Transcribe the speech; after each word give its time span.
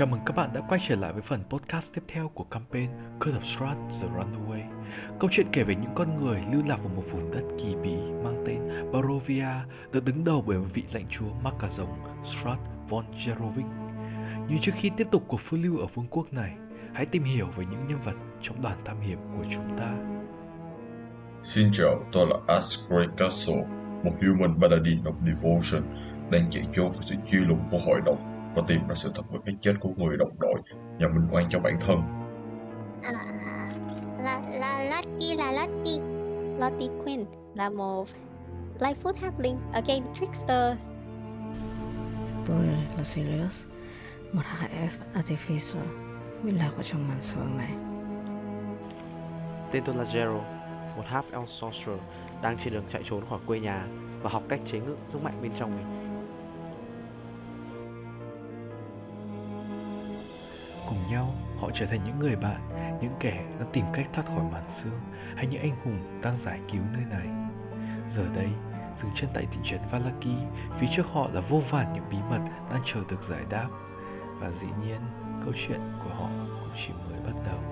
Chào 0.00 0.06
mừng 0.06 0.20
các 0.26 0.36
bạn 0.36 0.50
đã 0.52 0.60
quay 0.68 0.80
trở 0.88 0.96
lại 0.96 1.12
với 1.12 1.22
phần 1.22 1.44
podcast 1.50 1.92
tiếp 1.94 2.02
theo 2.08 2.30
của 2.34 2.44
campaign 2.44 2.90
Curse 3.20 3.38
of 3.38 3.42
Strat 3.42 3.76
The 4.00 4.06
Runaway. 4.06 4.62
Câu 5.20 5.30
chuyện 5.32 5.46
kể 5.52 5.62
về 5.62 5.74
những 5.74 5.90
con 5.94 6.24
người 6.24 6.40
lưu 6.52 6.62
lạc 6.66 6.76
vào 6.76 6.88
một 6.96 7.02
vùng 7.12 7.30
đất 7.30 7.42
kỳ 7.58 7.74
bí 7.82 7.94
mang 8.24 8.44
tên 8.46 8.92
Barovia 8.92 9.46
được 9.92 10.04
đứng 10.04 10.24
đầu 10.24 10.44
bởi 10.46 10.58
một 10.58 10.66
vị 10.74 10.84
lãnh 10.92 11.06
chúa 11.10 11.32
mắc 11.42 11.54
cả 11.60 11.68
rồng 11.76 11.92
Strat 12.24 12.58
von 12.88 13.04
Jerovic. 13.12 13.66
Như 14.48 14.56
trước 14.62 14.72
khi 14.80 14.90
tiếp 14.96 15.06
tục 15.10 15.24
cuộc 15.28 15.40
phiêu 15.40 15.60
lưu 15.60 15.78
ở 15.78 15.86
vương 15.94 16.06
quốc 16.10 16.32
này, 16.32 16.54
hãy 16.94 17.06
tìm 17.06 17.24
hiểu 17.24 17.46
về 17.56 17.64
những 17.70 17.86
nhân 17.88 17.98
vật 18.04 18.14
trong 18.42 18.62
đoàn 18.62 18.78
tham 18.84 19.00
hiểm 19.00 19.18
của 19.36 19.44
chúng 19.50 19.78
ta. 19.78 19.96
Xin 21.42 21.68
chào, 21.72 21.96
tôi 22.12 22.26
là 22.26 22.36
Asgray 22.54 23.06
Castle, 23.16 23.64
một 24.04 24.12
human 24.20 24.60
paladin 24.60 25.02
of 25.02 25.14
devotion 25.26 25.82
đang 26.30 26.50
chạy 26.50 26.64
trốn 26.72 26.92
với 26.92 27.02
sự 27.02 27.14
truy 27.26 27.38
lùng 27.38 27.60
của 27.70 27.78
hội 27.86 28.00
đồng 28.06 28.29
và 28.54 28.62
tìm 28.68 28.88
ra 28.88 28.94
sự 28.94 29.12
thật 29.14 29.22
về 29.32 29.38
cái 29.46 29.56
chết 29.60 29.74
của 29.80 29.90
người 29.96 30.16
đồng 30.16 30.38
đội 30.40 30.60
và 31.00 31.08
minh 31.08 31.28
oan 31.32 31.46
cho 31.50 31.60
bản 31.60 31.78
thân. 31.80 32.00
À, 33.02 33.12
là 34.18 34.40
là 34.50 34.84
Lottie 34.84 35.36
là 35.36 35.52
Lottie 35.52 36.04
Lottie 36.58 37.04
Quinn 37.04 37.24
là 37.54 37.70
một 37.70 38.08
Lightfoot 38.78 39.14
Halfling 39.14 39.56
ở 39.72 39.80
game 39.86 40.06
Trickster 40.20 40.76
Tôi 42.46 42.66
là 42.96 43.04
Sirius, 43.04 43.64
một 44.32 44.42
HF 44.42 44.90
Artificer 45.14 45.80
bị 46.42 46.50
lạc 46.50 46.70
vào 46.74 46.82
trong 46.82 47.08
màn 47.08 47.22
sương 47.22 47.58
này. 47.58 47.70
Tên 49.72 49.82
tôi 49.86 49.94
là 49.96 50.04
Gerald, 50.04 50.42
một 50.96 51.04
half 51.10 51.22
elf 51.32 51.46
sorcerer 51.46 52.00
đang 52.42 52.58
trên 52.64 52.72
đường 52.72 52.84
chạy 52.92 53.02
trốn 53.10 53.24
khỏi 53.28 53.38
quê 53.46 53.60
nhà 53.60 53.86
và 54.22 54.30
học 54.30 54.42
cách 54.48 54.60
chế 54.72 54.78
ngự 54.78 54.96
sức 55.12 55.22
mạnh 55.22 55.42
bên 55.42 55.52
trong 55.58 55.76
mình. 55.76 55.99
Cùng 60.90 61.10
nhau, 61.10 61.28
họ 61.60 61.70
trở 61.74 61.86
thành 61.86 62.00
những 62.04 62.18
người 62.18 62.36
bạn, 62.36 62.60
những 63.00 63.12
kẻ 63.20 63.44
đã 63.60 63.66
tìm 63.72 63.84
cách 63.94 64.06
thoát 64.12 64.24
khỏi 64.26 64.44
màn 64.52 64.64
sương 64.70 65.00
hay 65.36 65.46
những 65.46 65.62
anh 65.62 65.76
hùng 65.84 66.20
đang 66.22 66.38
giải 66.38 66.60
cứu 66.72 66.82
nơi 66.92 67.02
này. 67.10 67.28
Giờ 68.10 68.22
đây, 68.34 68.48
dừng 69.02 69.10
chân 69.14 69.30
tại 69.34 69.46
thị 69.50 69.58
trấn 69.64 69.80
Valaki, 69.90 70.36
phía 70.78 70.86
trước 70.96 71.06
họ 71.12 71.28
là 71.32 71.40
vô 71.40 71.62
vàn 71.70 71.92
những 71.92 72.04
bí 72.10 72.16
mật 72.30 72.40
đang 72.70 72.82
chờ 72.84 73.00
được 73.08 73.22
giải 73.28 73.42
đáp. 73.50 73.68
Và 74.38 74.50
dĩ 74.50 74.66
nhiên, 74.82 75.00
câu 75.44 75.52
chuyện 75.66 75.80
của 76.04 76.10
họ 76.10 76.28
cũng 76.60 76.70
chỉ 76.86 76.92
mới 76.92 77.20
bắt 77.20 77.40
đầu. 77.46 77.69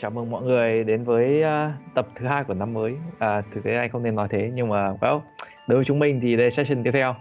Chào 0.00 0.10
mừng 0.10 0.30
mọi 0.30 0.42
người 0.42 0.84
đến 0.84 1.04
với 1.04 1.42
uh, 1.42 1.94
tập 1.94 2.06
thứ 2.14 2.26
hai 2.26 2.44
của 2.44 2.54
năm 2.54 2.74
mới. 2.74 2.96
À, 3.18 3.42
thực 3.54 3.64
tế 3.64 3.76
anh 3.76 3.90
không 3.90 4.02
nên 4.02 4.14
nói 4.14 4.28
thế 4.30 4.50
nhưng 4.54 4.68
mà 4.68 4.92
well, 4.92 5.20
đối 5.66 5.78
với 5.78 5.84
chúng 5.84 5.98
mình 5.98 6.20
thì 6.20 6.36
đây 6.36 6.46
là 6.46 6.50
session 6.50 6.82
tiếp 6.82 6.90
theo 6.90 7.14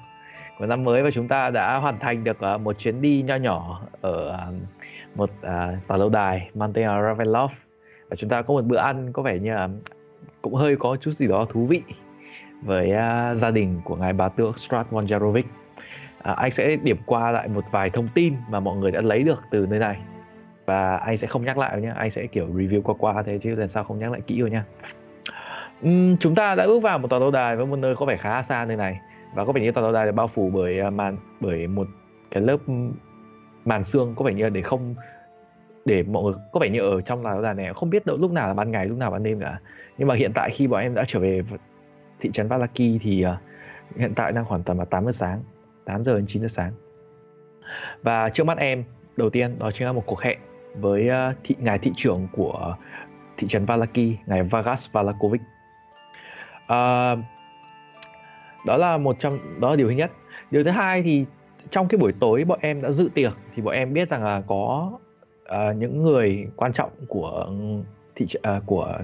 của 0.59 0.65
năm 0.65 0.83
mới 0.83 1.03
và 1.03 1.11
chúng 1.13 1.27
ta 1.27 1.49
đã 1.49 1.77
hoàn 1.77 1.95
thành 1.99 2.23
được 2.23 2.37
uh, 2.55 2.61
một 2.61 2.79
chuyến 2.79 3.01
đi 3.01 3.21
nho 3.21 3.35
nhỏ 3.35 3.81
ở 4.01 4.37
uh, 4.49 5.17
một 5.17 5.29
uh, 5.29 5.87
tòa 5.87 5.97
lâu 5.97 6.09
đài 6.09 6.49
mang 6.55 6.73
tên 6.73 6.85
là 6.85 7.01
Ravenloft. 7.01 7.49
Và 8.09 8.15
chúng 8.15 8.29
ta 8.29 8.41
có 8.41 8.53
một 8.53 8.65
bữa 8.65 8.77
ăn 8.77 9.13
có 9.13 9.23
vẻ 9.23 9.39
như 9.39 9.53
là 9.53 9.69
cũng 10.41 10.53
hơi 10.53 10.75
có 10.75 10.97
chút 11.01 11.11
gì 11.11 11.27
đó 11.27 11.45
thú 11.49 11.65
vị 11.65 11.81
với 12.61 12.89
uh, 12.89 13.37
gia 13.37 13.51
đình 13.51 13.81
của 13.83 13.95
ngài 13.95 14.13
bà 14.13 14.29
tước 14.29 14.59
Strat 14.59 14.91
von 14.91 15.05
Uh, 15.05 15.45
à, 16.23 16.33
anh 16.33 16.51
sẽ 16.51 16.75
điểm 16.83 16.97
qua 17.05 17.31
lại 17.31 17.47
một 17.47 17.63
vài 17.71 17.89
thông 17.89 18.07
tin 18.13 18.33
mà 18.49 18.59
mọi 18.59 18.77
người 18.77 18.91
đã 18.91 19.01
lấy 19.01 19.23
được 19.23 19.39
từ 19.51 19.65
nơi 19.69 19.79
này 19.79 19.97
và 20.69 20.97
anh 20.97 21.17
sẽ 21.17 21.27
không 21.27 21.45
nhắc 21.45 21.57
lại 21.57 21.81
nhé 21.81 21.93
anh 21.95 22.11
sẽ 22.11 22.27
kiểu 22.27 22.47
review 22.47 22.81
qua 22.81 22.95
qua 22.99 23.23
thế 23.23 23.39
chứ 23.43 23.55
lần 23.55 23.67
sau 23.67 23.83
không 23.83 23.99
nhắc 23.99 24.11
lại 24.11 24.21
kỹ 24.21 24.41
rồi 24.41 24.49
nha 24.49 24.63
uhm, 25.85 26.17
chúng 26.19 26.35
ta 26.35 26.55
đã 26.55 26.67
bước 26.67 26.79
vào 26.79 26.99
một 26.99 27.07
tòa 27.07 27.19
lâu 27.19 27.31
đài 27.31 27.55
với 27.55 27.65
một 27.65 27.75
nơi 27.75 27.95
có 27.95 28.05
vẻ 28.05 28.17
khá 28.17 28.41
xa 28.41 28.65
nơi 28.65 28.77
này. 28.77 28.99
Và 29.35 29.45
có 29.45 29.51
vẻ 29.51 29.61
như 29.61 29.71
tòa 29.71 29.83
lâu 29.83 29.91
đài 29.91 30.05
được 30.05 30.11
bao 30.11 30.27
phủ 30.27 30.49
bởi 30.53 30.79
à, 30.79 30.89
màn 30.89 31.17
bởi 31.39 31.67
một 31.67 31.87
cái 32.31 32.43
lớp 32.43 32.57
màn 33.65 33.83
xương 33.83 34.13
có 34.17 34.25
vẻ 34.25 34.33
như 34.33 34.49
để 34.49 34.61
không 34.61 34.95
để 35.85 36.03
mọi 36.03 36.23
người 36.23 36.33
có 36.51 36.59
vẻ 36.59 36.69
như 36.69 36.79
ở 36.79 37.01
trong 37.01 37.23
tòa 37.23 37.33
lâu 37.33 37.41
đài 37.41 37.53
này 37.53 37.73
không 37.73 37.89
biết 37.89 38.05
đâu 38.05 38.17
lúc 38.17 38.31
nào 38.31 38.47
là 38.47 38.53
ban 38.53 38.71
ngày 38.71 38.85
lúc 38.85 38.97
nào 38.97 39.11
ban 39.11 39.23
đêm 39.23 39.39
cả. 39.39 39.59
Nhưng 39.97 40.07
mà 40.07 40.15
hiện 40.15 40.31
tại 40.33 40.51
khi 40.51 40.67
bọn 40.67 40.81
em 40.81 40.95
đã 40.95 41.03
trở 41.07 41.19
về 41.19 41.41
thị 42.19 42.29
trấn 42.33 42.47
Valaki 42.47 42.99
thì 43.01 43.25
uh, 43.25 43.97
hiện 43.97 44.13
tại 44.15 44.31
đang 44.31 44.45
khoảng 44.45 44.63
tầm 44.63 44.77
là 44.77 44.85
8 44.85 45.05
giờ 45.05 45.11
sáng 45.11 45.43
8 45.85 46.03
giờ 46.03 46.15
đến 46.15 46.25
9 46.27 46.41
giờ 46.41 46.47
sáng. 46.47 46.71
Và 48.01 48.29
trước 48.29 48.43
mắt 48.43 48.57
em 48.57 48.83
đầu 49.17 49.29
tiên 49.29 49.59
đó 49.59 49.71
chính 49.71 49.87
là 49.87 49.93
một 49.93 50.03
cuộc 50.05 50.21
hẹn 50.21 50.39
với 50.75 51.09
uh, 51.09 51.35
thị 51.43 51.55
ngài 51.59 51.79
thị 51.79 51.91
trưởng 51.95 52.27
của 52.31 52.75
thị 53.37 53.47
trấn 53.47 53.65
Valaki, 53.65 54.17
ngài 54.25 54.43
Vargas 54.43 54.91
Valakovic. 54.91 55.41
Uh, 56.63 57.19
đó 58.65 58.77
là 58.77 58.97
một 58.97 59.15
trong 59.19 59.33
đó 59.61 59.69
là 59.69 59.75
điều 59.75 59.87
thứ 59.87 59.93
nhất. 59.93 60.11
Điều 60.51 60.63
thứ 60.63 60.69
hai 60.69 61.03
thì 61.03 61.25
trong 61.69 61.87
cái 61.87 61.97
buổi 61.97 62.13
tối 62.19 62.43
bọn 62.43 62.59
em 62.61 62.81
đã 62.81 62.91
dự 62.91 63.09
tiệc 63.13 63.33
thì 63.55 63.61
bọn 63.61 63.73
em 63.73 63.93
biết 63.93 64.09
rằng 64.09 64.23
là 64.23 64.41
có 64.47 64.91
uh, 65.43 65.75
những 65.75 66.03
người 66.03 66.47
quan 66.55 66.73
trọng 66.73 66.89
của 67.07 67.47
thị 68.15 68.25
uh, 68.57 68.63
của 68.65 68.97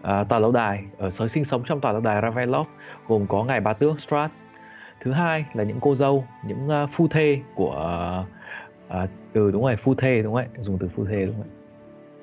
uh, 0.00 0.28
tòa 0.28 0.38
lâu 0.38 0.52
đài 0.52 0.84
ở 0.98 1.10
sới 1.10 1.28
sinh 1.28 1.44
sống 1.44 1.62
trong 1.66 1.80
tòa 1.80 1.92
lâu 1.92 2.00
đài 2.00 2.22
Ravenloft 2.22 2.64
gồm 3.08 3.26
có 3.26 3.44
ngài 3.44 3.60
bà 3.60 3.72
tước 3.72 4.00
Strat. 4.00 4.30
Thứ 5.00 5.12
hai 5.12 5.44
là 5.54 5.64
những 5.64 5.78
cô 5.80 5.94
dâu, 5.94 6.24
những 6.46 6.68
uh, 6.84 6.90
phu 6.96 7.08
thê 7.08 7.40
của 7.54 8.24
uh, 8.90 9.02
uh, 9.04 9.10
ừ 9.36 9.50
đúng 9.50 9.62
rồi 9.62 9.76
phu 9.76 9.94
thê 9.94 10.22
đúng 10.22 10.34
rồi 10.34 10.44
dùng 10.58 10.78
từ 10.78 10.88
phu 10.96 11.04
thê 11.04 11.26
đúng 11.26 11.36
rồi 11.36 11.46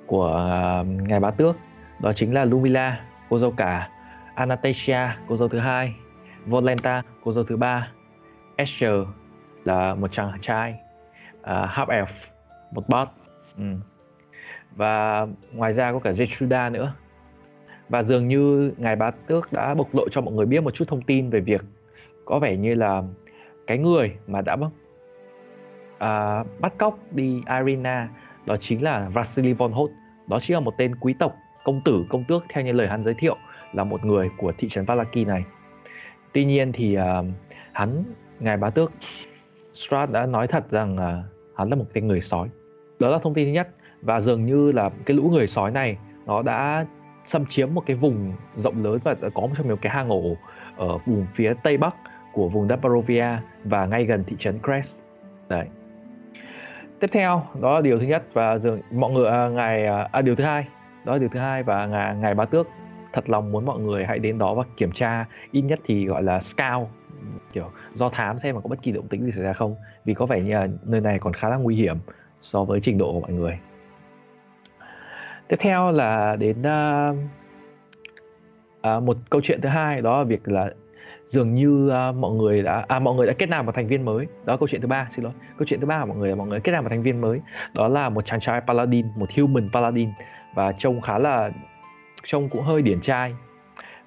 của 0.05 0.49
uh, 0.81 0.87
ngài 1.07 1.19
bá 1.19 1.31
tước. 1.31 1.55
Đó 1.99 2.13
chính 2.13 2.33
là 2.33 2.45
Lumila 2.45 2.99
cô 3.29 3.39
dâu 3.39 3.51
cả 3.51 3.89
Anastasia 4.35 4.99
cô 5.27 5.37
dâu 5.37 5.47
thứ 5.47 5.59
hai 5.59 5.95
Volenta 6.45 7.03
cô 7.23 7.33
dâu 7.33 7.43
thứ 7.43 7.57
ba 7.57 7.91
Escher 8.55 8.93
là 9.65 9.95
một 9.95 10.11
chàng 10.11 10.31
trai 10.41 10.75
uh, 11.41 11.47
half 11.47 11.85
elf 11.85 12.05
một 12.71 12.81
bot 12.89 13.07
ừ. 13.57 13.63
và 14.75 15.27
ngoài 15.55 15.73
ra 15.73 15.91
có 15.91 15.99
cả 15.99 16.11
Jetruda 16.11 16.71
nữa. 16.71 16.93
Và 17.89 18.03
dường 18.03 18.27
như 18.27 18.71
ngài 18.77 18.95
bá 18.95 19.11
tước 19.27 19.53
đã 19.53 19.73
bộc 19.73 19.95
lộ 19.95 20.09
cho 20.09 20.21
mọi 20.21 20.33
người 20.33 20.45
biết 20.45 20.63
một 20.63 20.73
chút 20.73 20.85
thông 20.87 21.01
tin 21.01 21.29
về 21.29 21.39
việc 21.39 21.61
có 22.25 22.39
vẻ 22.39 22.57
như 22.57 22.75
là 22.75 23.03
cái 23.67 23.77
người 23.77 24.15
mà 24.27 24.41
đã 24.41 24.55
uh, 26.03 26.61
bắt 26.61 26.73
cóc 26.77 26.99
đi 27.11 27.41
Irina 27.59 28.09
đó 28.45 28.55
chính 28.59 28.83
là 28.83 29.09
Vasily 29.09 29.53
von 29.53 29.71
Hoth 29.71 29.91
đó 30.27 30.39
chính 30.41 30.53
là 30.53 30.59
một 30.59 30.73
tên 30.77 30.95
quý 30.95 31.13
tộc 31.19 31.35
công 31.63 31.81
tử 31.85 32.05
công 32.09 32.23
tước 32.23 32.43
theo 32.49 32.63
như 32.63 32.71
lời 32.71 32.87
hắn 32.87 33.03
giới 33.03 33.13
thiệu 33.13 33.37
là 33.73 33.83
một 33.83 34.05
người 34.05 34.29
của 34.37 34.53
thị 34.57 34.69
trấn 34.69 34.85
Valaki 34.85 35.27
này. 35.27 35.45
Tuy 36.31 36.45
nhiên 36.45 36.71
thì 36.71 36.97
uh, 36.97 37.25
hắn 37.73 38.03
ngài 38.39 38.57
bá 38.57 38.69
tước 38.69 38.91
strad 39.73 40.09
đã 40.09 40.25
nói 40.25 40.47
thật 40.47 40.71
rằng 40.71 40.95
uh, 40.95 41.57
hắn 41.57 41.69
là 41.69 41.75
một 41.75 41.85
tên 41.93 42.07
người 42.07 42.21
sói. 42.21 42.49
Đó 42.99 43.09
là 43.09 43.19
thông 43.23 43.33
tin 43.33 43.47
thứ 43.47 43.51
nhất. 43.51 43.69
Và 44.01 44.21
dường 44.21 44.45
như 44.45 44.71
là 44.71 44.89
cái 45.05 45.17
lũ 45.17 45.23
người 45.23 45.47
sói 45.47 45.71
này 45.71 45.97
nó 46.25 46.41
đã 46.41 46.85
xâm 47.25 47.45
chiếm 47.45 47.73
một 47.73 47.83
cái 47.85 47.95
vùng 47.95 48.33
rộng 48.57 48.83
lớn 48.83 48.97
và 49.03 49.15
có 49.33 49.41
một 49.41 49.53
trong 49.57 49.67
những 49.67 49.77
cái 49.77 49.93
hang 49.93 50.09
ổ 50.09 50.35
ở 50.77 50.97
vùng 50.97 51.25
phía 51.35 51.53
tây 51.63 51.77
bắc 51.77 51.95
của 52.33 52.49
vùng 52.49 52.67
Dabarovia 52.67 53.27
và 53.63 53.85
ngay 53.85 54.05
gần 54.05 54.23
thị 54.27 54.35
trấn 54.39 54.59
Crest 54.59 54.95
đấy 55.49 55.67
tiếp 57.03 57.09
theo 57.13 57.43
đó 57.61 57.75
là 57.75 57.81
điều 57.81 57.99
thứ 57.99 58.05
nhất 58.05 58.23
và 58.33 58.57
dường 58.57 58.81
mọi 58.91 59.11
người 59.11 59.29
à, 59.29 59.49
ngày 59.49 59.85
à, 59.85 60.09
à, 60.11 60.21
điều 60.21 60.35
thứ 60.35 60.43
hai. 60.43 60.67
Đó 61.05 61.13
là 61.13 61.19
điều 61.19 61.29
thứ 61.29 61.39
hai 61.39 61.63
và 61.63 61.85
ngày 61.85 62.15
ngày 62.15 62.35
ba 62.35 62.45
tước 62.45 62.67
thật 63.13 63.29
lòng 63.29 63.51
muốn 63.51 63.65
mọi 63.65 63.79
người 63.79 64.05
hãy 64.05 64.19
đến 64.19 64.37
đó 64.37 64.53
và 64.53 64.63
kiểm 64.77 64.91
tra 64.91 65.25
ít 65.51 65.61
nhất 65.61 65.79
thì 65.85 66.05
gọi 66.05 66.23
là 66.23 66.39
scout 66.39 66.87
kiểu 67.53 67.71
do 67.93 68.09
thám 68.09 68.39
xem 68.43 68.55
mà 68.55 68.61
có 68.61 68.67
bất 68.67 68.81
kỳ 68.81 68.91
động 68.91 69.07
tĩnh 69.07 69.25
gì 69.25 69.31
xảy 69.31 69.43
ra 69.43 69.53
không 69.53 69.75
vì 70.05 70.13
có 70.13 70.25
vẻ 70.25 70.41
như 70.41 70.53
là 70.53 70.67
nơi 70.83 71.01
này 71.01 71.19
còn 71.19 71.33
khá 71.33 71.49
là 71.49 71.57
nguy 71.57 71.75
hiểm 71.75 71.95
so 72.41 72.63
với 72.63 72.79
trình 72.79 72.97
độ 72.97 73.13
của 73.13 73.19
mọi 73.19 73.31
người. 73.31 73.59
Tiếp 75.47 75.57
theo 75.59 75.91
là 75.91 76.35
đến 76.35 76.61
uh, 76.61 77.17
uh, 78.97 79.03
một 79.03 79.17
câu 79.29 79.41
chuyện 79.43 79.61
thứ 79.61 79.69
hai 79.69 80.01
đó 80.01 80.17
là 80.17 80.23
việc 80.23 80.47
là 80.47 80.73
dường 81.33 81.55
như 81.55 81.91
uh, 82.09 82.15
mọi 82.15 82.31
người 82.31 82.61
đã 82.61 82.85
à 82.87 82.99
mọi 82.99 83.15
người 83.15 83.27
đã 83.27 83.33
kết 83.37 83.49
nạp 83.49 83.65
một 83.65 83.75
thành 83.75 83.87
viên 83.87 84.05
mới. 84.05 84.25
Đó 84.45 84.53
là 84.53 84.57
câu 84.57 84.67
chuyện 84.67 84.81
thứ 84.81 84.87
ba 84.87 85.07
xin 85.15 85.23
lỗi. 85.23 85.33
Câu 85.57 85.65
chuyện 85.65 85.79
thứ 85.79 85.85
ba 85.85 85.99
của 86.01 86.05
mọi 86.05 86.17
người 86.17 86.29
là 86.29 86.35
mọi 86.35 86.47
người 86.47 86.59
kết 86.59 86.71
nạp 86.71 86.83
một 86.83 86.89
thành 86.89 87.03
viên 87.03 87.21
mới. 87.21 87.41
Đó 87.73 87.87
là 87.87 88.09
một 88.09 88.25
chàng 88.25 88.39
trai 88.39 88.61
paladin 88.67 89.05
một 89.19 89.25
human 89.35 89.69
paladin. 89.73 90.09
Và 90.55 90.71
trông 90.71 91.01
khá 91.01 91.17
là 91.17 91.51
trông 92.25 92.49
cũng 92.49 92.61
hơi 92.61 92.81
điển 92.81 93.01
trai. 93.01 93.35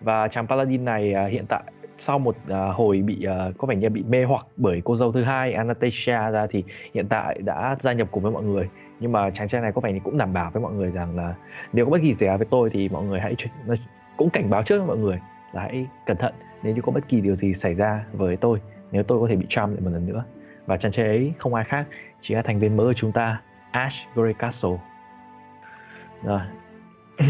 Và 0.00 0.28
chàng 0.28 0.46
paladin 0.46 0.84
này 0.84 1.14
uh, 1.26 1.32
hiện 1.32 1.44
tại 1.48 1.62
sau 1.98 2.18
một 2.18 2.36
uh, 2.50 2.76
hồi 2.76 3.02
bị 3.02 3.26
uh, 3.48 3.58
có 3.58 3.66
vẻ 3.66 3.76
như 3.76 3.88
bị 3.88 4.04
mê 4.08 4.24
hoặc 4.24 4.46
bởi 4.56 4.82
cô 4.84 4.96
dâu 4.96 5.12
thứ 5.12 5.22
hai 5.22 5.52
Anastasia 5.52 6.30
ra 6.30 6.46
thì 6.50 6.64
hiện 6.94 7.08
tại 7.08 7.38
đã 7.44 7.76
gia 7.80 7.92
nhập 7.92 8.08
cùng 8.10 8.22
với 8.22 8.32
mọi 8.32 8.42
người. 8.42 8.68
Nhưng 9.00 9.12
mà 9.12 9.30
chàng 9.30 9.48
trai 9.48 9.60
này 9.60 9.72
có 9.72 9.80
vẻ 9.80 9.92
như 9.92 10.00
cũng 10.04 10.18
đảm 10.18 10.32
bảo 10.32 10.50
với 10.52 10.62
mọi 10.62 10.72
người 10.72 10.90
rằng 10.90 11.16
là 11.16 11.34
nếu 11.72 11.84
có 11.84 11.90
bất 11.90 11.98
kỳ 12.02 12.14
gì 12.14 12.26
với 12.26 12.46
tôi 12.50 12.70
thì 12.70 12.88
mọi 12.88 13.04
người 13.04 13.20
hãy 13.20 13.36
cũng 14.16 14.30
cảnh 14.30 14.50
báo 14.50 14.62
trước 14.62 14.78
với 14.78 14.86
mọi 14.86 14.96
người 14.96 15.20
là 15.52 15.62
hãy 15.62 15.86
cẩn 16.06 16.16
thận 16.16 16.34
nếu 16.62 16.74
như 16.74 16.82
có 16.82 16.92
bất 16.92 17.08
kỳ 17.08 17.20
điều 17.20 17.36
gì 17.36 17.54
xảy 17.54 17.74
ra 17.74 18.04
với 18.12 18.36
tôi 18.36 18.60
nếu 18.92 19.02
tôi 19.02 19.20
có 19.20 19.26
thể 19.28 19.36
bị 19.36 19.46
charm 19.48 19.70
lại 19.70 19.80
một 19.80 19.90
lần 19.92 20.06
nữa. 20.06 20.24
Và 20.66 20.76
chàng 20.76 20.92
trai 20.92 21.06
ấy 21.06 21.32
không 21.38 21.54
ai 21.54 21.64
khác 21.64 21.86
chỉ 22.22 22.34
là 22.34 22.42
thành 22.42 22.58
viên 22.58 22.76
mới 22.76 22.86
của 22.86 22.92
chúng 22.96 23.12
ta 23.12 23.40
Ash 23.70 23.96
Grey 24.14 24.32
Castle 24.32 24.78
rồi. 26.24 26.40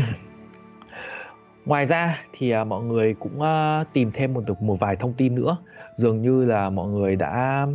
Ngoài 1.65 1.87
ra 1.87 2.25
thì 2.33 2.57
uh, 2.57 2.67
mọi 2.67 2.85
người 2.85 3.15
cũng 3.15 3.41
uh, 3.41 3.87
tìm 3.93 4.11
thêm 4.15 4.35
một 4.35 4.41
được 4.47 4.63
một 4.63 4.77
vài 4.81 4.97
thông 4.97 5.15
tin 5.15 5.35
nữa. 5.35 5.57
Dường 5.97 6.23
như 6.23 6.45
là 6.45 6.71
mọi 6.71 6.89
người 6.89 7.17
đã 7.17 7.67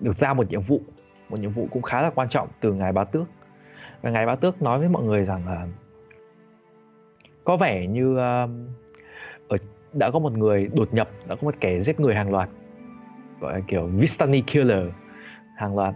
được 0.00 0.16
giao 0.16 0.34
một 0.34 0.50
nhiệm 0.50 0.62
vụ. 0.62 0.80
Một 1.30 1.36
nhiệm 1.40 1.50
vụ 1.50 1.68
cũng 1.70 1.82
khá 1.82 2.02
là 2.02 2.10
quan 2.10 2.28
trọng 2.28 2.48
từ 2.60 2.72
ngài 2.72 2.92
bá 2.92 3.04
tước. 3.04 3.28
Và 4.02 4.10
ngài 4.10 4.26
bá 4.26 4.34
tước 4.34 4.62
nói 4.62 4.78
với 4.78 4.88
mọi 4.88 5.02
người 5.02 5.24
rằng 5.24 5.46
là 5.46 5.66
có 7.44 7.56
vẻ 7.56 7.86
như 7.86 8.12
uh, 8.12 8.50
đã 9.92 10.10
có 10.10 10.18
một 10.18 10.32
người 10.32 10.70
đột 10.74 10.94
nhập 10.94 11.08
đã 11.28 11.34
có 11.34 11.44
một 11.44 11.54
kẻ 11.60 11.80
giết 11.80 12.00
người 12.00 12.14
hàng 12.14 12.30
loạt 12.30 12.48
gọi 13.40 13.52
là 13.52 13.60
kiểu 13.66 13.86
Vistani 13.86 14.42
killer 14.42 14.86
hàng 15.56 15.76
loạt 15.76 15.94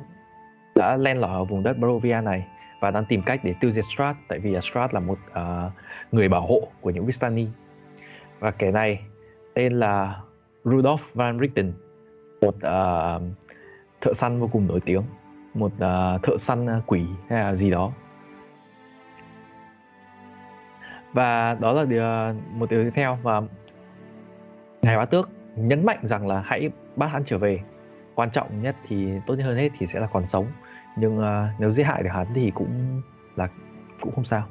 đã 0.74 0.96
len 0.96 1.20
lỏi 1.20 1.30
ở 1.30 1.44
vùng 1.44 1.62
đất 1.62 1.78
Barovia 1.78 2.20
này 2.24 2.46
và 2.80 2.90
đang 2.90 3.04
tìm 3.04 3.20
cách 3.26 3.40
để 3.42 3.54
tiêu 3.60 3.70
diệt 3.70 3.84
Strat 3.94 4.16
tại 4.28 4.38
vì 4.38 4.60
Strat 4.60 4.94
là 4.94 5.00
một 5.00 5.18
uh, 5.30 5.72
người 6.12 6.28
bảo 6.28 6.46
hộ 6.46 6.68
của 6.80 6.90
những 6.90 7.06
Vistani. 7.06 7.46
Và 8.38 8.50
kẻ 8.50 8.70
này 8.70 9.00
tên 9.54 9.72
là 9.72 10.20
Rudolf 10.64 10.98
van 11.14 11.40
Richten 11.40 11.72
một 12.40 12.54
uh, 12.54 13.22
thợ 14.00 14.14
săn 14.14 14.40
vô 14.40 14.48
cùng 14.52 14.66
nổi 14.68 14.80
tiếng 14.84 15.02
một 15.54 15.72
uh, 15.74 16.22
thợ 16.22 16.38
săn 16.38 16.80
quỷ 16.86 17.06
hay 17.28 17.40
là 17.40 17.54
gì 17.54 17.70
đó. 17.70 17.92
Và 21.12 21.54
đó 21.54 21.72
là 21.72 21.84
điều, 21.84 22.02
một 22.50 22.70
điều 22.70 22.84
tiếp 22.84 22.92
theo 22.94 23.18
và 23.22 23.42
ngài 24.82 24.96
bá 24.96 25.04
tước 25.04 25.28
nhấn 25.56 25.86
mạnh 25.86 25.98
rằng 26.02 26.28
là 26.28 26.40
hãy 26.40 26.70
bắt 26.96 27.06
hắn 27.06 27.22
trở 27.26 27.38
về. 27.38 27.60
Quan 28.14 28.30
trọng 28.30 28.62
nhất 28.62 28.76
thì 28.88 29.12
tốt 29.26 29.34
nhất 29.34 29.44
hơn 29.44 29.56
hết 29.56 29.68
thì 29.78 29.86
sẽ 29.86 30.00
là 30.00 30.06
còn 30.12 30.26
sống. 30.26 30.46
Nhưng 30.96 31.18
uh, 31.18 31.24
nếu 31.58 31.72
giết 31.72 31.82
hại 31.82 32.02
được 32.02 32.10
hắn 32.12 32.26
thì 32.34 32.52
cũng 32.54 33.02
là 33.36 33.48
cũng 34.00 34.14
không 34.14 34.24
sao. 34.24 34.46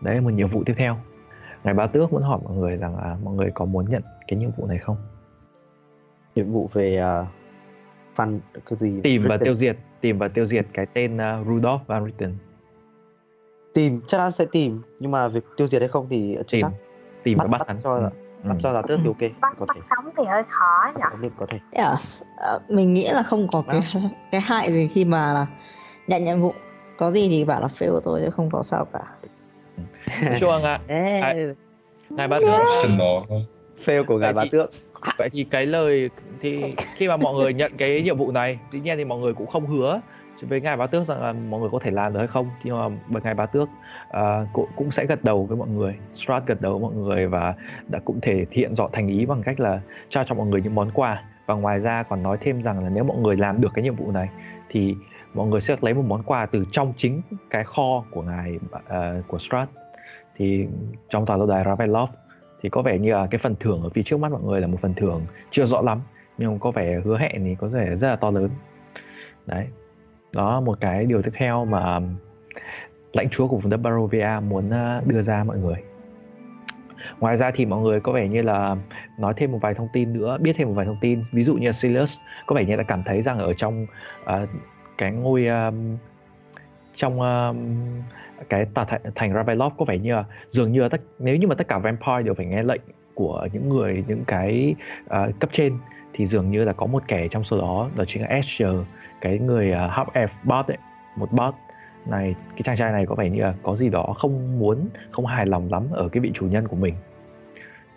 Đấy 0.00 0.14
là 0.14 0.20
một 0.20 0.30
nhiệm 0.30 0.48
vụ 0.48 0.62
tiếp 0.66 0.74
theo. 0.76 0.96
Ngài 1.64 1.74
bá 1.74 1.86
tước 1.86 2.12
muốn 2.12 2.22
hỏi 2.22 2.38
mọi 2.44 2.56
người 2.56 2.76
rằng 2.76 2.96
là 2.96 3.16
mọi 3.24 3.34
người 3.34 3.48
có 3.54 3.64
muốn 3.64 3.84
nhận 3.88 4.02
cái 4.28 4.38
nhiệm 4.38 4.50
vụ 4.56 4.66
này 4.66 4.78
không? 4.78 4.96
Nhiệm 6.34 6.52
vụ 6.52 6.70
về 6.72 7.02
uh, 7.22 7.26
fan 8.16 8.38
cái 8.66 8.78
gì? 8.80 9.00
Tìm 9.02 9.24
và 9.28 9.36
tiêu 9.36 9.54
diệt 9.54 9.76
tìm 10.00 10.18
và 10.18 10.28
tiêu 10.28 10.46
diệt 10.46 10.66
cái 10.72 10.86
tên 10.86 11.16
uh, 11.16 11.46
Rudolph 11.46 11.86
Van 11.86 12.04
Richten. 12.06 12.34
Tìm 13.74 14.00
chắc 14.08 14.18
chắn 14.18 14.32
sẽ 14.38 14.44
tìm. 14.52 14.82
Nhưng 15.00 15.10
mà 15.10 15.28
việc 15.28 15.44
tiêu 15.56 15.68
diệt 15.68 15.82
hay 15.82 15.88
không 15.88 16.06
thì 16.10 16.34
chưa 16.36 16.42
tìm 16.50 16.62
chắc. 16.62 16.72
tìm 17.22 17.38
bắt, 17.38 17.44
và 17.44 17.50
bắt 17.50 17.58
bắt 17.58 17.68
hắn. 17.68 17.78
cho 17.82 17.98
là 17.98 18.10
Ừ. 18.10 18.27
bắt 18.44 18.56
cho 18.62 18.72
là 18.72 18.82
tước 18.88 19.00
thì 19.02 19.06
ok 19.06 19.40
bắt 19.40 19.54
có 19.58 19.66
bắt 19.66 19.74
thể. 19.74 19.80
sống 19.90 20.12
thì 20.16 20.24
hơi 20.24 20.42
khó 20.48 20.92
nhỉ? 20.96 21.02
Có 21.10 21.18
thể 21.22 21.28
có 21.38 21.46
thể. 21.50 21.58
Yes. 21.72 22.22
ờ, 22.36 22.60
mình 22.70 22.94
nghĩ 22.94 23.08
là 23.08 23.22
không 23.22 23.48
có 23.52 23.62
cái 23.66 23.80
cái 24.30 24.40
hại 24.40 24.72
gì 24.72 24.88
khi 24.94 25.04
mà 25.04 25.32
là 25.32 25.46
nhận 26.06 26.24
nhiệm 26.24 26.40
vụ. 26.40 26.52
Có 26.98 27.10
gì 27.12 27.28
thì 27.28 27.44
bảo 27.44 27.60
là 27.60 27.68
fail 27.78 28.00
tôi 28.00 28.20
chứ 28.24 28.30
không 28.30 28.50
có 28.50 28.62
sao 28.62 28.86
cả. 28.92 29.00
Ngài, 30.20 30.78
Ê, 30.86 31.20
À, 31.20 31.34
ngài 32.10 32.28
bá 32.28 32.36
tước. 32.38 32.88
Fail 33.84 34.04
của 34.04 34.18
ngài 34.18 34.32
bá 34.32 34.44
tước. 34.52 34.70
Vậy 35.18 35.30
thì 35.32 35.44
cái 35.44 35.66
lời 35.66 36.08
thì 36.40 36.74
khi 36.94 37.08
mà 37.08 37.16
mọi 37.16 37.34
người 37.34 37.54
nhận 37.54 37.72
cái 37.78 38.02
nhiệm 38.02 38.16
vụ 38.16 38.32
này 38.32 38.58
dĩ 38.72 38.80
nhiên 38.80 38.96
thì 38.98 39.04
mọi 39.04 39.18
người 39.18 39.34
cũng 39.34 39.46
không 39.46 39.66
hứa 39.66 40.00
với 40.42 40.60
ngài 40.60 40.76
bá 40.76 40.86
tước 40.86 41.06
rằng 41.06 41.22
là 41.22 41.32
mọi 41.32 41.60
người 41.60 41.68
có 41.72 41.78
thể 41.82 41.90
làm 41.90 42.12
được 42.12 42.18
hay 42.18 42.28
không? 42.28 42.50
Nhưng 42.64 42.78
mà 42.78 42.96
bởi 43.08 43.22
ngài 43.22 43.34
bá 43.34 43.46
tước 43.46 43.68
uh, 44.08 44.48
cũng, 44.52 44.68
cũng 44.76 44.90
sẽ 44.90 45.06
gật 45.06 45.24
đầu 45.24 45.46
với 45.46 45.56
mọi 45.56 45.68
người 45.68 45.94
Strat 46.14 46.46
gật 46.46 46.60
đầu 46.60 46.72
với 46.72 46.80
mọi 46.80 46.94
người 46.94 47.26
và 47.26 47.54
đã 47.88 47.98
cũng 48.04 48.20
thể 48.20 48.46
hiện 48.50 48.74
rõ 48.74 48.88
thành 48.92 49.08
ý 49.08 49.26
bằng 49.26 49.42
cách 49.42 49.60
là 49.60 49.80
trao 50.08 50.24
cho 50.28 50.34
mọi 50.34 50.46
người 50.46 50.62
những 50.62 50.74
món 50.74 50.90
quà. 50.90 51.22
Và 51.46 51.54
ngoài 51.54 51.78
ra 51.78 52.02
còn 52.02 52.22
nói 52.22 52.38
thêm 52.40 52.62
rằng 52.62 52.84
là 52.84 52.88
nếu 52.88 53.04
mọi 53.04 53.16
người 53.16 53.36
làm 53.36 53.60
được 53.60 53.68
cái 53.74 53.82
nhiệm 53.82 53.96
vụ 53.96 54.12
này 54.12 54.28
thì 54.68 54.94
mọi 55.34 55.46
người 55.46 55.60
sẽ 55.60 55.76
lấy 55.80 55.94
một 55.94 56.04
món 56.06 56.22
quà 56.22 56.46
từ 56.46 56.64
trong 56.72 56.92
chính 56.96 57.22
cái 57.50 57.64
kho 57.64 58.04
của 58.10 58.22
ngài 58.22 58.58
uh, 58.74 59.26
của 59.28 59.38
Strat. 59.38 59.68
Thì 60.36 60.68
trong 61.08 61.26
tòa 61.26 61.36
lâu 61.36 61.46
đài 61.46 61.64
Ravenloft 61.64 62.08
thì 62.62 62.68
có 62.68 62.82
vẻ 62.82 62.98
như 62.98 63.12
là 63.12 63.26
cái 63.30 63.38
phần 63.38 63.54
thưởng 63.60 63.82
ở 63.82 63.88
phía 63.88 64.02
trước 64.02 64.20
mắt 64.20 64.32
mọi 64.32 64.42
người 64.42 64.60
là 64.60 64.66
một 64.66 64.78
phần 64.82 64.94
thưởng 64.96 65.20
chưa 65.50 65.66
rõ 65.66 65.80
lắm 65.80 66.00
nhưng 66.38 66.58
có 66.58 66.70
vẻ 66.70 67.00
hứa 67.04 67.18
hẹn 67.18 67.44
thì 67.44 67.54
có 67.54 67.66
vẻ 67.68 67.96
rất 67.96 68.08
là 68.08 68.16
to 68.16 68.30
lớn. 68.30 68.50
Đấy 69.46 69.66
đó 70.32 70.60
một 70.60 70.80
cái 70.80 71.06
điều 71.06 71.22
tiếp 71.22 71.32
theo 71.34 71.64
mà 71.64 72.00
lãnh 73.12 73.30
chúa 73.30 73.48
của 73.48 73.56
vùng 73.56 73.70
đất 73.70 73.76
Barovia 73.76 74.28
muốn 74.48 74.70
ờ, 74.70 75.02
đưa 75.06 75.22
ra 75.22 75.44
mọi 75.44 75.58
người. 75.58 75.76
Ngoài 77.20 77.36
ra 77.36 77.50
thì 77.54 77.66
mọi 77.66 77.80
người 77.80 78.00
có 78.00 78.12
vẻ 78.12 78.28
như 78.28 78.42
là 78.42 78.76
nói 79.18 79.34
thêm 79.36 79.52
một 79.52 79.58
vài 79.62 79.74
thông 79.74 79.88
tin 79.92 80.12
nữa 80.12 80.38
biết 80.40 80.52
thêm 80.56 80.68
một 80.68 80.74
vài 80.76 80.86
thông 80.86 80.98
tin. 81.00 81.24
Ví 81.32 81.44
dụ 81.44 81.54
như 81.54 81.72
Silas 81.72 82.18
có 82.46 82.56
vẻ 82.56 82.64
như 82.64 82.76
là 82.76 82.82
cảm 82.82 83.02
thấy 83.06 83.22
rằng 83.22 83.38
ở 83.38 83.52
trong 83.54 83.86
uh, 84.22 84.48
cái 84.98 85.12
ngôi 85.12 85.46
um, 85.46 85.96
trong 86.96 87.20
um, 87.20 87.56
cái 88.48 88.64
tòa 88.74 88.84
thành, 88.84 89.00
thành 89.14 89.32
Ravenloft 89.32 89.70
có 89.78 89.84
vẻ 89.84 89.98
như 89.98 90.14
là 90.14 90.24
dường 90.50 90.72
như 90.72 90.80
là 90.80 90.88
tất 90.88 91.00
nếu 91.18 91.36
như 91.36 91.46
mà 91.46 91.54
tất 91.54 91.68
cả 91.68 91.78
vampire 91.78 92.22
đều 92.22 92.34
phải 92.34 92.46
nghe 92.46 92.62
lệnh 92.62 92.80
của 93.14 93.48
những 93.52 93.68
người 93.68 94.04
những 94.08 94.24
cái 94.26 94.74
uh, 95.04 95.40
cấp 95.40 95.50
trên 95.52 95.78
thì 96.12 96.26
dường 96.26 96.50
như 96.50 96.64
là 96.64 96.72
có 96.72 96.86
một 96.86 97.02
kẻ 97.08 97.28
trong 97.30 97.44
số 97.44 97.58
đó 97.58 97.90
đó 97.96 98.04
chính 98.08 98.22
là 98.22 98.28
Asher 98.28 98.74
cái 99.20 99.38
người 99.38 99.72
uh, 99.72 99.76
half 99.76 100.04
elf 100.04 100.28
bot 100.44 100.66
ấy 100.66 100.78
một 101.16 101.32
bot 101.32 101.54
này 102.06 102.34
cái 102.50 102.62
chàng 102.64 102.76
trai 102.76 102.92
này 102.92 103.06
có 103.06 103.14
vẻ 103.14 103.30
như 103.30 103.42
là 103.42 103.54
có 103.62 103.76
gì 103.76 103.88
đó 103.88 104.14
không 104.18 104.58
muốn 104.58 104.88
không 105.10 105.26
hài 105.26 105.46
lòng 105.46 105.68
lắm 105.72 105.82
ở 105.90 106.08
cái 106.08 106.20
vị 106.20 106.30
chủ 106.34 106.46
nhân 106.46 106.68
của 106.68 106.76
mình. 106.76 106.94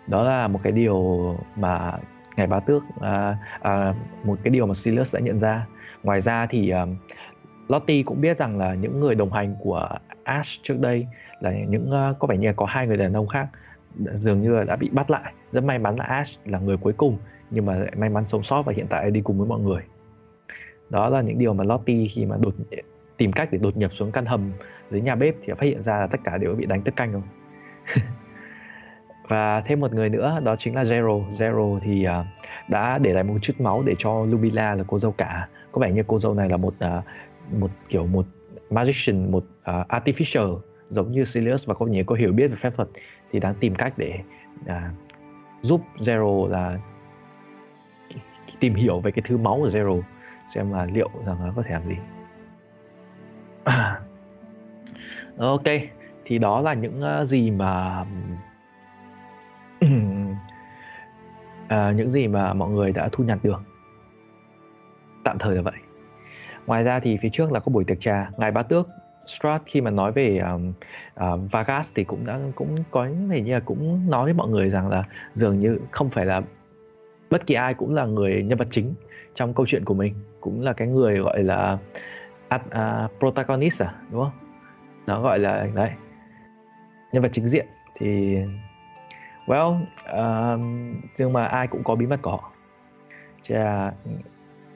Đó 0.06 0.22
là 0.22 0.48
một 0.48 0.60
cái 0.62 0.72
điều 0.72 1.34
mà 1.56 1.92
ngài 2.36 2.46
bá 2.46 2.60
tước 2.60 2.82
à, 3.00 3.36
à, 3.60 3.94
một 4.24 4.38
cái 4.42 4.50
điều 4.50 4.66
mà 4.66 4.74
Silas 4.74 5.14
đã 5.14 5.20
nhận 5.20 5.40
ra. 5.40 5.66
Ngoài 6.02 6.20
ra 6.20 6.46
thì 6.46 6.70
um, 6.70 6.96
Lottie 7.68 8.02
cũng 8.02 8.20
biết 8.20 8.38
rằng 8.38 8.58
là 8.58 8.74
những 8.74 9.00
người 9.00 9.14
đồng 9.14 9.32
hành 9.32 9.54
của 9.60 9.88
Ash 10.24 10.62
trước 10.62 10.80
đây 10.80 11.06
là 11.40 11.52
những 11.68 11.90
uh, 11.90 12.18
có 12.18 12.26
vẻ 12.26 12.36
như 12.36 12.46
là 12.46 12.52
có 12.52 12.66
hai 12.66 12.86
người 12.86 12.96
đàn 12.96 13.12
ông 13.12 13.28
khác 13.28 13.46
dường 13.96 14.40
như 14.40 14.56
là 14.56 14.64
đã 14.64 14.76
bị 14.76 14.88
bắt 14.92 15.10
lại. 15.10 15.32
Rất 15.52 15.64
may 15.64 15.78
mắn 15.78 15.96
là 15.96 16.04
Ash 16.04 16.38
là 16.44 16.58
người 16.58 16.76
cuối 16.76 16.92
cùng 16.92 17.18
nhưng 17.50 17.66
mà 17.66 17.74
lại 17.74 17.92
may 17.96 18.08
mắn 18.08 18.24
sống 18.26 18.42
sót 18.42 18.62
và 18.62 18.72
hiện 18.76 18.86
tại 18.90 19.10
đi 19.10 19.20
cùng 19.20 19.38
với 19.38 19.46
mọi 19.46 19.60
người 19.60 19.82
đó 20.92 21.08
là 21.08 21.20
những 21.20 21.38
điều 21.38 21.54
mà 21.54 21.64
Lottie 21.64 22.08
khi 22.14 22.24
mà 22.24 22.36
đột 22.40 22.54
tìm 23.16 23.32
cách 23.32 23.48
để 23.52 23.58
đột 23.58 23.76
nhập 23.76 23.90
xuống 23.98 24.12
căn 24.12 24.26
hầm 24.26 24.52
dưới 24.90 25.00
nhà 25.00 25.14
bếp 25.14 25.34
thì 25.42 25.52
phát 25.52 25.62
hiện 25.62 25.82
ra 25.82 26.00
là 26.00 26.06
tất 26.06 26.18
cả 26.24 26.38
đều 26.38 26.54
bị 26.54 26.66
đánh 26.66 26.82
tức 26.82 26.96
canh 26.96 27.12
rồi. 27.12 27.22
Và 29.28 29.60
thêm 29.60 29.80
một 29.80 29.92
người 29.92 30.08
nữa 30.08 30.38
đó 30.44 30.56
chính 30.58 30.74
là 30.74 30.84
Zero. 30.84 31.34
Zero 31.34 31.78
thì 31.78 32.06
uh, 32.06 32.26
đã 32.68 32.98
để 32.98 33.12
lại 33.12 33.24
một 33.24 33.34
chút 33.42 33.60
máu 33.60 33.82
để 33.86 33.94
cho 33.98 34.24
Lubila 34.24 34.74
là 34.74 34.84
cô 34.86 34.98
dâu 34.98 35.12
cả. 35.12 35.48
Có 35.72 35.80
vẻ 35.80 35.92
như 35.92 36.02
cô 36.06 36.18
dâu 36.18 36.34
này 36.34 36.48
là 36.48 36.56
một 36.56 36.74
uh, 36.98 37.04
một 37.60 37.70
kiểu 37.88 38.06
một 38.06 38.26
magician 38.70 39.30
một 39.30 39.44
uh, 39.44 39.88
artificial 39.88 40.58
giống 40.90 41.12
như 41.12 41.24
Sirius 41.24 41.66
và 41.66 41.74
có 41.74 41.86
nhớ 41.86 42.02
có 42.06 42.14
hiểu 42.14 42.32
biết 42.32 42.48
về 42.48 42.56
phép 42.62 42.72
thuật 42.76 42.88
thì 43.32 43.40
đang 43.40 43.54
tìm 43.54 43.74
cách 43.74 43.92
để 43.96 44.18
uh, 44.64 44.72
giúp 45.62 45.80
Zero 45.98 46.48
là 46.48 46.78
tìm 48.60 48.74
hiểu 48.74 49.00
về 49.00 49.10
cái 49.10 49.22
thứ 49.28 49.36
máu 49.36 49.56
của 49.56 49.68
Zero 49.68 50.02
xem 50.54 50.72
là 50.72 50.84
liệu 50.84 51.10
rằng 51.26 51.36
nó 51.46 51.52
có 51.56 51.62
thể 51.62 51.70
làm 51.70 51.88
gì. 51.88 51.96
Ok 55.38 55.62
thì 56.24 56.38
đó 56.38 56.60
là 56.60 56.74
những 56.74 57.00
ờ, 57.00 57.24
gì 57.26 57.50
mà 57.50 58.04
à, 61.68 61.92
những 61.96 62.10
gì 62.10 62.26
mà 62.28 62.54
mọi 62.54 62.70
người 62.70 62.92
đã 62.92 63.08
thu 63.12 63.24
nhặt 63.24 63.38
được 63.42 63.62
tạm 65.24 65.38
thời 65.38 65.56
là 65.56 65.62
vậy. 65.62 65.74
Ngoài 66.66 66.82
ra 66.82 67.00
thì 67.00 67.16
phía 67.22 67.28
trước 67.32 67.52
là 67.52 67.60
có 67.60 67.72
buổi 67.72 67.84
tiệc 67.84 68.00
trà. 68.00 68.30
Ngài 68.38 68.50
bá 68.50 68.62
tước 68.62 68.88
Strat 69.26 69.62
khi 69.66 69.80
mà 69.80 69.90
nói 69.90 70.12
về 70.12 70.38
um, 70.38 70.72
uh, 71.20 71.52
Vargas 71.52 71.92
thì 71.94 72.04
cũng 72.04 72.26
đã 72.26 72.38
cũng 72.54 72.84
có 72.90 73.08
vẻ 73.28 73.40
như 73.40 73.52
là 73.52 73.60
cũng 73.60 74.10
nói 74.10 74.24
với 74.24 74.32
mọi 74.32 74.48
người 74.48 74.70
rằng 74.70 74.88
là 74.88 75.04
dường 75.34 75.60
như 75.60 75.78
không 75.90 76.10
phải 76.10 76.26
là 76.26 76.42
bất 77.30 77.46
kỳ 77.46 77.54
ai 77.54 77.74
cũng 77.74 77.94
là 77.94 78.06
người 78.06 78.42
nhân 78.42 78.58
vật 78.58 78.68
chính 78.70 78.94
trong 79.34 79.54
câu 79.54 79.66
chuyện 79.66 79.84
của 79.84 79.94
mình 79.94 80.14
cũng 80.42 80.60
là 80.60 80.72
cái 80.72 80.88
người 80.88 81.18
gọi 81.18 81.42
là 81.42 81.78
uh, 82.54 82.60
uh, 82.66 83.18
protagonist 83.18 83.82
à 83.82 83.94
đúng 84.10 84.22
không? 84.22 84.32
Nó 85.06 85.22
gọi 85.22 85.38
là 85.38 85.66
đấy 85.74 85.90
nhân 87.12 87.22
vật 87.22 87.30
chính 87.32 87.48
diện 87.48 87.66
thì 87.94 88.38
well 89.46 89.80
uh, 90.12 90.60
nhưng 91.18 91.32
mà 91.32 91.44
ai 91.44 91.66
cũng 91.66 91.82
có 91.84 91.94
bí 91.94 92.06
mật 92.06 92.22
của 92.22 92.30
họ. 92.30 92.50
Chứ 93.48 93.54
là 93.54 93.92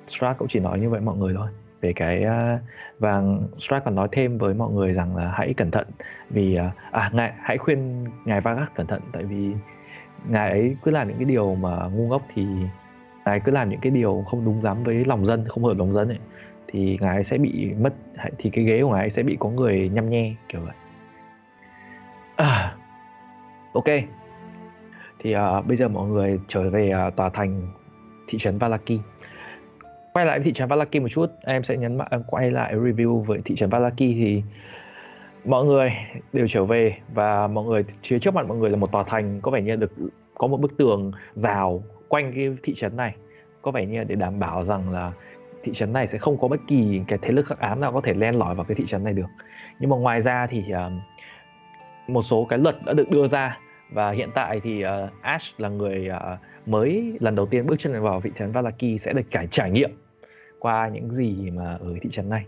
Strat 0.09 0.39
cũng 0.39 0.49
chỉ 0.49 0.61
nói 0.61 0.81
như 0.81 0.91
vậy 0.91 1.01
mọi 1.01 1.17
người 1.17 1.35
thôi. 1.37 1.49
Về 1.81 1.93
cái 1.93 2.25
uh, 2.25 2.61
và 2.99 3.23
Strat 3.61 3.85
còn 3.85 3.95
nói 3.95 4.09
thêm 4.13 4.39
với 4.39 4.55
mọi 4.55 4.71
người 4.71 4.93
rằng 4.93 5.17
là 5.17 5.33
hãy 5.35 5.55
cẩn 5.57 5.71
thận 5.71 5.87
vì 6.31 6.59
uh, 6.59 6.93
à 6.93 7.11
ngài 7.13 7.33
hãy 7.41 7.59
khuyên 7.59 8.05
ngài 8.25 8.41
Vargas 8.41 8.69
cẩn 8.75 8.87
thận 8.87 9.01
tại 9.13 9.23
vì 9.23 9.53
ngài 10.29 10.51
ấy 10.51 10.77
cứ 10.83 10.91
làm 10.91 11.09
những 11.09 11.17
cái 11.17 11.25
điều 11.25 11.55
mà 11.55 11.87
ngu 11.87 12.09
ngốc 12.09 12.23
thì 12.35 12.47
ngài 13.27 13.41
cứ 13.41 13.53
làm 13.53 13.69
những 13.69 13.81
cái 13.81 13.91
điều 13.91 14.25
không 14.27 14.45
đúng 14.45 14.65
lắm 14.65 14.85
với 14.85 15.05
lòng 15.05 15.27
dân 15.27 15.45
không 15.49 15.65
hợp 15.65 15.79
lòng 15.79 15.93
dân 15.93 16.09
ấy 16.09 16.19
thì 16.69 16.99
ngài 17.01 17.25
sẽ 17.25 17.39
bị 17.39 17.73
mất 17.81 17.95
thì 18.39 18.51
cái 18.51 18.65
ghế 18.65 18.83
của 18.83 18.93
ngài 18.93 19.11
sẽ 19.11 19.23
bị 19.23 19.37
có 19.41 19.49
người 19.49 19.89
nhăm 19.89 20.11
nhe 20.11 20.35
kiểu 20.49 20.61
vậy. 20.61 20.75
À, 22.37 22.77
ok. 23.73 23.85
Thì 25.19 25.35
uh, 25.37 25.67
bây 25.67 25.77
giờ 25.77 25.89
mọi 25.89 26.09
người 26.09 26.41
trở 26.49 26.71
về 26.71 26.93
uh, 27.09 27.17
tòa 27.17 27.29
thành 27.29 27.69
thị 28.29 28.39
trấn 28.39 28.59
Valaki. 28.59 29.01
Quay 30.13 30.27
lại 30.27 30.41
thị 30.45 30.53
trấn 30.53 30.69
Valaki 30.69 30.95
một 31.01 31.09
chút 31.11 31.27
em 31.45 31.65
sẽ 31.65 31.77
nhấn 31.77 31.99
mạnh 31.99 32.23
quay 32.27 32.51
lại 32.51 32.75
review 32.75 33.21
với 33.21 33.39
thị 33.45 33.55
trấn 33.57 33.71
Valaki 33.71 33.99
thì 33.99 34.43
mọi 35.45 35.65
người 35.65 35.93
đều 36.33 36.47
trở 36.49 36.65
về 36.65 36.97
và 37.15 37.47
mọi 37.47 37.65
người 37.65 37.85
phía 38.05 38.19
trước 38.19 38.35
mặt 38.35 38.47
mọi 38.49 38.59
người 38.59 38.71
là 38.71 38.77
một 38.77 38.93
tòa 38.93 39.05
thành 39.07 39.41
có 39.43 39.51
vẻ 39.51 39.63
như 39.63 39.77
được 39.77 39.93
có 40.35 40.47
một 40.47 40.61
bức 40.61 40.77
tường 40.77 41.13
rào 41.35 41.83
quanh 42.09 42.33
cái 42.35 42.57
thị 42.63 42.75
trấn 42.75 42.97
này. 42.97 43.15
Có 43.63 43.71
vẻ 43.71 43.87
như 43.87 44.05
để 44.05 44.15
đảm 44.15 44.39
bảo 44.39 44.65
rằng 44.65 44.91
là 44.91 45.13
thị 45.63 45.73
trấn 45.75 45.93
này 45.93 46.07
sẽ 46.07 46.19
không 46.19 46.39
có 46.39 46.49
bất 46.49 46.61
kỳ 46.67 47.01
cái 47.09 47.19
thế 47.23 47.31
lực 47.31 47.47
khắc 47.47 47.59
ám 47.59 47.81
nào 47.81 47.93
có 47.93 48.01
thể 48.05 48.15
len 48.15 48.39
lỏi 48.39 48.55
vào 48.55 48.65
cái 48.65 48.75
thị 48.75 48.85
trấn 48.89 49.05
này 49.05 49.13
được. 49.13 49.27
Nhưng 49.81 49.91
mà 49.91 49.97
ngoài 49.97 50.23
ra 50.23 50.47
thì 50.47 50.59
uh, 50.59 50.93
một 52.09 52.23
số 52.23 52.47
cái 52.49 52.59
luật 52.59 52.77
đã 52.87 52.93
được 52.93 53.11
đưa 53.11 53.29
ra 53.29 53.59
và 53.91 54.11
hiện 54.11 54.29
tại 54.35 54.61
thì 54.61 54.85
uh, 54.85 55.23
Ash 55.23 55.61
là 55.61 55.69
người 55.69 56.11
uh, 56.11 56.39
mới 56.69 57.17
lần 57.21 57.35
đầu 57.35 57.47
tiên 57.47 57.67
bước 57.67 57.77
chân 57.79 58.03
vào 58.03 58.21
thị 58.21 58.31
trấn 58.39 58.53
Valaki 58.53 59.01
sẽ 59.03 59.13
được 59.13 59.31
trải 59.31 59.49
trải 59.51 59.71
nghiệm 59.71 59.91
qua 60.59 60.89
những 60.89 61.11
gì 61.11 61.51
mà 61.51 61.75
ở 61.81 61.95
thị 62.03 62.11
trấn 62.13 62.29
này. 62.29 62.47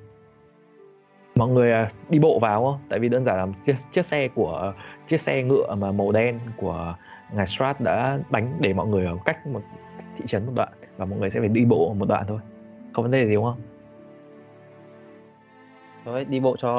Mọi 1.34 1.48
người 1.48 1.72
uh, 1.82 2.10
đi 2.10 2.18
bộ 2.18 2.38
vào 2.38 2.64
không? 2.64 2.80
tại 2.88 2.98
vì 2.98 3.08
đơn 3.08 3.24
giản 3.24 3.36
là 3.36 3.46
chiếc, 3.66 3.74
chiếc 3.92 4.06
xe 4.06 4.28
của 4.28 4.74
chiếc 5.08 5.20
xe 5.20 5.42
ngựa 5.42 5.74
mà 5.74 5.92
màu 5.92 6.12
đen 6.12 6.40
của 6.56 6.94
ngài 7.32 7.46
Strat 7.46 7.80
đã 7.80 8.18
đánh 8.30 8.52
để 8.60 8.72
mọi 8.72 8.86
người 8.86 9.06
ở 9.06 9.16
cách 9.24 9.46
một 9.46 9.60
thị 10.18 10.24
trấn 10.28 10.46
một 10.46 10.52
đoạn 10.54 10.72
và 10.96 11.04
mọi 11.04 11.18
người 11.18 11.30
sẽ 11.30 11.40
phải 11.40 11.48
đi 11.48 11.64
bộ 11.64 11.94
một 11.98 12.08
đoạn 12.08 12.24
thôi. 12.28 12.38
Không 12.92 13.02
vấn 13.02 13.10
đề 13.12 13.26
gì 13.26 13.34
đúng 13.34 13.44
không? 13.44 13.60
Thôi 16.04 16.24
đi 16.24 16.40
bộ 16.40 16.56
cho 16.58 16.72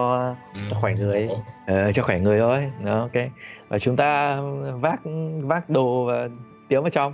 Ừ, 0.53 0.59
cho 0.69 0.77
khỏe 0.81 0.93
người. 0.95 1.29
ờ, 1.67 1.91
cho 1.91 2.03
khỏe 2.03 2.19
người 2.19 2.39
thôi. 2.39 2.71
Đó 2.85 2.99
ok. 2.99 3.23
Và 3.67 3.79
chúng 3.79 3.95
ta 3.95 4.41
vác 4.81 4.99
vác 5.41 5.69
đồ 5.69 6.05
và 6.05 6.29
tiến 6.69 6.81
vào 6.81 6.89
trong. 6.89 7.13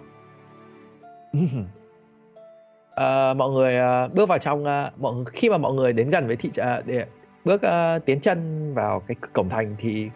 Ờ, 2.95 3.33
mọi 3.37 3.51
người 3.51 3.77
ờ, 3.77 4.07
bước 4.13 4.29
vào 4.29 4.37
trong 4.37 4.65
ờ, 4.65 4.91
mọi 4.97 5.13
khi 5.33 5.49
mà 5.49 5.57
mọi 5.57 5.73
người 5.73 5.93
đến 5.93 6.09
gần 6.09 6.27
với 6.27 6.35
thị 6.35 6.49
uh, 6.49 6.85
để 6.85 7.05
bước 7.45 7.61
ờ, 7.61 7.99
tiến 8.05 8.19
chân 8.19 8.71
vào 8.73 8.99
cái 9.07 9.15
cổng 9.33 9.49
thành 9.49 9.75
thì 9.79 10.09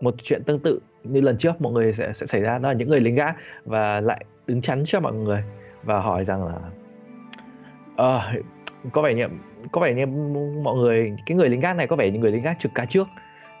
một 0.00 0.14
chuyện 0.22 0.42
tương 0.44 0.60
tự 0.60 0.80
như 1.04 1.20
lần 1.20 1.38
trước 1.38 1.60
mọi 1.60 1.72
người 1.72 1.92
sẽ 1.92 2.12
sẽ 2.16 2.26
xảy 2.26 2.40
ra 2.40 2.58
đó 2.58 2.68
là 2.68 2.74
những 2.74 2.88
người 2.88 3.00
lính 3.00 3.14
gác 3.14 3.36
và 3.64 4.00
lại 4.00 4.24
đứng 4.46 4.62
chắn 4.62 4.84
cho 4.86 5.00
mọi 5.00 5.12
người 5.12 5.44
và 5.82 6.00
hỏi 6.00 6.24
rằng 6.24 6.46
là 6.46 6.54
à, 7.96 8.34
có 8.92 9.02
vẻ 9.02 9.14
như 9.14 9.26
có 9.72 9.80
vẻ 9.80 9.94
như 9.94 10.06
mọi 10.62 10.76
người 10.76 11.12
cái 11.26 11.36
người 11.36 11.48
lính 11.48 11.60
gác 11.60 11.76
này 11.76 11.86
có 11.86 11.96
vẻ 11.96 12.10
như 12.10 12.18
người 12.18 12.32
lính 12.32 12.42
gác 12.42 12.56
trực 12.60 12.72
cá 12.74 12.84
trước 12.84 13.08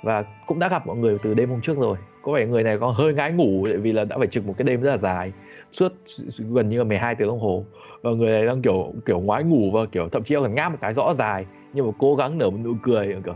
và 0.04 0.24
cũng 0.46 0.58
đã 0.58 0.68
gặp 0.68 0.86
mọi 0.86 0.96
người 0.96 1.16
từ 1.22 1.34
đêm 1.34 1.48
hôm 1.48 1.60
trước 1.60 1.78
rồi. 1.78 1.96
Có 2.22 2.32
vẻ 2.32 2.46
người 2.46 2.62
này 2.62 2.78
có 2.78 2.90
hơi 2.90 3.14
ngái 3.14 3.32
ngủ 3.32 3.66
tại 3.68 3.76
vì 3.76 3.92
là 3.92 4.04
đã 4.04 4.18
phải 4.18 4.26
trực 4.26 4.46
một 4.46 4.54
cái 4.58 4.64
đêm 4.64 4.80
rất 4.80 4.90
là 4.90 4.96
dài 4.96 5.32
suốt 5.72 5.92
gần 6.38 6.68
như 6.68 6.78
là 6.78 6.84
12 6.84 7.14
tiếng 7.14 7.28
đồng 7.28 7.40
hồ. 7.40 7.64
Và 8.02 8.10
người 8.10 8.30
này 8.30 8.46
đang 8.46 8.62
kiểu 8.62 8.92
kiểu 9.06 9.20
ngoái 9.20 9.44
ngủ 9.44 9.70
và 9.70 9.80
kiểu 9.92 10.08
thậm 10.08 10.24
chí 10.24 10.34
còn 10.34 10.54
ngáp 10.54 10.72
một 10.72 10.78
cái 10.80 10.92
rõ 10.92 11.14
dài 11.14 11.46
nhưng 11.72 11.86
mà 11.86 11.92
cố 11.98 12.16
gắng 12.16 12.38
nở 12.38 12.50
một 12.50 12.58
nụ 12.64 12.74
cười 12.82 13.16
kiểu 13.24 13.34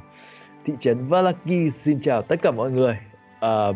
thị 0.65 0.73
trấn 0.81 1.09
Valaki 1.09 1.73
xin 1.75 2.01
chào 2.03 2.23
tất 2.23 2.43
cả 2.43 2.51
mọi 2.51 2.71
người. 2.71 2.99
Ờ, 3.41 3.75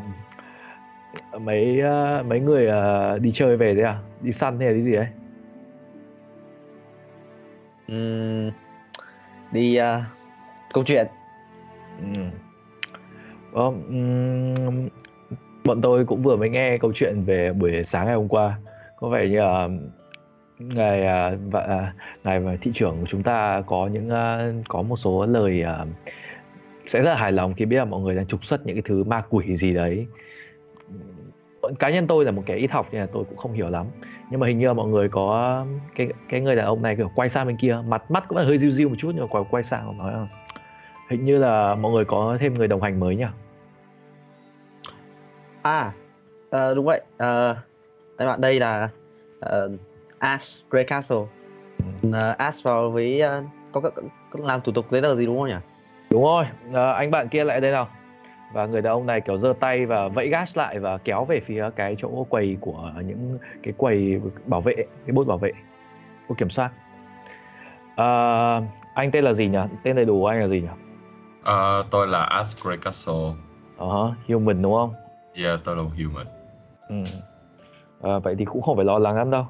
mấy 1.41 1.81
ờ, 1.81 2.23
mấy 2.27 2.41
người 2.41 2.67
ờ, 2.67 3.19
đi 3.19 3.33
chơi 3.35 3.57
về 3.57 3.75
đấy 3.75 3.85
à? 3.85 3.99
Đi 4.21 4.33
săn 4.33 4.59
hay 4.61 4.69
là 4.69 4.75
đi 4.75 4.83
gì 4.85 4.93
đấy 4.93 5.07
Ừm, 7.89 8.51
đi 9.53 9.77
à, 9.77 10.05
câu 10.75 10.85
chuyện. 10.87 11.07
Ờ, 13.53 13.65
ừm, 13.89 14.89
bọn 15.65 15.81
tôi 15.83 16.05
cũng 16.05 16.23
vừa 16.23 16.37
mới 16.37 16.51
nghe 16.51 16.79
câu 16.79 16.93
chuyện 16.95 17.25
về 17.25 17.53
buổi 17.53 17.85
sáng 17.85 18.07
ngày 18.07 18.15
hôm 18.15 18.29
qua. 18.29 18.59
Có 18.97 19.09
vẻ 19.09 19.29
như 19.29 19.39
là 19.39 19.69
ngài 20.59 21.37
và 21.51 21.93
ngài 22.25 22.59
thị 22.61 22.71
trưởng 22.75 23.01
của 23.01 23.07
chúng 23.09 23.23
ta 23.23 23.63
có 23.67 23.89
những 23.93 24.11
có 24.69 24.83
một 24.83 24.97
số 24.97 25.27
lời 25.27 25.65
sẽ 26.87 27.03
rất 27.03 27.11
là 27.11 27.17
hài 27.17 27.33
lòng 27.33 27.55
khi 27.55 27.65
biết 27.65 27.77
là 27.77 27.85
mọi 27.85 28.01
người 28.01 28.15
đang 28.15 28.27
trục 28.27 28.45
xuất 28.45 28.67
những 28.67 28.77
cái 28.77 28.83
thứ 28.87 29.05
ma 29.05 29.23
quỷ 29.31 29.57
gì 29.57 29.75
đấy. 29.75 30.07
Cá 31.79 31.91
nhân 31.91 32.07
tôi 32.07 32.25
là 32.25 32.31
một 32.31 32.43
kẻ 32.47 32.57
ít 32.57 32.71
học 32.71 32.89
nên 32.93 33.01
là 33.01 33.07
tôi 33.13 33.25
cũng 33.25 33.37
không 33.37 33.53
hiểu 33.53 33.71
lắm. 33.71 33.87
Nhưng 34.31 34.41
mà 34.41 34.47
hình 34.47 34.59
như 34.59 34.67
là 34.67 34.73
mọi 34.73 34.89
người 34.89 35.09
có 35.09 35.67
cái 35.95 36.09
cái 36.29 36.41
người 36.41 36.57
đàn 36.57 36.67
ông 36.67 36.83
này 36.83 36.97
kiểu 36.97 37.11
quay 37.15 37.29
sang 37.29 37.47
bên 37.47 37.57
kia 37.57 37.79
mặt 37.87 38.11
mắt 38.11 38.25
cũng 38.29 38.39
là 38.39 38.45
hơi 38.45 38.59
riu 38.59 38.73
riu 38.73 38.89
một 38.89 38.95
chút 38.99 39.11
nhưng 39.15 39.21
mà 39.21 39.27
quay 39.31 39.45
quay 39.51 39.65
sang 39.65 39.99
nói 39.99 40.13
là 40.13 40.27
hình 41.09 41.25
như 41.25 41.39
là 41.39 41.75
mọi 41.75 41.93
người 41.93 42.05
có 42.05 42.37
thêm 42.41 42.55
người 42.55 42.69
đồng 42.69 42.83
hành 42.83 43.01
mới 43.01 43.17
nhỉ? 43.17 43.25
À 45.63 45.93
ờ, 46.51 46.75
đúng 46.75 46.85
vậy. 46.85 47.01
Ờ, 47.17 47.57
các 48.19 48.27
bạn 48.27 48.41
đây 48.41 48.61
là 48.61 48.89
ờ, 49.41 49.71
Ash 50.19 50.49
Grey 50.71 50.85
Castle. 50.85 51.27
Ờ, 52.13 52.35
Ash 52.39 52.63
vào 52.63 52.91
với 52.91 53.21
ờ, 53.21 53.43
có, 53.73 53.81
có, 53.81 53.91
có 54.31 54.41
làm 54.43 54.61
thủ 54.61 54.73
tục 54.73 54.87
giấy 54.91 55.03
tờ 55.03 55.17
gì 55.17 55.27
đúng 55.27 55.39
không 55.39 55.49
nhỉ 55.49 55.72
đúng 56.13 56.23
rồi 56.23 56.45
à, 56.75 56.93
anh 56.93 57.11
bạn 57.11 57.29
kia 57.29 57.45
lại 57.45 57.61
đây 57.61 57.73
nào 57.73 57.89
và 58.53 58.67
người 58.67 58.83
đàn 58.83 58.93
ông 58.93 59.07
này 59.07 59.21
kiểu 59.21 59.39
giơ 59.39 59.53
tay 59.61 59.87
và 59.87 60.09
vẫy 60.09 60.29
gas 60.29 60.57
lại 60.57 60.79
và 60.79 60.99
kéo 60.99 61.25
về 61.25 61.41
phía 61.47 61.71
cái 61.77 61.97
chỗ 61.99 62.27
quầy 62.31 62.57
của 62.61 62.93
những 63.05 63.39
cái 63.63 63.75
quầy 63.77 64.21
bảo 64.47 64.61
vệ 64.61 64.75
cái 64.77 65.13
bốt 65.13 65.27
bảo 65.27 65.39
vệ 65.39 65.53
của 66.29 66.35
kiểm 66.35 66.51
soát 66.51 66.71
à, 67.97 68.07
anh 68.95 69.11
tên 69.11 69.25
là 69.25 69.33
gì 69.33 69.49
nhỉ 69.49 69.59
tên 69.83 69.97
đầy 69.97 70.05
đủ 70.05 70.21
của 70.21 70.27
anh 70.27 70.41
là 70.41 70.49
gì 70.49 70.61
nhỉ 70.61 70.69
À, 71.45 71.79
tôi 71.91 72.09
là 72.09 72.23
Ash 72.23 72.65
Grey 72.65 72.77
Castle. 72.77 73.15
uh, 73.85 74.15
human 74.29 74.63
đúng 74.63 74.75
không 74.75 74.91
Yeah, 75.45 75.61
tôi 75.65 75.77
là 75.77 75.83
human. 75.83 76.27
Ừ. 76.89 77.03
À, 78.03 78.19
vậy 78.19 78.35
thì 78.39 78.45
cũng 78.45 78.63
không 78.63 78.77
phải 78.77 78.85
lo 78.85 78.99
lắng 78.99 79.17
lắm 79.17 79.31
đâu. 79.31 79.47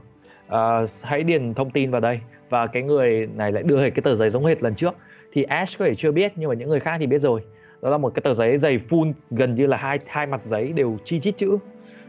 À, 0.49 0.81
hãy 1.02 1.23
điền 1.23 1.54
thông 1.54 1.71
tin 1.71 1.90
vào 1.90 2.00
đây 2.00 2.21
và 2.49 2.66
cái 2.66 2.83
người 2.83 3.28
này 3.35 3.52
lại 3.52 3.62
đưa 3.62 3.81
cái 3.81 4.02
tờ 4.04 4.16
giấy 4.16 4.31
giống 4.31 4.47
hệt 4.47 4.62
lần 4.62 4.75
trước 4.75 4.95
thì 5.32 5.42
Ash 5.42 5.78
có 5.78 5.84
thể 5.84 5.94
chưa 5.94 6.10
biết 6.10 6.32
nhưng 6.36 6.48
mà 6.48 6.54
những 6.54 6.68
người 6.68 6.80
khác 6.80 6.96
thì 7.00 7.06
biết 7.06 7.18
rồi. 7.18 7.40
Đó 7.82 7.90
là 7.90 7.98
một 7.98 8.14
cái 8.14 8.20
tờ 8.22 8.34
giấy 8.34 8.58
dày 8.58 8.80
full 8.88 9.12
gần 9.30 9.54
như 9.54 9.66
là 9.66 9.76
hai 9.76 9.98
hai 10.06 10.26
mặt 10.26 10.40
giấy 10.44 10.72
đều 10.72 10.98
chi 11.04 11.20
chít 11.20 11.34
chữ 11.38 11.58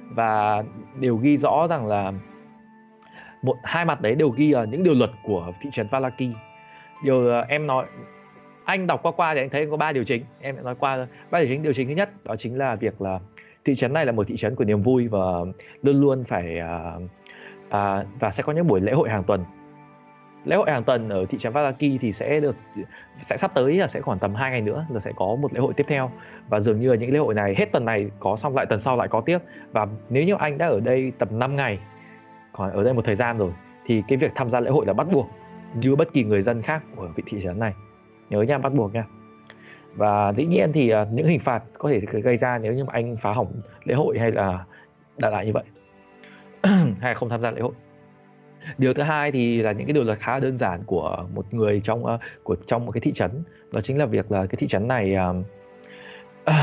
và 0.10 0.64
đều 1.00 1.16
ghi 1.16 1.38
rõ 1.38 1.68
rằng 1.70 1.88
là 1.88 2.14
một 3.42 3.56
hai 3.64 3.86
mặt 3.86 4.02
đấy 4.02 4.16
đều 4.16 4.30
ghi 4.30 4.52
ở 4.52 4.66
những 4.66 4.84
điều 4.84 4.94
luật 4.94 5.10
của 5.24 5.52
thị 5.62 5.70
trấn 5.74 5.88
Valaki. 5.92 6.34
Điều 7.04 7.28
ờ, 7.28 7.46
em 7.48 7.68
nói 7.68 7.86
anh 8.66 8.88
đọc 8.88 9.00
qua 9.04 9.12
qua 9.12 9.34
thì 9.34 9.42
anh 9.42 9.50
thấy 9.50 9.68
có 9.72 9.78
ba 9.78 9.92
điều 9.92 10.04
chính 10.04 10.24
em 10.42 10.56
nói 10.64 10.76
qua 10.80 11.08
ba 11.32 11.40
điều 11.40 11.48
chính 11.48 11.64
điều 11.64 11.74
chính 11.74 11.88
thứ 11.88 11.94
nhất 11.94 12.10
đó 12.24 12.36
chính 12.36 12.58
là 12.58 12.76
việc 12.76 13.02
là 13.02 13.20
thị 13.66 13.76
trấn 13.76 13.94
này 13.94 14.06
là 14.06 14.12
một 14.12 14.28
thị 14.28 14.38
trấn 14.38 14.56
của 14.56 14.64
niềm 14.64 14.82
vui 14.82 15.08
và 15.08 15.20
luôn 15.84 16.02
luôn 16.02 16.24
phải 16.24 16.60
uh, 16.60 17.02
uh, 17.68 18.08
và 18.20 18.32
sẽ 18.32 18.44
có 18.44 18.54
những 18.54 18.68
buổi 18.68 18.82
lễ 18.82 18.92
hội 18.92 19.10
hàng 19.10 19.24
tuần 19.24 19.44
lễ 20.46 20.56
hội 20.56 20.72
hàng 20.72 20.84
tuần 20.84 21.10
ở 21.10 21.26
thị 21.30 21.38
trấn 21.42 21.54
Valaki 21.54 21.98
thì 22.02 22.14
sẽ 22.14 22.40
được, 22.40 22.56
sẽ 23.22 23.38
sắp 23.38 23.52
tới 23.54 23.74
là 23.74 23.88
sẽ 23.88 24.02
khoảng 24.02 24.20
tầm 24.20 24.36
2 24.36 24.52
ngày 24.52 24.62
nữa 24.62 24.86
là 24.90 25.00
sẽ 25.00 25.12
có 25.16 25.36
một 25.36 25.54
lễ 25.54 25.60
hội 25.60 25.74
tiếp 25.74 25.86
theo. 25.88 26.12
Và 26.50 26.60
dường 26.60 26.80
như 26.80 26.90
là 26.90 26.96
những 26.96 27.14
lễ 27.14 27.20
hội 27.20 27.34
này 27.34 27.56
hết 27.58 27.72
tuần 27.72 27.86
này 27.86 28.12
có 28.20 28.36
xong 28.36 28.56
lại 28.56 28.66
tuần 28.66 28.80
sau 28.80 28.98
lại 28.98 29.08
có 29.08 29.22
tiếp. 29.22 29.38
Và 29.72 29.88
nếu 30.10 30.24
như 30.24 30.36
anh 30.40 30.58
đã 30.58 30.68
ở 30.68 30.80
đây 30.80 31.12
tầm 31.18 31.40
5 31.40 31.56
ngày, 31.56 31.80
còn 32.52 32.72
ở 32.72 32.84
đây 32.84 32.94
một 32.94 33.06
thời 33.06 33.16
gian 33.16 33.38
rồi, 33.38 33.52
thì 33.86 34.04
cái 34.08 34.18
việc 34.18 34.32
tham 34.36 34.50
gia 34.50 34.60
lễ 34.60 34.70
hội 34.70 34.86
là 34.86 34.94
bắt 34.94 35.08
buộc 35.12 35.30
như 35.74 35.96
bất 35.96 36.14
kỳ 36.14 36.24
người 36.24 36.42
dân 36.42 36.62
khác 36.62 36.84
của 36.96 37.10
vị 37.16 37.24
thị 37.28 37.42
trấn 37.44 37.60
này. 37.60 37.74
Nhớ 38.30 38.42
nha, 38.42 38.58
bắt 38.58 38.74
buộc 38.74 38.94
nha. 38.94 39.06
Và 39.96 40.34
dĩ 40.34 40.46
nhiên 40.46 40.72
thì 40.74 40.90
à, 40.90 41.06
những 41.12 41.28
hình 41.28 41.40
phạt 41.40 41.64
có 41.78 41.90
thể 41.90 42.00
gây 42.00 42.38
ra 42.38 42.58
nếu 42.58 42.74
như 42.74 42.84
mà 42.84 42.94
anh 42.94 43.16
phá 43.22 43.34
hỏng 43.34 43.52
lễ 43.84 43.96
hội 43.96 44.20
hay 44.20 44.32
là 44.32 44.66
đại 45.18 45.32
loại 45.32 45.46
như 45.46 45.52
vậy. 45.54 45.64
Hay 47.00 47.16
không 47.16 47.30
tham 47.30 47.42
gia 47.42 47.52
lễ 47.52 47.62
hội 47.62 47.72
điều 48.78 48.94
thứ 48.94 49.04
hai 49.04 49.32
thì 49.32 49.62
là 49.62 49.72
những 49.72 49.88
cái 49.88 49.94
điều 49.94 50.04
luật 50.04 50.20
khá 50.20 50.40
đơn 50.40 50.58
giản 50.58 50.84
của 50.86 51.26
một 51.34 51.54
người 51.54 51.82
trong 51.84 52.06
uh, 52.06 52.20
của 52.44 52.56
trong 52.68 52.86
một 52.86 52.92
cái 52.92 53.02
thị 53.02 53.12
trấn. 53.14 53.32
Đó 53.72 53.82
chính 53.84 53.98
là 53.98 54.06
việc 54.06 54.32
là 54.32 54.46
cái 54.46 54.56
thị 54.58 54.68
trấn 54.68 54.88
này 54.88 55.16
uh, 55.30 55.46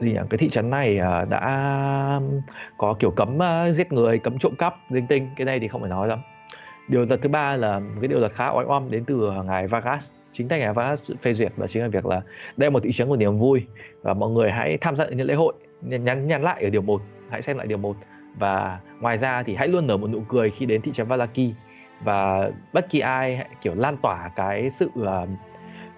gì 0.00 0.12
nhỉ? 0.12 0.18
Cái 0.30 0.38
thị 0.38 0.48
trấn 0.48 0.70
này 0.70 0.98
uh, 0.98 1.28
đã 1.28 2.20
có 2.78 2.94
kiểu 2.98 3.10
cấm 3.10 3.38
uh, 3.38 3.74
giết 3.74 3.92
người 3.92 4.18
cấm 4.18 4.38
trộm 4.38 4.54
cắp 4.58 4.74
linh 4.90 5.06
tinh. 5.08 5.26
Cái 5.36 5.44
này 5.44 5.60
thì 5.60 5.68
không 5.68 5.80
phải 5.80 5.90
nói 5.90 6.08
lắm. 6.08 6.18
Điều 6.88 7.04
luật 7.04 7.22
thứ 7.22 7.28
ba 7.28 7.56
là 7.56 7.78
một 7.78 8.00
cái 8.00 8.08
điều 8.08 8.20
luật 8.20 8.32
khá 8.32 8.50
oai 8.50 8.66
oăm 8.66 8.90
đến 8.90 9.04
từ 9.04 9.30
ngài 9.46 9.66
Vargas. 9.66 10.10
Chính 10.32 10.48
tay 10.48 10.58
ngài 10.58 10.72
Vargas 10.72 11.10
phê 11.22 11.34
duyệt 11.34 11.52
đó 11.56 11.66
chính 11.70 11.82
là 11.82 11.88
việc 11.88 12.06
là 12.06 12.22
đây 12.56 12.66
là 12.66 12.70
một 12.70 12.82
thị 12.82 12.92
trấn 12.92 13.08
của 13.08 13.16
niềm 13.16 13.38
vui 13.38 13.66
và 14.02 14.14
mọi 14.14 14.30
người 14.30 14.50
hãy 14.50 14.78
tham 14.80 14.96
gia 14.96 15.06
những 15.06 15.26
lễ 15.26 15.34
hội. 15.34 15.54
Nhắn 15.82 16.26
nhắn 16.26 16.42
lại 16.42 16.64
ở 16.64 16.70
điều 16.70 16.82
1 16.82 17.02
hãy 17.30 17.42
xem 17.42 17.56
lại 17.56 17.66
điều 17.66 17.78
1 17.78 17.96
và 18.38 18.80
ngoài 19.00 19.18
ra 19.18 19.42
thì 19.42 19.54
hãy 19.54 19.68
luôn 19.68 19.86
nở 19.86 19.96
một 19.96 20.10
nụ 20.10 20.20
cười 20.28 20.50
khi 20.50 20.66
đến 20.66 20.82
thị 20.82 20.92
trấn 20.94 21.06
Valaki. 21.06 21.54
Và 22.00 22.50
bất 22.72 22.90
kỳ 22.90 23.00
ai 23.00 23.46
kiểu 23.62 23.74
lan 23.74 23.96
tỏa 23.96 24.30
cái 24.36 24.70
sự 24.70 24.90
uh, 25.00 25.28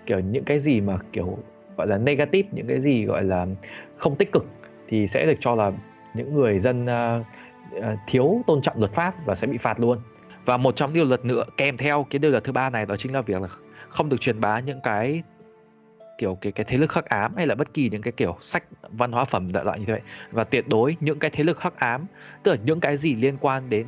kiểu 0.07 0.21
những 0.21 0.45
cái 0.45 0.59
gì 0.59 0.81
mà 0.81 0.99
kiểu 1.13 1.39
gọi 1.77 1.87
là 1.87 1.99
negative 1.99 2.49
những 2.53 2.67
cái 2.67 2.81
gì 2.81 3.05
gọi 3.05 3.25
là 3.25 3.47
không 3.97 4.17
tích 4.17 4.33
cực 4.33 4.47
thì 4.89 5.09
sẽ 5.09 5.27
được 5.27 5.37
cho 5.41 5.55
là 5.55 5.73
những 6.15 6.35
người 6.35 6.59
dân 6.59 6.85
uh, 6.85 7.27
uh, 7.79 7.85
thiếu 8.07 8.43
tôn 8.47 8.63
trọng 8.63 8.79
luật 8.79 8.93
pháp 8.93 9.15
và 9.25 9.35
sẽ 9.35 9.47
bị 9.47 9.59
phạt 9.59 9.81
luôn. 9.81 9.99
Và 10.45 10.57
một 10.57 10.77
trong 10.77 10.91
điều 10.95 11.05
luật 11.05 11.25
nữa 11.25 11.45
kèm 11.57 11.77
theo 11.77 12.07
cái 12.11 12.19
điều 12.19 12.31
luật 12.31 12.45
thứ 12.45 12.53
ba 12.53 12.71
này 12.71 12.87
đó 12.87 12.97
chính 12.97 13.13
là 13.13 13.21
việc 13.21 13.43
là 13.43 13.49
không 13.89 14.09
được 14.09 14.21
truyền 14.21 14.41
bá 14.41 14.61
những 14.61 14.81
cái 14.83 15.23
kiểu 16.19 16.39
cái 16.41 16.53
cái 16.53 16.65
thế 16.69 16.79
lực 16.79 16.93
hắc 16.93 17.05
ám 17.05 17.33
hay 17.37 17.47
là 17.47 17.55
bất 17.55 17.75
kỳ 17.75 17.91
những 17.91 18.03
cái 18.03 18.13
kiểu 18.13 18.37
sách 18.41 18.65
văn 18.83 19.13
hóa 19.13 19.25
phẩm 19.25 19.53
đại 19.53 19.65
loại 19.65 19.79
như 19.79 19.85
vậy. 19.89 20.01
Và 20.31 20.45
tuyệt 20.45 20.69
đối 20.69 20.97
những 21.01 21.19
cái 21.19 21.31
thế 21.31 21.45
lực 21.45 21.61
hắc 21.61 21.77
ám 21.77 22.07
tức 22.43 22.53
là 22.53 22.59
những 22.65 22.81
cái 22.81 22.97
gì 22.97 23.15
liên 23.15 23.37
quan 23.41 23.71
đến 23.71 23.87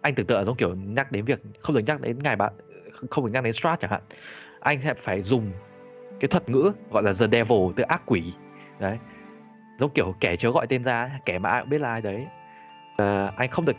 anh 0.00 0.14
tưởng 0.14 0.26
tượng 0.26 0.44
giống 0.44 0.56
kiểu 0.56 0.74
nhắc 0.74 1.12
đến 1.12 1.24
việc 1.24 1.40
không 1.60 1.76
được 1.76 1.82
nhắc 1.86 2.00
đến 2.00 2.18
ngài 2.22 2.36
bạn 2.36 2.52
không 3.10 3.24
được 3.24 3.30
nhắc 3.32 3.44
đến 3.44 3.52
Strat 3.52 3.80
chẳng 3.80 3.90
hạn. 3.90 4.02
Anh 4.60 4.80
sẽ 4.84 4.94
phải 4.94 5.22
dùng 5.22 5.52
cái 6.20 6.28
thuật 6.28 6.48
ngữ 6.48 6.72
gọi 6.90 7.02
là 7.02 7.12
the 7.12 7.26
devil 7.32 7.58
từ 7.76 7.82
ác 7.82 8.02
quỷ. 8.06 8.22
Đấy. 8.78 8.98
Giống 9.80 9.90
kiểu 9.94 10.14
kẻ 10.20 10.36
chớ 10.36 10.50
gọi 10.50 10.66
tên 10.66 10.82
ra 10.82 11.10
kẻ 11.24 11.38
mà 11.38 11.50
ai 11.50 11.60
cũng 11.60 11.70
biết 11.70 11.80
là 11.80 11.88
ai 11.88 12.00
đấy. 12.00 12.26
À, 12.96 13.30
anh 13.36 13.50
không 13.50 13.64
được 13.64 13.76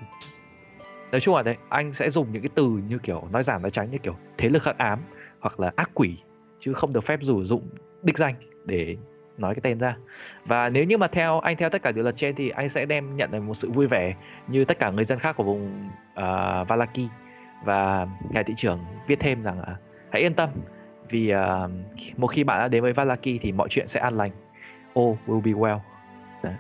nói 1.12 1.22
chung 1.22 1.36
là 1.36 1.44
đấy 1.44 1.56
anh 1.70 1.94
sẽ 1.94 2.10
dùng 2.10 2.32
những 2.32 2.42
cái 2.42 2.50
từ 2.56 2.82
như 2.88 2.98
kiểu 2.98 3.24
nói 3.34 3.44
giảm 3.44 3.62
nói 3.62 3.72
tránh 3.72 3.92
như 3.92 3.98
kiểu 3.98 4.16
thế 4.38 4.50
lực 4.50 4.64
hắc 4.64 4.78
ám 4.78 5.00
hoặc 5.40 5.60
là 5.60 5.72
ác 5.76 5.92
quỷ 5.94 6.18
chứ 6.60 6.74
không 6.74 6.94
được 6.94 7.04
phép 7.04 7.20
sử 7.22 7.44
dụng 7.44 7.70
đích 8.04 8.18
danh 8.18 8.36
để 8.66 8.98
nói 9.38 9.56
cái 9.56 9.62
tên 9.64 9.80
ra. 9.80 9.98
Và 10.46 10.70
nếu 10.70 10.84
như 10.84 10.98
mà 10.98 11.08
theo 11.08 11.40
anh 11.40 11.58
theo 11.58 11.70
tất 11.70 11.82
cả 11.82 11.92
điều 11.92 12.04
luật 12.04 12.16
trên 12.18 12.36
thì 12.36 12.50
anh 12.50 12.70
sẽ 12.70 12.86
đem 12.86 13.16
nhận 13.16 13.32
được 13.32 13.40
một 13.40 13.54
sự 13.54 13.72
vui 13.72 13.88
vẻ 13.88 14.16
như 14.48 14.66
tất 14.66 14.80
cả 14.80 14.90
người 14.90 15.06
dân 15.06 15.20
khác 15.20 15.36
của 15.36 15.44
vùng 15.44 15.90
uh, 16.14 16.68
Valaki. 16.68 17.10
Và 17.64 18.08
ngài 18.30 18.44
thị 18.44 18.54
trưởng 18.58 18.80
viết 19.08 19.20
thêm 19.20 19.44
rằng 19.44 19.60
uh, 19.60 19.78
hãy 20.12 20.22
yên 20.22 20.34
tâm 20.34 20.50
vì 21.10 21.34
uh, 21.34 21.72
một 22.18 22.28
khi 22.28 22.44
bạn 22.44 22.60
đã 22.60 22.68
đến 22.68 22.84
với 22.84 22.94
Valaki 22.94 23.40
thì 23.42 23.52
mọi 23.52 23.68
chuyện 23.70 23.88
sẽ 23.88 24.00
an 24.00 24.18
lành. 24.18 24.32
All 24.96 25.14
will 25.28 25.42
be 25.42 25.52
well. 25.52 25.80
Đấy. 26.44 26.54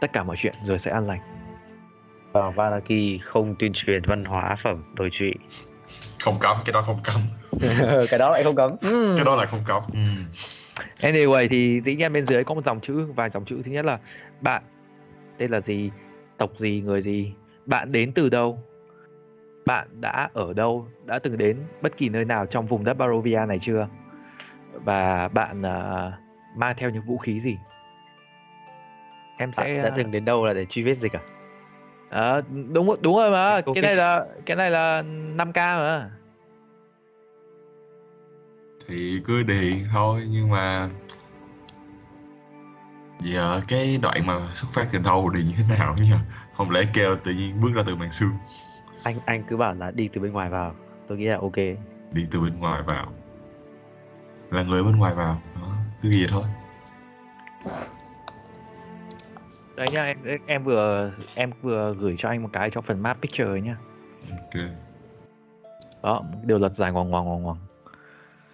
tất 0.00 0.12
cả 0.12 0.22
mọi 0.22 0.36
chuyện 0.36 0.54
rồi 0.64 0.78
sẽ 0.78 0.90
an 0.90 1.06
lành. 1.06 1.20
Và 2.32 2.50
Valaki 2.50 3.20
không 3.22 3.54
tuyên 3.58 3.72
truyền 3.74 4.02
văn 4.06 4.24
hóa 4.24 4.56
phẩm 4.62 4.94
đồi 4.94 5.08
trụy 5.12 5.34
không 6.20 6.34
cấm 6.40 6.56
cái 6.64 6.72
đó 6.72 6.82
không 6.82 6.98
cấm. 7.04 7.20
Cái 8.10 8.18
đó 8.18 8.30
lại 8.30 8.42
không 8.44 8.54
cấm. 8.54 8.76
cái 9.16 9.24
đó 9.24 9.36
là 9.36 9.46
không 9.46 9.60
cấm. 9.66 9.82
Ừ. 9.92 10.00
Anyway 11.00 11.48
thì 11.50 11.80
dĩ 11.80 11.96
nhiên 11.96 12.12
bên 12.12 12.26
dưới 12.26 12.44
có 12.44 12.54
một 12.54 12.64
dòng 12.64 12.80
chữ 12.80 13.04
vài 13.04 13.30
dòng 13.30 13.44
chữ. 13.44 13.62
Thứ 13.64 13.70
nhất 13.70 13.84
là 13.84 13.98
bạn 14.40 14.62
tên 15.38 15.50
là 15.50 15.60
gì? 15.60 15.90
Tộc 16.38 16.50
gì 16.58 16.82
người 16.84 17.02
gì? 17.02 17.32
Bạn 17.66 17.92
đến 17.92 18.12
từ 18.12 18.28
đâu? 18.28 18.58
Bạn 19.66 19.88
đã 20.00 20.30
ở 20.32 20.52
đâu? 20.52 20.88
Đã 21.04 21.18
từng 21.18 21.38
đến 21.38 21.56
bất 21.82 21.96
kỳ 21.96 22.08
nơi 22.08 22.24
nào 22.24 22.46
trong 22.46 22.66
vùng 22.66 22.84
đất 22.84 22.94
Barovia 22.94 23.40
này 23.48 23.58
chưa? 23.62 23.88
Và 24.72 25.28
bạn 25.28 25.60
uh, 25.60 26.12
mang 26.56 26.74
theo 26.78 26.90
những 26.90 27.02
vũ 27.02 27.18
khí 27.18 27.40
gì? 27.40 27.56
Em 29.36 29.50
Bạn 29.56 29.66
sẽ 29.66 29.82
đã 29.82 29.90
từng 29.96 30.10
đến 30.10 30.24
đâu 30.24 30.46
là 30.46 30.52
để 30.52 30.66
truy 30.70 30.82
vết 30.82 30.98
dịch 30.98 31.12
à? 31.12 31.20
Ờ, 32.10 32.42
đúng 32.72 32.96
đúng 33.00 33.16
rồi 33.16 33.30
mà. 33.30 33.60
Cái 33.74 33.82
này 33.82 33.96
là 33.96 34.26
cái 34.46 34.56
này 34.56 34.70
là 34.70 35.02
5k 35.36 35.54
mà. 35.54 36.10
Thì 38.86 39.20
cứ 39.24 39.42
điền 39.42 39.74
thôi 39.92 40.22
nhưng 40.30 40.50
mà 40.50 40.88
giờ 43.20 43.60
cái 43.68 43.98
đoạn 44.02 44.26
mà 44.26 44.48
xuất 44.50 44.68
phát 44.72 44.88
từ 44.92 44.98
đâu 44.98 45.30
điền 45.30 45.46
như 45.46 45.54
thế 45.68 45.76
nào 45.76 45.94
nhỉ? 46.02 46.12
Không 46.56 46.70
lẽ 46.70 46.80
kêu 46.94 47.16
tự 47.16 47.32
nhiên 47.32 47.60
bước 47.60 47.70
ra 47.74 47.82
từ 47.86 47.96
màn 47.96 48.10
xương? 48.10 48.32
Anh 49.02 49.18
anh 49.24 49.44
cứ 49.50 49.56
bảo 49.56 49.74
là 49.74 49.90
đi 49.90 50.08
từ 50.14 50.20
bên 50.20 50.32
ngoài 50.32 50.50
vào. 50.50 50.74
Tôi 51.08 51.18
nghĩ 51.18 51.24
là 51.24 51.38
ok. 51.40 51.56
đi 52.12 52.26
từ 52.30 52.40
bên 52.40 52.58
ngoài 52.58 52.82
vào. 52.82 53.12
Là 54.50 54.62
người 54.62 54.84
bên 54.84 54.96
ngoài 54.96 55.14
vào. 55.14 55.42
Đó 55.54 55.72
cứ 56.02 56.10
gì 56.10 56.26
vậy 56.26 56.28
thôi 56.30 56.44
đấy 59.80 59.88
nhá 59.92 60.02
em 60.04 60.38
em 60.46 60.64
vừa 60.64 61.12
em 61.34 61.50
vừa 61.62 61.94
gửi 61.98 62.14
cho 62.18 62.28
anh 62.28 62.42
một 62.42 62.48
cái 62.52 62.70
trong 62.70 62.84
phần 62.84 63.02
map 63.02 63.18
picture 63.22 63.44
ấy 63.44 63.60
nhá 63.60 63.76
ok 64.30 64.62
đó 66.02 66.22
điều 66.44 66.58
luật 66.58 66.72
dài 66.72 66.92
ngoằng 66.92 67.10
ngoằng 67.10 67.24
ngoằng 67.24 67.42
ngoằng 67.42 67.56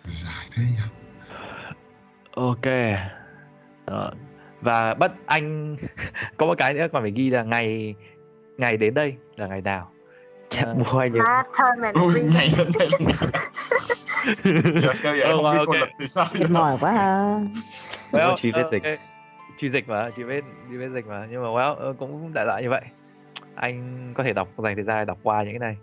dài 0.05 0.47
thế 0.55 0.63
nhỉ 0.63 0.83
ok 2.35 2.97
Đó. 3.87 4.11
và 4.61 4.95
bất 4.95 5.13
anh 5.27 5.77
có 6.37 6.47
một 6.47 6.55
cái 6.59 6.75
nữa 6.75 6.87
còn 6.93 7.03
phải 7.03 7.11
ghi 7.11 7.31
là 7.31 7.43
ngày 7.43 7.95
ngày 8.59 8.77
đến 8.77 8.95
đây 8.95 9.15
là 9.37 9.47
ngày 9.47 9.61
nào 9.61 9.91
Ờ. 10.57 10.75
mua 10.75 10.99
anh. 10.99 11.13
À, 11.27 11.45
time 11.59 11.87
and 11.89 11.97
ôi 11.97 12.13
reason. 12.15 12.31
ngày 12.35 12.51
đến 12.59 12.69
đây 12.79 12.89
là 13.01 13.13
giờ 14.83 14.93
kêu 15.03 15.13
vậy 15.13 15.27
không 15.33 15.43
biết 15.53 15.59
ok. 15.59 15.67
con 15.67 15.77
lịch 15.81 15.89
thì 16.01 16.09
sao 16.09 16.27
Mệt 16.41 16.51
mỏi 16.51 16.77
quá 16.81 16.93
ha. 16.93 17.41
well, 18.13 18.37
truy 18.43 18.53
dịch. 19.57 19.61
truy 19.61 19.71
dịch 19.71 19.89
mà 19.89 20.11
chị 20.17 20.23
vết 20.23 20.41
chị 20.71 20.77
vết 20.77 20.89
dịch 20.89 21.07
mà. 21.07 21.27
Nhưng 21.31 21.43
mà, 21.43 21.49
well 21.49 21.75
ờ, 21.75 21.95
cũng 21.99 22.31
đại 22.35 22.47
loại 22.47 22.63
như 22.63 22.71
vậy. 22.71 22.83
Anh 23.55 24.13
có 24.15 24.25
thể 24.25 24.33
đọc, 24.33 24.49
dành 24.59 24.75
thời 24.75 24.85
gian 24.85 25.07
đọc 25.07 25.19
qua 25.23 25.43
những 25.43 25.53
cái 25.53 25.59
này. 25.59 25.77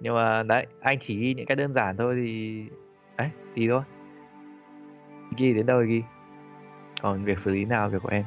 Nhưng 0.00 0.14
mà, 0.14 0.42
đấy, 0.42 0.66
anh 0.80 0.98
chỉ 1.06 1.20
ghi 1.20 1.34
những 1.34 1.46
cái 1.46 1.56
đơn 1.56 1.74
giản 1.74 1.96
thôi 1.96 2.14
thì 2.22 2.62
đấy 3.16 3.30
tí 3.54 3.68
thôi. 3.68 3.82
Ghi 5.36 5.54
đến 5.54 5.66
đâu 5.66 5.82
thì 5.82 5.88
ghi. 5.88 6.02
Còn 7.02 7.24
việc 7.24 7.38
xử 7.38 7.50
lý 7.50 7.64
nào 7.64 7.88
việc 7.88 8.02
của 8.02 8.08
em. 8.08 8.24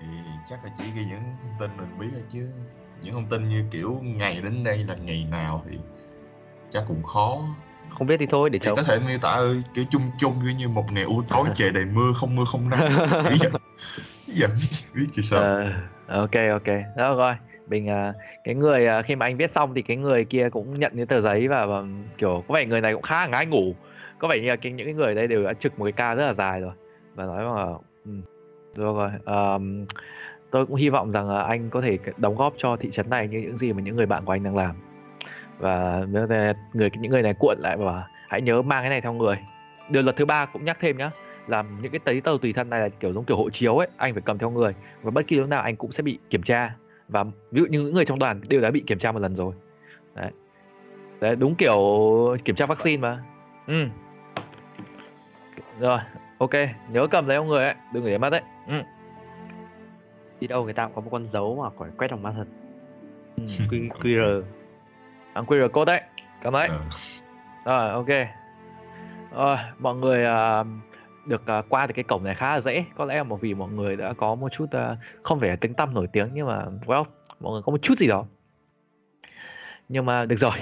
Thì 0.00 0.06
chắc 0.46 0.58
là 0.64 0.70
chỉ 0.78 0.84
ghi 0.96 1.04
những 1.04 1.20
thông 1.42 1.52
tin 1.60 1.70
mình 1.76 1.98
biết 2.00 2.08
thôi 2.12 2.22
chứ. 2.28 2.50
Những 3.02 3.14
thông 3.14 3.26
tin 3.30 3.48
như 3.48 3.64
kiểu 3.70 4.00
ngày 4.02 4.40
đến 4.44 4.64
đây 4.64 4.84
là 4.88 4.94
ngày 4.94 5.26
nào 5.30 5.62
thì 5.70 5.78
chắc 6.70 6.84
cũng 6.88 7.02
khó. 7.02 7.42
Không 8.00 8.06
biết 8.06 8.16
thì 8.20 8.26
thôi 8.30 8.50
để 8.50 8.58
chống. 8.58 8.76
có 8.76 8.82
thể 8.82 8.98
miêu 9.08 9.18
tả 9.18 9.28
ơi 9.28 9.62
kiểu 9.74 9.84
chung 9.90 10.02
chung 10.18 10.34
kiểu 10.42 10.52
như 10.58 10.68
một 10.68 10.92
ngày 10.92 11.04
u 11.04 11.22
tối 11.30 11.48
trời 11.54 11.70
đầy 11.70 11.84
mưa 11.84 12.12
không 12.14 12.36
mưa 12.36 12.44
không 12.44 12.70
nắng. 12.70 12.90
Nghĩ 13.24 13.36
vậy 14.26 14.48
biết 14.94 15.06
gì 15.14 15.22
sao. 15.22 15.40
Ờ, 15.40 15.72
ok 16.06 16.30
ok. 16.50 16.76
Đó 16.96 17.14
rồi. 17.14 17.34
Mình 17.68 17.88
à, 17.88 18.14
cái 18.44 18.54
người 18.54 18.86
à, 18.86 19.02
khi 19.02 19.16
mà 19.16 19.26
anh 19.26 19.36
viết 19.36 19.50
xong 19.50 19.74
thì 19.74 19.82
cái 19.82 19.96
người 19.96 20.24
kia 20.24 20.48
cũng 20.50 20.74
nhận 20.74 20.92
cái 20.96 21.06
tờ 21.06 21.20
giấy 21.20 21.48
và, 21.48 21.66
và 21.66 21.82
kiểu 22.18 22.44
có 22.48 22.54
vẻ 22.54 22.66
người 22.66 22.80
này 22.80 22.92
cũng 22.92 23.02
khá 23.02 23.22
là 23.22 23.26
ngái 23.26 23.46
ngủ. 23.46 23.74
Có 24.18 24.28
vẻ 24.28 24.36
như 24.40 24.48
là 24.48 24.56
cái, 24.56 24.72
những 24.72 24.86
cái 24.86 24.94
người 24.94 25.14
đây 25.14 25.26
đều 25.26 25.44
đã 25.44 25.52
trực 25.52 25.78
một 25.78 25.84
cái 25.84 25.92
ca 25.92 26.14
rất 26.14 26.26
là 26.26 26.34
dài 26.34 26.60
rồi. 26.60 26.72
Và 27.14 27.24
nói 27.24 27.44
là 27.44 27.66
ừ, 28.04 28.12
được 28.76 28.96
rồi. 28.96 29.10
Ờm, 29.24 29.86
tôi 30.50 30.66
cũng 30.66 30.76
hy 30.76 30.88
vọng 30.88 31.12
rằng 31.12 31.28
anh 31.28 31.70
có 31.70 31.80
thể 31.80 31.98
đóng 32.16 32.36
góp 32.36 32.54
cho 32.56 32.76
thị 32.76 32.90
trấn 32.92 33.10
này 33.10 33.28
như 33.28 33.38
những 33.38 33.58
gì 33.58 33.72
mà 33.72 33.82
những 33.82 33.96
người 33.96 34.06
bạn 34.06 34.24
của 34.24 34.32
anh 34.32 34.42
đang 34.44 34.56
làm 34.56 34.76
và 35.60 36.06
người 36.74 36.90
những 36.98 37.10
người 37.10 37.22
này 37.22 37.34
cuộn 37.34 37.58
lại 37.58 37.76
và 37.76 38.04
hãy 38.28 38.42
nhớ 38.42 38.62
mang 38.62 38.82
cái 38.82 38.90
này 38.90 39.00
theo 39.00 39.12
người 39.12 39.36
điều 39.90 40.02
luật 40.02 40.16
thứ 40.16 40.24
ba 40.24 40.46
cũng 40.46 40.64
nhắc 40.64 40.76
thêm 40.80 40.96
nhá 40.98 41.10
là 41.46 41.64
những 41.82 41.92
cái 41.92 42.00
giấy 42.06 42.20
tờ 42.20 42.36
tùy 42.42 42.52
thân 42.52 42.70
này 42.70 42.80
là 42.80 42.88
kiểu 42.88 43.12
giống 43.12 43.24
kiểu 43.24 43.36
hộ 43.36 43.50
chiếu 43.50 43.76
ấy 43.76 43.88
anh 43.96 44.12
phải 44.12 44.22
cầm 44.26 44.38
theo 44.38 44.50
người 44.50 44.74
và 45.02 45.10
bất 45.10 45.26
kỳ 45.26 45.36
lúc 45.36 45.48
nào 45.48 45.62
anh 45.62 45.76
cũng 45.76 45.92
sẽ 45.92 46.02
bị 46.02 46.18
kiểm 46.30 46.42
tra 46.42 46.74
và 47.08 47.24
ví 47.24 47.60
dụ 47.60 47.66
như 47.66 47.80
những 47.80 47.94
người 47.94 48.04
trong 48.04 48.18
đoàn 48.18 48.40
đều 48.48 48.60
đã 48.60 48.70
bị 48.70 48.82
kiểm 48.86 48.98
tra 48.98 49.12
một 49.12 49.18
lần 49.18 49.36
rồi 49.36 49.54
đấy 50.14 50.30
đấy 51.20 51.36
đúng 51.36 51.54
kiểu 51.54 51.78
kiểm 52.44 52.56
tra 52.56 52.66
vaccine 52.66 53.02
mà 53.02 53.22
ừ 53.66 53.86
rồi 55.80 55.98
ok 56.38 56.54
nhớ 56.88 57.06
cầm 57.10 57.26
lấy 57.26 57.36
ông 57.36 57.48
người 57.48 57.64
ấy 57.64 57.74
đừng 57.94 58.06
để 58.06 58.18
mất 58.18 58.30
đấy 58.30 58.42
ừ. 58.68 58.74
Đi 60.40 60.46
đâu 60.46 60.64
người 60.64 60.72
ta 60.72 60.84
cũng 60.84 60.94
có 60.94 61.00
một 61.00 61.08
con 61.12 61.28
dấu 61.32 61.62
mà 61.62 61.70
phải 61.78 61.90
quét 61.98 62.10
bằng 62.10 62.22
ma 62.22 62.32
thật. 62.36 62.44
ừ. 63.36 63.44
Q, 63.70 63.88
QR. 63.88 64.42
Ăn 65.34 65.44
QR 65.44 65.68
code 65.68 65.92
đấy 65.92 66.02
cầm 66.42 66.52
đấy 66.52 66.68
Ờ. 66.68 66.80
Rồi 67.64 67.90
ok. 67.90 68.28
Rồi 69.36 69.56
mọi 69.78 69.96
người 69.96 70.24
à, 70.24 70.64
được 71.26 71.46
à, 71.46 71.62
qua 71.68 71.86
được 71.86 71.92
cái 71.94 72.04
cổng 72.04 72.24
này 72.24 72.34
khá 72.34 72.54
là 72.54 72.60
dễ. 72.60 72.84
Có 72.96 73.04
lẽ 73.04 73.16
là 73.16 73.22
một 73.22 73.40
vì 73.40 73.54
mọi 73.54 73.68
người 73.70 73.96
đã 73.96 74.12
có 74.12 74.34
một 74.34 74.48
chút 74.48 74.66
à, 74.70 74.96
không 75.22 75.40
phải 75.40 75.56
tiếng 75.56 75.74
tăm 75.74 75.94
nổi 75.94 76.06
tiếng 76.12 76.28
nhưng 76.32 76.46
mà 76.46 76.62
well 76.86 77.04
mọi 77.40 77.52
người 77.52 77.62
có 77.62 77.70
một 77.70 77.82
chút 77.82 77.98
gì 77.98 78.06
đó. 78.06 78.26
Nhưng 79.88 80.06
mà 80.06 80.24
được 80.24 80.36
rồi. 80.36 80.52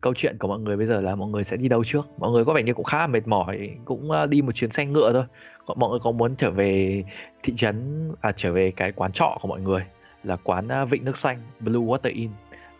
Câu 0.00 0.14
chuyện 0.14 0.38
của 0.38 0.48
mọi 0.48 0.58
người 0.58 0.76
bây 0.76 0.86
giờ 0.86 1.00
là 1.00 1.14
mọi 1.14 1.28
người 1.28 1.44
sẽ 1.44 1.56
đi 1.56 1.68
đâu 1.68 1.84
trước? 1.84 2.06
Mọi 2.18 2.30
người 2.30 2.44
có 2.44 2.52
vẻ 2.52 2.62
như 2.62 2.74
cũng 2.74 2.84
khá 2.84 2.98
là 2.98 3.06
mệt 3.06 3.28
mỏi, 3.28 3.70
cũng 3.84 4.10
đi 4.28 4.42
một 4.42 4.52
chuyến 4.52 4.70
xe 4.70 4.84
ngựa 4.86 5.12
thôi. 5.12 5.24
Còn 5.66 5.78
Mọi 5.80 5.90
người 5.90 5.98
có 6.02 6.12
muốn 6.12 6.36
trở 6.36 6.50
về 6.50 7.04
thị 7.42 7.54
trấn 7.56 8.08
à 8.20 8.32
trở 8.36 8.52
về 8.52 8.72
cái 8.76 8.92
quán 8.92 9.12
trọ 9.12 9.38
của 9.40 9.48
mọi 9.48 9.60
người 9.60 9.82
là 10.24 10.36
quán 10.36 10.68
Vịnh 10.90 11.04
nước 11.04 11.18
xanh 11.18 11.38
Blue 11.60 11.80
Water 11.80 12.14
Inn 12.14 12.30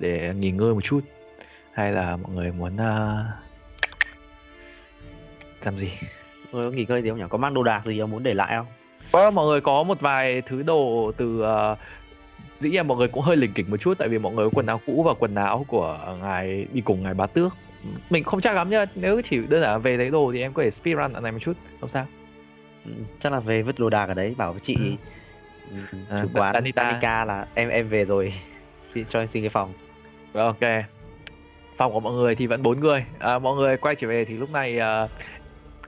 để 0.00 0.34
nghỉ 0.38 0.50
ngơi 0.50 0.74
một 0.74 0.80
chút 0.84 1.00
hay 1.72 1.92
là 1.92 2.16
mọi 2.16 2.32
người 2.34 2.52
muốn 2.52 2.74
uh, 2.74 3.26
làm 5.64 5.76
gì 5.76 5.92
Người 6.52 6.70
có 6.70 6.76
nghỉ 6.76 6.84
ngơi 6.88 7.02
gì 7.02 7.10
không 7.10 7.18
nhỉ? 7.18 7.24
Có 7.28 7.38
mang 7.38 7.54
đồ 7.54 7.62
đạc 7.62 7.82
gì 7.86 7.98
ông 7.98 8.10
muốn 8.10 8.22
để 8.22 8.34
lại 8.34 8.56
không? 8.56 8.66
Well, 9.12 9.32
mọi 9.32 9.46
người 9.46 9.60
có 9.60 9.82
một 9.82 10.00
vài 10.00 10.42
thứ 10.42 10.62
đồ 10.62 11.12
từ 11.16 11.42
uh, 11.42 11.78
dĩ 12.60 12.70
nhiên 12.70 12.86
mọi 12.88 12.98
người 12.98 13.08
cũng 13.08 13.22
hơi 13.22 13.36
lỉnh 13.36 13.52
kỉnh 13.52 13.70
một 13.70 13.76
chút 13.76 13.98
tại 13.98 14.08
vì 14.08 14.18
mọi 14.18 14.32
người 14.34 14.44
có 14.44 14.50
quần 14.54 14.66
áo 14.66 14.80
cũ 14.86 15.02
và 15.02 15.14
quần 15.14 15.34
áo 15.34 15.64
của 15.68 16.16
ngài 16.22 16.66
đi 16.72 16.80
cùng 16.80 17.02
ngài 17.02 17.14
bá 17.14 17.26
tước 17.26 17.52
mình 18.10 18.24
không 18.24 18.40
chắc 18.40 18.54
lắm 18.54 18.70
nhá 18.70 18.84
nếu 18.94 19.20
chỉ 19.30 19.38
đơn 19.48 19.62
giản 19.62 19.82
về 19.82 19.96
lấy 19.96 20.10
đồ 20.10 20.30
thì 20.32 20.40
em 20.40 20.52
có 20.52 20.62
thể 20.62 20.70
speedrun 20.70 21.12
ở 21.12 21.20
này 21.20 21.32
một 21.32 21.38
chút 21.42 21.52
không 21.80 21.90
sao 21.90 22.06
Ừ, 22.84 22.90
Chắc 23.22 23.32
là 23.32 23.40
về 23.40 23.62
vứt 23.62 23.78
đồ 23.78 23.90
đạc 23.90 24.06
ở 24.08 24.14
đấy 24.14 24.34
bảo 24.38 24.52
với 24.52 24.60
chị 24.64 24.76
Ừ. 25.70 25.76
ừ, 25.92 25.98
À, 26.10 26.20
chủ 26.22 26.28
quán 26.34 26.52
Danita. 26.54 26.84
Danica 26.84 27.24
là 27.24 27.46
em 27.54 27.68
em 27.68 27.88
về 27.88 28.04
rồi 28.04 28.34
xin 28.94 29.04
cho 29.10 29.18
anh 29.20 29.28
xin 29.32 29.42
cái 29.42 29.50
phòng 29.50 29.72
Rồi, 30.34 30.44
ok. 30.46 30.84
Phòng 31.76 31.92
của 31.92 32.00
mọi 32.00 32.12
người 32.12 32.34
thì 32.34 32.46
vẫn 32.46 32.62
bốn 32.62 32.80
người. 32.80 33.04
À, 33.18 33.38
mọi 33.38 33.56
người 33.56 33.76
quay 33.76 33.94
trở 33.94 34.08
về 34.08 34.24
thì 34.24 34.34
lúc 34.34 34.52
này 34.52 34.78
à, 34.78 35.08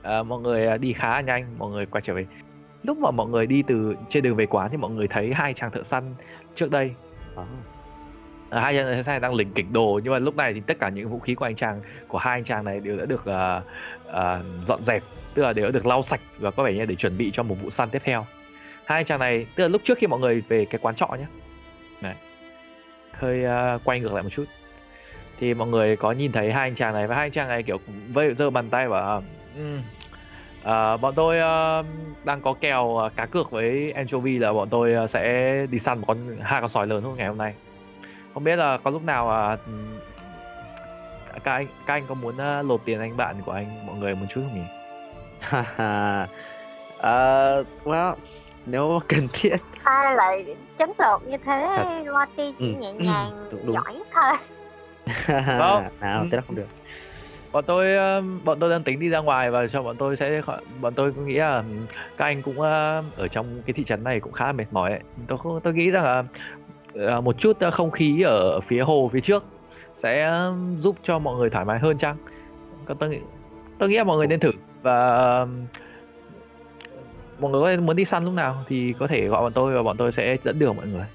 à, 0.03 0.23
mọi 0.23 0.41
người 0.41 0.67
à, 0.67 0.77
đi 0.77 0.93
khá 0.93 1.21
nhanh. 1.21 1.59
Mọi 1.59 1.71
người 1.71 1.87
quay 1.87 2.03
trở 2.07 2.15
về. 2.15 2.27
Lúc 2.83 2.99
mà 2.99 3.11
mọi 3.11 3.29
người 3.29 3.47
đi 3.47 3.63
từ 3.67 3.95
trên 4.11 4.23
đường 4.23 4.37
về 4.37 4.47
quán 4.47 4.71
thì 4.71 4.77
mọi 4.77 4.91
người 4.91 5.09
thấy 5.09 5.33
hai 5.35 5.55
chàng 5.55 5.71
thợ 5.71 5.83
săn 5.83 6.15
trước 6.55 6.71
đây. 6.71 6.95
Đó. 7.37 7.47
à, 8.51 8.61
hai 8.61 8.75
chàng 8.75 8.87
thợ 8.87 9.03
săn 9.03 9.13
này 9.13 9.21
đang 9.21 9.35
lỉnh 9.35 9.53
kỉnh 9.53 9.73
đồ 9.73 10.01
nhưng 10.05 10.13
mà 10.13 10.19
lúc 10.19 10.37
này 10.37 10.55
thì 10.55 10.61
tất 10.67 10.79
cả 10.81 10.89
những 10.89 11.09
vũ 11.09 11.19
khí 11.19 11.35
của 11.35 11.45
anh 11.45 11.57
chàng 11.57 11.81
của 12.09 12.19
hai 12.19 12.39
anh 12.39 12.45
chàng 12.45 12.65
này 12.65 12.81
đều 12.81 12.97
đã 12.97 13.05
được 13.05 13.27
à, 13.27 13.63
à, 14.13 14.43
dọn 14.67 14.83
dẹp 14.83 15.03
tức 15.35 15.43
là 15.43 15.53
đều 15.53 15.65
đã 15.65 15.71
được 15.71 15.87
lau 15.87 16.03
sạch 16.03 16.21
và 16.39 16.51
có 16.51 16.63
vẻ 16.63 16.73
như 16.73 16.85
để 16.85 16.95
chuẩn 16.95 17.19
bị 17.19 17.31
cho 17.35 17.43
một 17.43 17.57
vụ 17.63 17.71
săn 17.71 17.89
tiếp 17.91 18.03
theo. 18.05 18.27
Hai 18.85 18.99
anh 18.99 19.07
chàng 19.07 19.21
này 19.21 19.47
tức 19.57 19.63
là 19.65 19.69
lúc 19.69 19.81
trước 19.85 19.99
khi 19.99 20.07
mọi 20.07 20.21
người 20.21 20.43
về 20.49 20.65
cái 20.65 20.79
quán 20.83 20.95
trọ 20.95 21.07
nhé 21.07 21.27
hơi 23.23 23.45
uh, 23.75 23.81
quay 23.85 24.01
ngược 24.01 24.13
lại 24.13 24.23
một 24.23 24.29
chút. 24.33 24.45
Thì 25.39 25.55
mọi 25.55 25.69
người 25.69 25.97
có 25.97 26.13
nhìn 26.13 26.33
thấy 26.33 26.53
hai 26.53 26.69
anh 26.69 26.75
chàng 26.75 26.95
này 26.95 27.07
và 27.07 27.15
hai 27.17 27.25
anh 27.25 27.33
chàng 27.33 27.49
này 27.49 27.63
kiểu 27.63 27.79
vây 28.13 28.35
giơ 28.35 28.51
bàn 28.51 28.71
tay 28.71 28.89
và 28.89 29.21
um, 29.57 29.83
uh, 30.61 31.01
bọn 31.01 31.13
tôi 31.17 31.37
uh, 31.37 31.87
đang 32.25 32.41
có 32.41 32.55
kèo 32.61 32.85
uh, 32.85 33.17
cá 33.17 33.27
cược 33.27 33.51
với 33.51 33.93
anchovy 33.93 34.39
là 34.39 34.53
bọn 34.53 34.69
tôi 34.69 35.05
uh, 35.05 35.11
sẽ 35.11 35.67
đi 35.71 35.79
săn 35.79 35.99
một 35.99 36.05
con 36.09 36.19
hai 36.43 36.61
con 36.61 36.71
sói 36.71 36.87
lớn 36.87 37.03
hôm 37.03 37.17
ngày 37.17 37.29
hôm 37.29 37.39
nay. 37.39 37.55
Không 38.35 38.45
biết 38.45 38.57
là 38.57 38.79
có 38.85 38.91
lúc 38.91 39.05
nào 39.05 39.55
uh, 39.55 39.61
các 41.45 41.53
anh 41.53 41.67
các 41.87 41.95
anh 41.95 42.07
có 42.09 42.15
muốn 42.15 42.35
uh, 42.35 42.67
lột 42.67 42.81
tiền 42.85 43.01
anh 43.01 43.17
bạn 43.17 43.37
của 43.47 43.53
anh 43.53 43.87
mọi 43.87 43.97
người 43.97 44.15
một 44.15 44.27
chút 44.35 44.41
không 44.41 44.55
nhỉ? 44.55 44.67
Uh, 46.99 47.67
well, 47.85 48.15
nếu 48.67 49.01
cần 49.09 49.29
thiết 49.33 49.57
ai 49.83 50.15
lại 50.17 50.57
chấn 50.79 50.91
lột 50.99 51.23
như 51.23 51.37
thế 51.45 51.69
Thật. 51.77 51.85
Lottie 52.05 52.53
chỉ 52.59 52.65
Ừ, 52.65 52.75
nhẹ 52.81 52.93
ừ, 52.99 53.05
nhàng 53.05 53.31
đúng, 53.51 53.67
đúng. 53.67 53.75
giỏi 53.77 54.03
thôi 54.15 54.33
Vâng. 55.59 55.83
nào 56.01 56.23
Ừ. 56.23 56.29
thế 56.31 56.37
là 56.37 56.43
không 56.47 56.57
được 56.57 56.67
bọn 57.53 57.65
tôi 57.67 57.97
ờ, 57.97 58.23
bọn 58.45 58.61
tôi 58.61 58.71
đang 58.71 58.85
tính 58.85 59.01
đi 59.01 59.09
ra 59.09 59.19
ngoài 59.19 59.51
và 59.51 59.67
cho 59.67 59.83
bọn 59.83 59.97
tôi 59.97 60.17
sẽ 60.17 60.43
bọn 60.81 60.95
tôi 60.95 61.13
cũng 61.13 61.27
nghĩ 61.27 61.35
là 61.35 61.57
ừ, 61.57 61.63
các 62.17 62.25
anh 62.25 62.43
cũng 62.43 62.61
ờ, 62.61 63.03
ở 63.17 63.29
trong 63.29 63.63
cái 63.67 63.73
thị 63.75 63.85
trấn 63.85 64.05
này 64.05 64.21
cũng 64.21 64.33
khá 64.33 64.47
là 64.47 64.53
mệt 64.53 64.65
mỏi 64.71 64.91
ấy. 64.91 65.01
tôi 65.29 65.39
không- 65.39 65.61
tôi 65.61 65.75
nghĩ 65.75 65.91
rằng 65.91 66.05
là 66.05 66.25
ờ, 66.95 67.21
một 67.21 67.37
chút 67.39 67.57
ờ, 67.61 67.71
không 67.71 67.91
khí 67.91 68.23
ở 68.23 68.61
phía 68.61 68.81
hồ 68.81 69.11
phía 69.13 69.21
trước 69.21 69.45
sẽ 69.97 70.23
ờ, 70.25 70.55
giúp 70.79 70.97
cho 71.03 71.19
mọi 71.19 71.37
người 71.37 71.51
thoải 71.51 71.65
mái 71.65 71.79
hơn 71.79 71.99
chăng 71.99 72.17
Còn 72.85 72.99
tôi 72.99 73.09
nghĩ 73.09 73.19
tôi 73.79 73.89
nghĩ 73.89 73.97
là 73.97 74.05
mọi 74.05 74.17
người 74.17 74.27
nên 74.27 74.41
thử 74.41 74.51
và 74.83 75.47
mọi 77.43 77.53
người 77.53 77.77
có 77.77 77.83
muốn 77.83 77.97
đi 77.97 78.05
săn 78.05 78.25
lúc 78.25 78.35
nào 78.35 78.65
thì 78.69 78.95
có 78.99 79.07
thể 79.07 79.27
gọi 79.29 79.43
bọn 79.43 79.53
tôi 79.53 79.75
và 79.75 79.83
bọn 79.83 79.97
tôi 79.97 80.13
sẽ 80.13 80.37
dẫn 80.45 80.59
đường 80.59 80.77
mọi 80.77 80.87
người. 80.87 81.07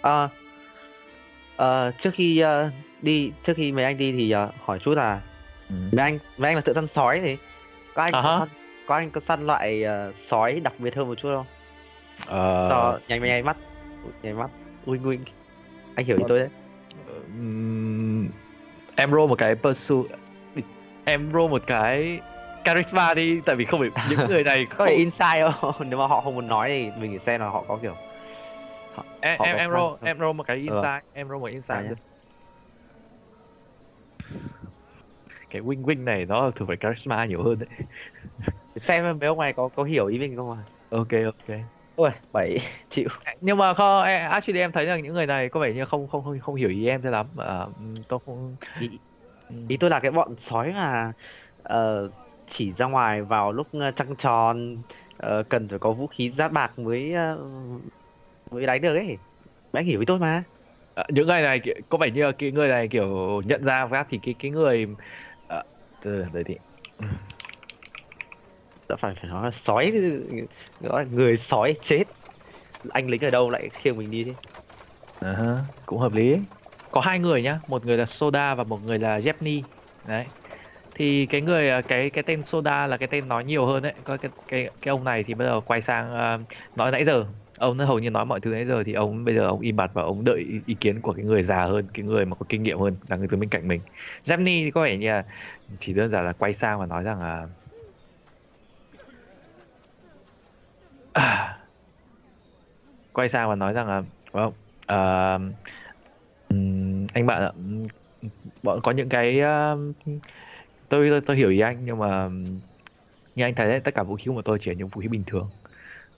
Ờ, 0.00 0.28
ờ, 1.56 1.90
trước 2.00 2.10
khi 2.14 2.38
ờ, 2.38 2.70
đi 3.02 3.32
trước 3.46 3.52
khi 3.56 3.72
mấy 3.72 3.84
anh 3.84 3.98
đi 3.98 4.12
thì 4.12 4.30
ờ, 4.30 4.50
hỏi 4.64 4.78
chút 4.84 4.94
là 4.94 5.20
mấy 5.70 6.02
anh 6.04 6.18
mấy 6.38 6.50
anh 6.50 6.54
là 6.56 6.60
tự 6.60 6.72
săn 6.74 6.86
sói 6.86 7.20
thì 7.20 7.36
có 7.94 8.02
anh 8.02 8.14
À 8.14 8.22
có, 8.22 8.46
có 8.86 8.94
anh 8.94 9.10
có 9.10 9.20
săn 9.28 9.46
loại 9.46 9.82
ờ, 9.82 10.12
sói 10.26 10.60
đặc 10.60 10.72
biệt 10.78 10.94
hơn 10.94 11.08
một 11.08 11.14
chút 11.14 11.28
không? 11.36 11.46
Ờ, 12.26 12.66
Cho 12.70 12.98
nhanh 13.08 13.22
nháy 13.22 13.42
mắt 13.42 13.56
nháy 14.22 14.32
mắt 14.34 14.50
wing 14.86 15.02
wing 15.02 15.18
anh 15.94 16.06
hiểu 16.06 16.16
ý 16.16 16.24
tôi 16.28 16.38
đấy. 16.38 16.48
Ừm, 17.06 18.28
em 18.96 19.10
roll 19.10 19.28
một 19.28 19.38
cái 19.38 19.54
pursuit 19.54 20.06
em 21.04 21.32
roll 21.32 21.50
một 21.50 21.62
cái 21.66 22.20
charisma 22.64 23.14
đi 23.14 23.40
tại 23.46 23.56
vì 23.56 23.64
không 23.64 23.80
phải 23.80 24.06
những 24.10 24.26
người 24.28 24.44
này 24.44 24.66
có 24.70 24.76
không, 24.76 24.86
phải 24.86 24.94
inside 24.94 25.50
không? 25.60 25.74
Nếu 25.88 25.98
mà 25.98 26.06
họ 26.06 26.20
không 26.20 26.34
muốn 26.34 26.46
nói 26.46 26.68
thì 26.68 27.00
mình 27.00 27.18
xem 27.26 27.40
là 27.40 27.48
họ 27.48 27.64
có 27.68 27.78
kiểu 27.82 27.94
em 29.20 29.38
họ 29.38 29.44
em 29.44 29.56
có 29.56 29.58
em 29.58 29.70
plan 29.70 29.70
roll 29.70 29.96
em 30.08 30.18
roll 30.18 30.32
một 30.36 30.42
cái 30.46 30.56
Ừ. 30.56 30.62
inside 30.62 31.00
em 31.12 31.28
roll 31.28 31.40
một 31.40 31.46
inside 31.46 31.74
À, 31.74 31.94
cái 35.50 35.62
wing 35.62 35.82
wing 35.82 36.04
này 36.04 36.26
nó 36.26 36.50
thường 36.50 36.68
phải 36.68 36.76
charisma 36.80 37.24
nhiều 37.26 37.42
hơn 37.42 37.58
đấy. 37.58 37.68
Xem 38.76 39.18
mấy 39.18 39.28
ông 39.28 39.38
này 39.38 39.52
có 39.52 39.68
có 39.68 39.82
hiểu 39.84 40.06
ý 40.06 40.18
mình 40.18 40.36
không 40.36 40.50
à 40.50 40.64
ok 40.90 41.08
ok. 41.24 41.56
Ôi 41.94 42.10
bảy 42.32 42.58
chịu. 42.90 43.08
Nhưng 43.40 43.58
mà 43.58 43.74
không 43.74 44.02
em- 44.04 44.30
actually 44.30 44.60
em 44.60 44.72
thấy 44.72 44.84
rằng 44.86 45.02
những 45.02 45.14
người 45.14 45.26
này 45.26 45.48
có 45.48 45.60
vẻ 45.60 45.72
như 45.74 45.84
không 45.84 46.08
không 46.08 46.24
không 46.24 46.40
không 46.40 46.54
hiểu 46.54 46.68
ý 46.70 46.86
em 46.86 47.02
cho 47.02 47.10
lắm. 47.10 47.26
À, 47.38 47.66
tôi 48.08 48.20
không 48.26 48.56
ý, 48.80 48.98
ý 49.68 49.76
tôi 49.76 49.90
là 49.90 50.00
cái 50.00 50.10
bọn 50.10 50.36
sói 50.38 50.72
mà 50.72 51.12
ờ, 51.62 52.10
chỉ 52.54 52.72
ra 52.72 52.86
ngoài 52.86 53.22
vào 53.22 53.52
lúc 53.52 53.68
ờ, 53.72 53.90
trăng 53.96 54.16
tròn 54.18 54.82
ờ, 55.16 55.42
cần 55.50 55.68
phải 55.70 55.78
có 55.78 55.92
vũ 55.94 56.06
khí 56.08 56.30
giáp 56.38 56.52
bạc 56.52 56.78
mới 56.78 57.12
ờ, 57.12 57.38
mới 58.50 58.66
đánh 58.66 58.80
được 58.82 58.94
ấy 58.94 59.18
anh 59.72 59.86
hiểu 59.86 60.00
ý 60.00 60.06
tôi 60.06 60.18
mà 60.18 60.44
À, 60.94 61.04
những 61.14 61.26
người 61.26 61.42
này 61.42 61.60
có 61.88 61.98
vẻ 61.98 62.10
như 62.10 62.22
là 62.24 62.32
cái 62.38 62.52
người 62.52 62.68
này 62.68 62.88
kiểu 62.90 63.42
nhận 63.46 63.64
ra 63.64 63.86
phát 63.90 64.06
thì 64.10 64.20
cái 64.22 64.36
cái 64.38 64.50
người 64.50 64.86
à, 65.48 65.64
từ 66.00 66.24
từ 66.32 66.42
thì 66.46 66.54
đã 68.88 68.96
phải 69.00 69.14
phải 69.20 69.30
nói 69.30 69.44
là 69.44 69.50
sói 69.54 69.92
gọi 70.80 71.04
là 71.04 71.10
người 71.10 71.36
sói 71.36 71.74
chết 71.82 72.04
anh 72.90 73.10
lính 73.10 73.20
ở 73.22 73.30
đâu 73.30 73.50
lại 73.50 73.70
khiêng 73.74 73.98
mình 73.98 74.10
đi 74.10 74.24
thế 74.24 74.36
À 75.18 75.64
cũng 75.86 75.98
hợp 75.98 76.12
lý. 76.12 76.34
Có 76.90 77.00
hai 77.00 77.18
người 77.18 77.42
nhá, 77.42 77.60
một 77.66 77.84
người 77.84 77.96
là 77.96 78.06
Soda 78.06 78.54
và 78.54 78.64
một 78.64 78.78
người 78.78 78.98
là 78.98 79.18
Jepni. 79.18 79.64
Đấy. 80.02 80.26
Thì 80.94 81.26
cái 81.26 81.40
người 81.40 81.70
à, 81.70 81.82
cái 81.82 82.10
cái 82.10 82.24
tên 82.26 82.42
Soda 82.44 82.86
là 82.86 82.96
cái 82.96 83.08
tên 83.08 83.28
nói 83.28 83.44
nhiều 83.44 83.66
hơn 83.66 83.82
đấy. 83.82 83.94
Có 84.04 84.16
cái 84.18 84.30
cái 84.48 84.70
cái 84.82 84.90
ông 84.90 85.04
này 85.04 85.24
thì 85.24 85.34
bắt 85.34 85.44
đầu 85.44 85.60
quay 85.60 85.82
sang 85.82 86.12
uh, 86.42 86.48
nói 86.74 86.90
nãy 86.90 87.04
giờ. 87.04 87.26
Ông 87.58 87.76
nó 87.76 87.84
hầu 87.84 87.98
như 87.98 88.10
nói 88.10 88.26
mọi 88.26 88.40
thứ 88.40 88.50
nãy 88.50 88.64
giờ 88.66 88.82
thì 88.86 88.92
ông 88.92 89.24
bây 89.24 89.34
giờ 89.34 89.46
ông 89.46 89.60
im 89.60 89.76
bặt 89.76 89.90
và 89.94 90.02
ông 90.02 90.24
đợi 90.24 90.40
ý, 90.66 90.74
kiến 90.74 91.00
của 91.02 91.12
cái 91.12 91.24
người 91.24 91.42
già 91.42 91.64
hơn, 91.66 91.88
cái 91.94 92.04
người 92.04 92.24
mà 92.26 92.36
có 92.36 92.46
kinh 92.48 92.62
nghiệm 92.62 92.78
hơn 92.78 92.96
là 93.08 93.16
người 93.16 93.28
từ 93.30 93.36
bên 93.36 93.50
cạnh 93.50 93.68
mình. 93.68 93.82
Jepni 94.24 94.64
thì 94.64 94.70
có 94.70 94.82
vẻ 94.84 94.96
như 94.96 95.08
là 95.08 95.24
chỉ 95.80 95.92
đơn 95.94 96.10
giản 96.10 96.24
là 96.24 96.32
quay 96.32 96.54
sang 96.54 96.80
và 96.80 96.86
nói 96.86 97.02
rằng 97.02 97.20
là 97.20 97.48
À, 101.14 101.58
quay 103.12 103.28
sang 103.28 103.48
và 103.48 103.54
nói 103.54 103.72
rằng 103.72 103.88
là 103.88 104.02
vâng, 104.32 104.52
ờ, 104.86 104.96
well, 104.96 105.50
uh, 105.50 105.54
anh 107.14 107.26
bạn 107.26 107.42
ạ 107.42 107.52
bọn 108.62 108.80
có 108.82 108.92
những 108.92 109.08
cái 109.08 109.40
uh, 109.40 109.94
tôi, 110.88 111.08
tôi 111.10 111.20
tôi 111.26 111.36
hiểu 111.36 111.50
ý 111.50 111.60
anh 111.60 111.84
nhưng 111.84 111.98
mà 111.98 112.28
như 113.34 113.44
anh 113.44 113.54
thấy 113.54 113.68
đấy 113.68 113.80
tất 113.84 113.90
cả 113.94 114.02
vũ 114.02 114.16
khí 114.16 114.24
của 114.34 114.42
tôi 114.44 114.58
chỉ 114.62 114.70
là 114.70 114.74
những 114.76 114.88
vũ 114.88 115.00
khí 115.00 115.08
bình 115.08 115.24
thường. 115.26 115.50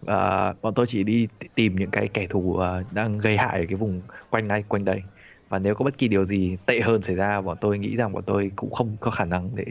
Và 0.01 0.55
bọn 0.63 0.75
tôi 0.77 0.87
chỉ 0.89 1.05
đi 1.05 1.29
tìm 1.55 1.77
những 1.77 1.91
cái 1.91 2.11
kẻ 2.15 2.27
thù 2.31 2.57
ờ, 2.57 2.85
đang 2.91 3.19
gây 3.19 3.37
hại 3.37 3.61
ở 3.61 3.67
cái 3.69 3.77
vùng 3.77 4.07
quanh 4.31 4.49
đây 4.49 4.65
quanh 4.69 4.85
đây. 4.85 5.03
Và 5.49 5.59
nếu 5.59 5.75
có 5.75 5.85
bất 5.85 5.99
kỳ 5.99 6.09
điều 6.09 6.27
gì 6.27 6.57
tệ 6.67 6.81
hơn 6.81 7.03
xảy 7.03 7.17
ra 7.17 7.41
bọn 7.43 7.59
tôi 7.61 7.79
nghĩ 7.79 7.97
rằng 7.97 8.13
bọn 8.13 8.25
tôi 8.27 8.53
cũng 8.57 8.71
không 8.73 8.99
có 9.01 9.11
khả 9.11 9.25
năng 9.25 9.55
để 9.57 9.65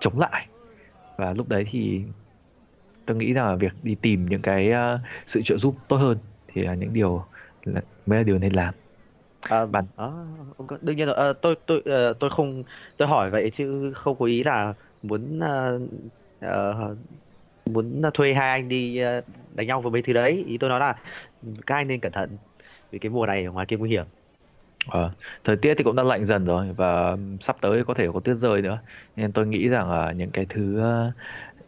chống 0.00 0.18
lại. 0.18 0.48
Và 1.16 1.34
lúc 1.34 1.48
đấy 1.48 1.64
thì 1.70 2.06
tôi 3.06 3.16
nghĩ 3.16 3.32
rằng 3.32 3.46
là 3.46 3.56
việc 3.56 3.72
đi 3.82 3.94
tìm 4.02 4.26
những 4.26 4.42
cái 4.42 4.70
ờ, 4.70 5.00
sự 5.26 5.42
trợ 5.44 5.56
giúp 5.58 5.78
tốt 5.88 5.96
hơn 5.96 6.18
thì 6.48 6.62
là 6.62 6.74
những 6.74 6.92
điều 6.92 7.28
là, 7.64 7.82
mới 8.06 8.18
là 8.18 8.22
điều 8.24 8.38
nên 8.38 8.52
làm 8.52 8.74
à, 9.48 9.66
ông 10.56 10.66
có- 10.68 10.78
đương 10.82 10.96
nhiên 10.96 11.06
rồi. 11.06 11.14
Ờ, 11.16 11.32
tôi 11.42 11.54
tôi 11.66 11.82
ờ, 11.84 12.14
tôi 12.20 12.30
không 12.30 12.62
tôi 12.96 13.08
hỏi 13.08 13.30
vậy 13.30 13.50
chứ 13.56 13.92
không 13.96 14.18
có 14.18 14.24
ý 14.26 14.42
là 14.44 14.74
muốn 15.02 15.38
ờ, 15.40 15.78
ờ, 16.40 16.96
muốn 17.66 18.02
thuê 18.14 18.34
hai 18.34 18.50
anh 18.50 18.68
đi 18.68 18.98
ờ, 18.98 19.20
đánh 19.50 19.66
nhau 19.66 19.82
với 19.82 19.92
mấy 19.92 20.02
thứ 20.02 20.12
đấy. 20.12 20.44
Ý 20.46 20.58
tôi 20.58 20.70
nói 20.70 20.80
là 20.80 21.02
các 21.66 21.74
anh 21.74 21.88
nên 21.88 22.00
cẩn 22.00 22.12
thận 22.12 22.38
vì 22.90 22.98
cái 22.98 23.10
mùa 23.10 23.26
này 23.26 23.44
ở 23.44 23.52
ngoài 23.52 23.66
kia 23.70 23.76
nguy 23.76 23.90
hiểm. 23.90 24.06
Ờ, 24.86 25.12
thời 25.44 25.56
tiết 25.56 25.74
thì 25.78 25.84
cũng 25.84 25.96
đang 25.96 26.06
lạnh 26.06 26.26
dần 26.26 26.44
rồi 26.44 26.72
và 26.76 27.16
sắp 27.40 27.56
tới 27.62 27.84
có 27.86 27.94
thể 27.94 28.06
có 28.14 28.20
tuyết 28.24 28.36
rơi 28.36 28.62
nữa. 28.62 28.82
Nên 29.16 29.32
tôi 29.32 29.46
nghĩ 29.46 29.68
rằng 29.68 29.90
là 29.90 30.12
những 30.12 30.32
cái 30.32 30.46
thứ 30.48 30.82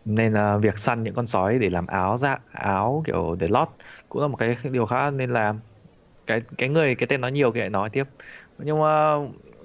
nên 0.04 0.32
là 0.32 0.56
việc 0.58 0.78
săn 0.78 1.02
những 1.02 1.14
con 1.14 1.26
sói 1.26 1.58
để 1.58 1.70
làm 1.70 1.86
áo 1.86 2.18
ra 2.18 2.38
áo 2.52 3.02
kiểu 3.06 3.36
để 3.40 3.48
lót 3.48 3.68
cũng 4.08 4.22
là 4.22 4.28
một 4.28 4.36
cái 4.36 4.56
điều 4.72 4.86
khá 4.86 5.10
nên 5.10 5.32
làm 5.32 5.60
cái 6.26 6.40
cái 6.58 6.68
người 6.68 6.94
cái 6.94 7.06
tên 7.10 7.20
nói 7.20 7.32
nhiều 7.32 7.52
thì 7.54 7.60
lại 7.60 7.70
nói 7.70 7.90
tiếp. 7.92 8.04
Nhưng 8.58 8.80
mà 8.80 9.14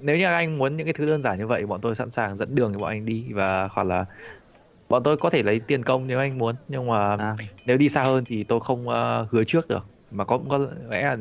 nếu 0.00 0.16
như 0.16 0.24
anh 0.24 0.58
muốn 0.58 0.76
những 0.76 0.86
cái 0.86 0.94
thứ 0.98 1.06
đơn 1.06 1.22
giản 1.22 1.38
như 1.38 1.46
vậy 1.46 1.66
bọn 1.66 1.80
tôi 1.82 1.94
sẵn 1.94 2.10
sàng 2.10 2.36
dẫn 2.36 2.54
đường 2.54 2.72
cho 2.72 2.78
bọn 2.78 2.88
anh 2.90 3.04
đi 3.04 3.32
và 3.34 3.68
hoặc 3.72 3.84
là 3.84 4.06
bọn 4.88 5.02
tôi 5.04 5.16
có 5.18 5.30
thể 5.30 5.42
lấy 5.42 5.60
tiền 5.68 5.84
công 5.84 6.06
nếu 6.06 6.18
anh 6.18 6.38
muốn 6.38 6.56
nhưng 6.68 6.86
mà 6.88 7.16
à, 7.16 7.36
nếu 7.64 7.76
đi 7.78 7.88
xa 7.88 8.04
hơn 8.04 8.24
thì 8.28 8.44
tôi 8.44 8.60
không 8.60 8.88
ờ, 8.88 9.24
hứa 9.30 9.44
trước 9.46 9.68
được. 9.68 9.80
Mà 10.10 10.24
có 10.24 10.38
cũng 10.38 10.48
có 10.48 10.58
lẽ 10.90 11.02
là 11.02 11.16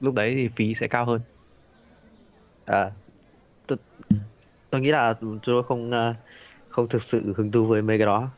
lúc 0.00 0.14
đấy 0.14 0.34
thì 0.36 0.48
phí 0.56 0.74
sẽ 0.74 0.88
cao 0.88 1.06
hơn. 1.06 1.22
À, 2.66 2.90
tôi, 3.66 3.78
tôi 4.70 4.80
nghĩ 4.80 4.90
là 4.90 5.14
tôi 5.42 5.64
không 5.64 5.90
ờ, 5.90 6.14
không 6.68 6.88
thực 6.88 7.02
sự 7.02 7.34
hứng 7.36 7.52
thú 7.52 7.66
với 7.66 7.82
mấy 7.82 7.98
cái 7.98 8.06
đó. 8.06 8.30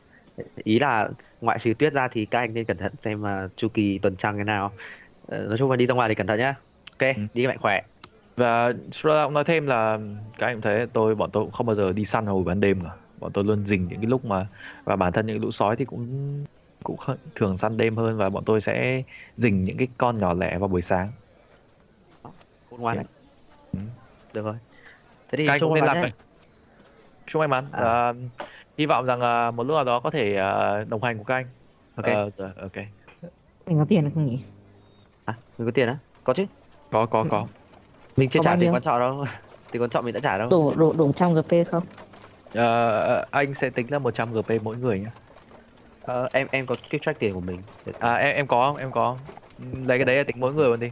Ý 0.63 0.79
là 0.79 1.09
ngoại 1.41 1.59
trừ 1.61 1.73
tuyết 1.79 1.93
ra 1.93 2.07
thì 2.11 2.25
các 2.25 2.39
anh 2.39 2.53
nên 2.53 2.65
cẩn 2.65 2.77
thận 2.77 2.95
xem 2.97 3.21
mà 3.21 3.49
chu 3.57 3.69
kỳ 3.73 3.99
tuần 3.99 4.17
trăng 4.17 4.37
thế 4.37 4.43
nào. 4.43 4.75
Ờ, 4.75 5.06
nói 5.27 5.57
chung 5.59 5.69
là 5.69 5.75
đi 5.75 5.85
ra 5.87 5.93
ngoài 5.95 6.09
thì 6.09 6.15
cẩn 6.15 6.27
thận 6.27 6.39
nhá 6.39 6.55
ok 6.99 7.09
Ừ. 7.15 7.21
đi 7.33 7.47
mạnh 7.47 7.57
khỏe 7.61 7.81
Và 8.37 8.73
Strola 8.93 9.25
cũng 9.25 9.33
nói 9.33 9.43
thêm 9.47 9.67
là 9.67 9.99
các 10.37 10.47
anh 10.47 10.55
cũng 10.55 10.61
thấy 10.61 10.87
tôi 10.93 11.15
bọn 11.15 11.29
tôi 11.33 11.43
cũng 11.45 11.51
không 11.51 11.65
bao 11.67 11.75
giờ 11.75 11.93
đi 11.93 12.05
săn 12.05 12.25
hồi 12.25 12.43
ban 12.45 12.59
đêm 12.59 12.81
cả. 12.83 12.89
Bọn 13.17 13.33
tôi 13.33 13.43
luôn 13.43 13.65
dình 13.65 13.87
những 13.87 14.01
cái 14.01 14.07
lúc 14.09 14.25
mà 14.25 14.49
và 14.85 14.95
bản 14.95 15.13
thân 15.13 15.25
những 15.25 15.41
lũ 15.41 15.51
sói 15.51 15.75
thì 15.75 15.85
cũng 15.85 16.45
cũng 16.83 16.97
thường 17.35 17.57
săn 17.57 17.77
đêm 17.77 17.97
hơn 17.97 18.17
và 18.17 18.29
bọn 18.29 18.43
tôi 18.45 18.61
sẽ 18.61 19.03
dình 19.37 19.63
những 19.63 19.77
cái 19.77 19.87
con 19.97 20.19
nhỏ 20.19 20.33
lẻ 20.33 20.57
vào 20.59 20.67
buổi 20.69 20.81
sáng. 20.81 21.13
khôn 22.65 22.81
ngoan 22.81 22.97
đấy 22.97 23.05
Ừ. 23.71 23.79
được 24.33 24.41
rồi 24.41 24.55
thế 25.27 25.37
thì 25.37 25.59
cũng 25.61 25.73
nên 25.73 25.85
làm 25.85 25.99
nhé 25.99 26.11
Chúc 27.25 27.39
may 27.39 27.47
mắn. 27.47 27.71
À. 27.71 27.81
Và 27.81 28.13
hy 28.77 28.85
vọng 28.85 29.05
rằng 29.05 29.21
à, 29.21 29.51
một 29.51 29.63
lúc 29.63 29.75
nào 29.75 29.83
đó 29.83 29.99
có 30.03 30.11
thể 30.11 30.35
à, 30.35 30.83
đồng 30.89 31.03
hành 31.03 31.17
cùng 31.17 31.25
các 31.25 31.35
anh. 31.35 31.49
ok 31.95 32.05
Ờ, 32.05 32.29
rồi, 32.37 32.53
ok. 32.57 32.73
Mình 33.65 33.77
có 33.77 33.85
tiền 33.89 34.03
được 34.03 34.11
không 34.13 34.25
nhỉ? 34.25 34.43
À 35.27 35.41
mình 35.57 35.67
có 35.67 35.71
tiền 35.75 35.87
á 35.87 35.99
có 36.23 36.33
chứ 36.37 36.45
Có 36.89 37.05
có 37.11 37.25
có. 37.29 37.49
mình 38.15 38.29
chưa 38.29 38.39
Có 38.39 38.43
trả 38.43 38.57
tiền 38.57 38.73
quan 38.73 38.83
trọ 38.83 38.99
đâu 38.99 39.25
tiền 39.71 39.81
quan 39.81 39.89
trọ 39.89 40.01
mình 40.01 40.13
đã 40.13 40.19
trả 40.23 40.37
đâu 40.37 40.51
Đủ 40.51 40.73
đủ 40.75 40.93
đủ 40.93 41.11
trăm 41.15 41.33
GP 41.33 41.63
không? 41.63 41.83
Ờ, 42.51 43.25
anh 43.31 43.53
sẽ 43.53 43.69
tính 43.69 43.91
là 43.91 43.99
100 43.99 44.33
GP 44.33 44.59
mỗi 44.59 44.77
người 44.77 44.99
nhé. 44.99 45.07
Ờ, 46.01 46.29
em 46.33 46.47
em 46.51 46.67
có 46.67 46.77
cái 46.89 47.01
track 47.03 47.19
tiền 47.19 47.33
của 47.33 47.41
mình 47.41 47.67
À 47.99 48.15
em 48.15 48.35
em 48.35 48.47
có 48.47 48.69
không? 48.69 48.77
Em 48.77 48.91
có. 48.91 49.21
Lấy 49.57 49.97
cái 49.97 50.05
đấy 50.05 50.17
là 50.17 50.23
tính 50.27 50.39
mỗi 50.39 50.53
người 50.53 50.69
luôn 50.69 50.79
đi. 50.79 50.87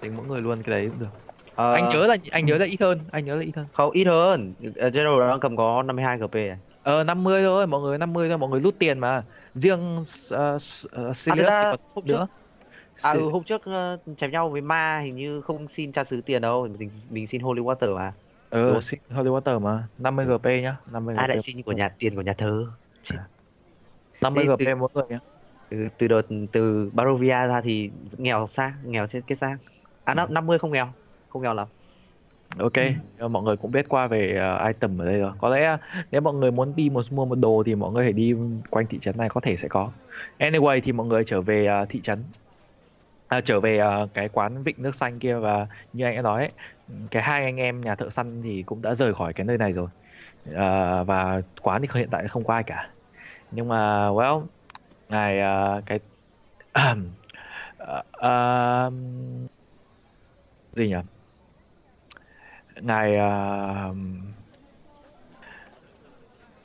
Tính 0.00 0.16
mỗi 0.16 0.26
người 0.26 0.40
luôn 0.42 0.62
cái 0.62 0.70
đấy 0.76 0.88
cũng 0.90 0.98
được. 0.98 1.08
Ờ, 1.54 1.64
anh 1.72 1.88
nhớ 1.88 2.06
là 2.06 2.16
anh 2.30 2.46
nhớ 2.46 2.58
là 2.58 2.66
ít 2.66 2.76
hơn 2.80 3.06
anh 3.12 3.24
nhớ 3.24 3.36
là 3.36 3.42
ít 3.44 3.52
hơn 3.56 3.68
không 3.72 3.90
ít 3.92 4.04
hơn 4.04 4.54
Ờ, 4.76 4.90
General 4.90 5.14
Dragon 5.18 5.40
cầm 5.40 5.56
có 5.56 5.82
52 5.82 6.18
GP 6.18 6.48
này 6.48 6.58
ờ 6.82 7.04
50 7.04 7.42
thôi 7.42 7.66
mọi 7.66 7.80
người 7.80 7.98
50 7.98 8.28
thôi 8.28 8.38
mọi 8.38 8.50
người 8.50 8.60
lút 8.60 8.74
tiền 8.78 8.98
mà 8.98 9.26
riêng 9.54 10.00
uh, 10.34 10.62
uh, 11.10 11.16
Sirius 11.16 11.60
thì 11.60 11.66
ra 11.66 11.70
còn 11.70 11.80
nữa 12.02 12.28
à 13.02 13.10
ừ, 13.12 13.30
hôm 13.30 13.44
trước 13.46 13.62
ờ, 13.64 13.98
chém 14.18 14.30
nhau 14.30 14.50
với 14.50 14.60
ma 14.60 15.00
hình 15.04 15.14
như 15.16 15.40
không 15.40 15.66
xin 15.76 15.92
tra 15.92 16.04
xứ 16.04 16.20
tiền 16.26 16.42
đâu 16.42 16.68
mình 16.78 17.02
mình 17.10 17.26
xin 17.32 17.40
Holy 17.40 17.60
Water 17.62 17.94
mà. 17.96 18.14
Ờ 18.48 18.58
đúng. 18.66 18.80
xin 18.80 19.00
Holy 19.10 19.30
Water 19.30 19.60
mà 19.60 19.88
50 19.98 20.26
GP 20.26 20.62
nhá 20.62 20.76
50 20.86 21.14
ai 21.14 21.28
GP 21.28 21.28
lại 21.28 21.38
xin 21.46 21.62
của 21.62 21.72
nhà 21.72 21.96
tiền 21.98 22.14
của 22.16 22.22
nhà 22.22 22.34
thơ 22.38 22.66
50 24.20 24.44
Thế 24.44 24.46
GP 24.46 24.74
từ- 24.74 24.74
mỗi 24.74 24.88
người 24.94 25.04
nhá. 25.10 25.18
từ, 25.68 25.76
từ 25.98 26.08
đợt 26.08 26.22
từ 26.52 26.90
Barovia 26.94 27.28
ra 27.28 27.60
thì 27.64 27.90
nghèo 28.18 28.46
sang 28.56 28.82
nghèo 28.84 29.06
trên 29.06 29.22
cái 29.26 29.38
sang 29.40 29.58
à 30.04 30.14
năm 30.14 30.34
50 30.34 30.58
không 30.58 30.72
nghèo 30.72 30.92
không 31.28 31.42
nghèo 31.42 31.54
lắm. 31.54 31.68
Ok, 32.58 32.72
ờ, 33.16 33.28
mọi 33.28 33.42
người 33.42 33.56
cũng 33.56 33.70
biết 33.70 33.86
qua 33.88 34.06
về 34.08 34.34
ờ, 34.36 34.66
item 34.68 34.98
ở 35.00 35.04
đây 35.04 35.18
rồi. 35.18 35.32
Có 35.38 35.48
lẽ 35.48 35.76
nếu 36.10 36.20
mọi 36.20 36.34
người 36.34 36.50
muốn 36.50 36.76
đi 36.76 36.90
một 36.90 37.02
mua 37.12 37.24
một 37.26 37.34
đồ 37.34 37.62
thì 37.66 37.74
mọi 37.74 37.92
người 37.92 38.04
phải 38.06 38.12
đi 38.12 38.34
quanh 38.70 38.86
thị 38.90 38.98
trấn 39.02 39.16
này 39.16 39.28
có 39.28 39.40
thể 39.40 39.56
sẽ 39.56 39.68
có. 39.68 39.92
Anyway 40.38 40.80
thì 40.84 40.92
mọi 40.92 41.06
người 41.06 41.24
trở 41.26 41.40
về 41.42 41.66
ờ, 41.66 41.86
thị 41.88 42.00
trấn. 42.02 42.32
À, 43.30 43.40
trở 43.40 43.60
về 43.60 43.80
uh, 43.82 44.10
cái 44.14 44.28
quán 44.28 44.62
vịnh 44.62 44.82
nước 44.82 44.94
xanh 44.94 45.18
kia 45.18 45.34
và 45.34 45.66
như 45.92 46.04
anh 46.04 46.16
đã 46.16 46.22
nói 46.22 46.40
ấy, 46.42 46.52
cái 47.10 47.22
hai 47.22 47.44
anh 47.44 47.56
em 47.56 47.80
nhà 47.80 47.94
thợ 47.94 48.10
săn 48.10 48.42
thì 48.42 48.62
cũng 48.62 48.82
đã 48.82 48.94
rời 48.94 49.14
khỏi 49.14 49.32
cái 49.34 49.46
nơi 49.46 49.58
này 49.58 49.72
rồi. 49.72 49.88
uh, 50.50 51.06
và 51.06 51.42
quán 51.62 51.82
thì 51.82 51.88
hiện 51.94 52.08
tại 52.10 52.28
không 52.28 52.44
có 52.44 52.54
ai 52.54 52.64
cả. 52.64 52.90
Nhưng 53.50 53.68
mà 53.68 54.08
well, 54.08 54.46
ngài 55.08 55.38
uh, 55.38 55.42
ờ, 55.42 55.82
cái 55.86 56.00
uh, 56.90 56.98
uh, 58.26 58.92
gì 60.76 60.88
nhỉ? 60.88 60.96
ngài 62.80 63.10
uh, 63.10 63.96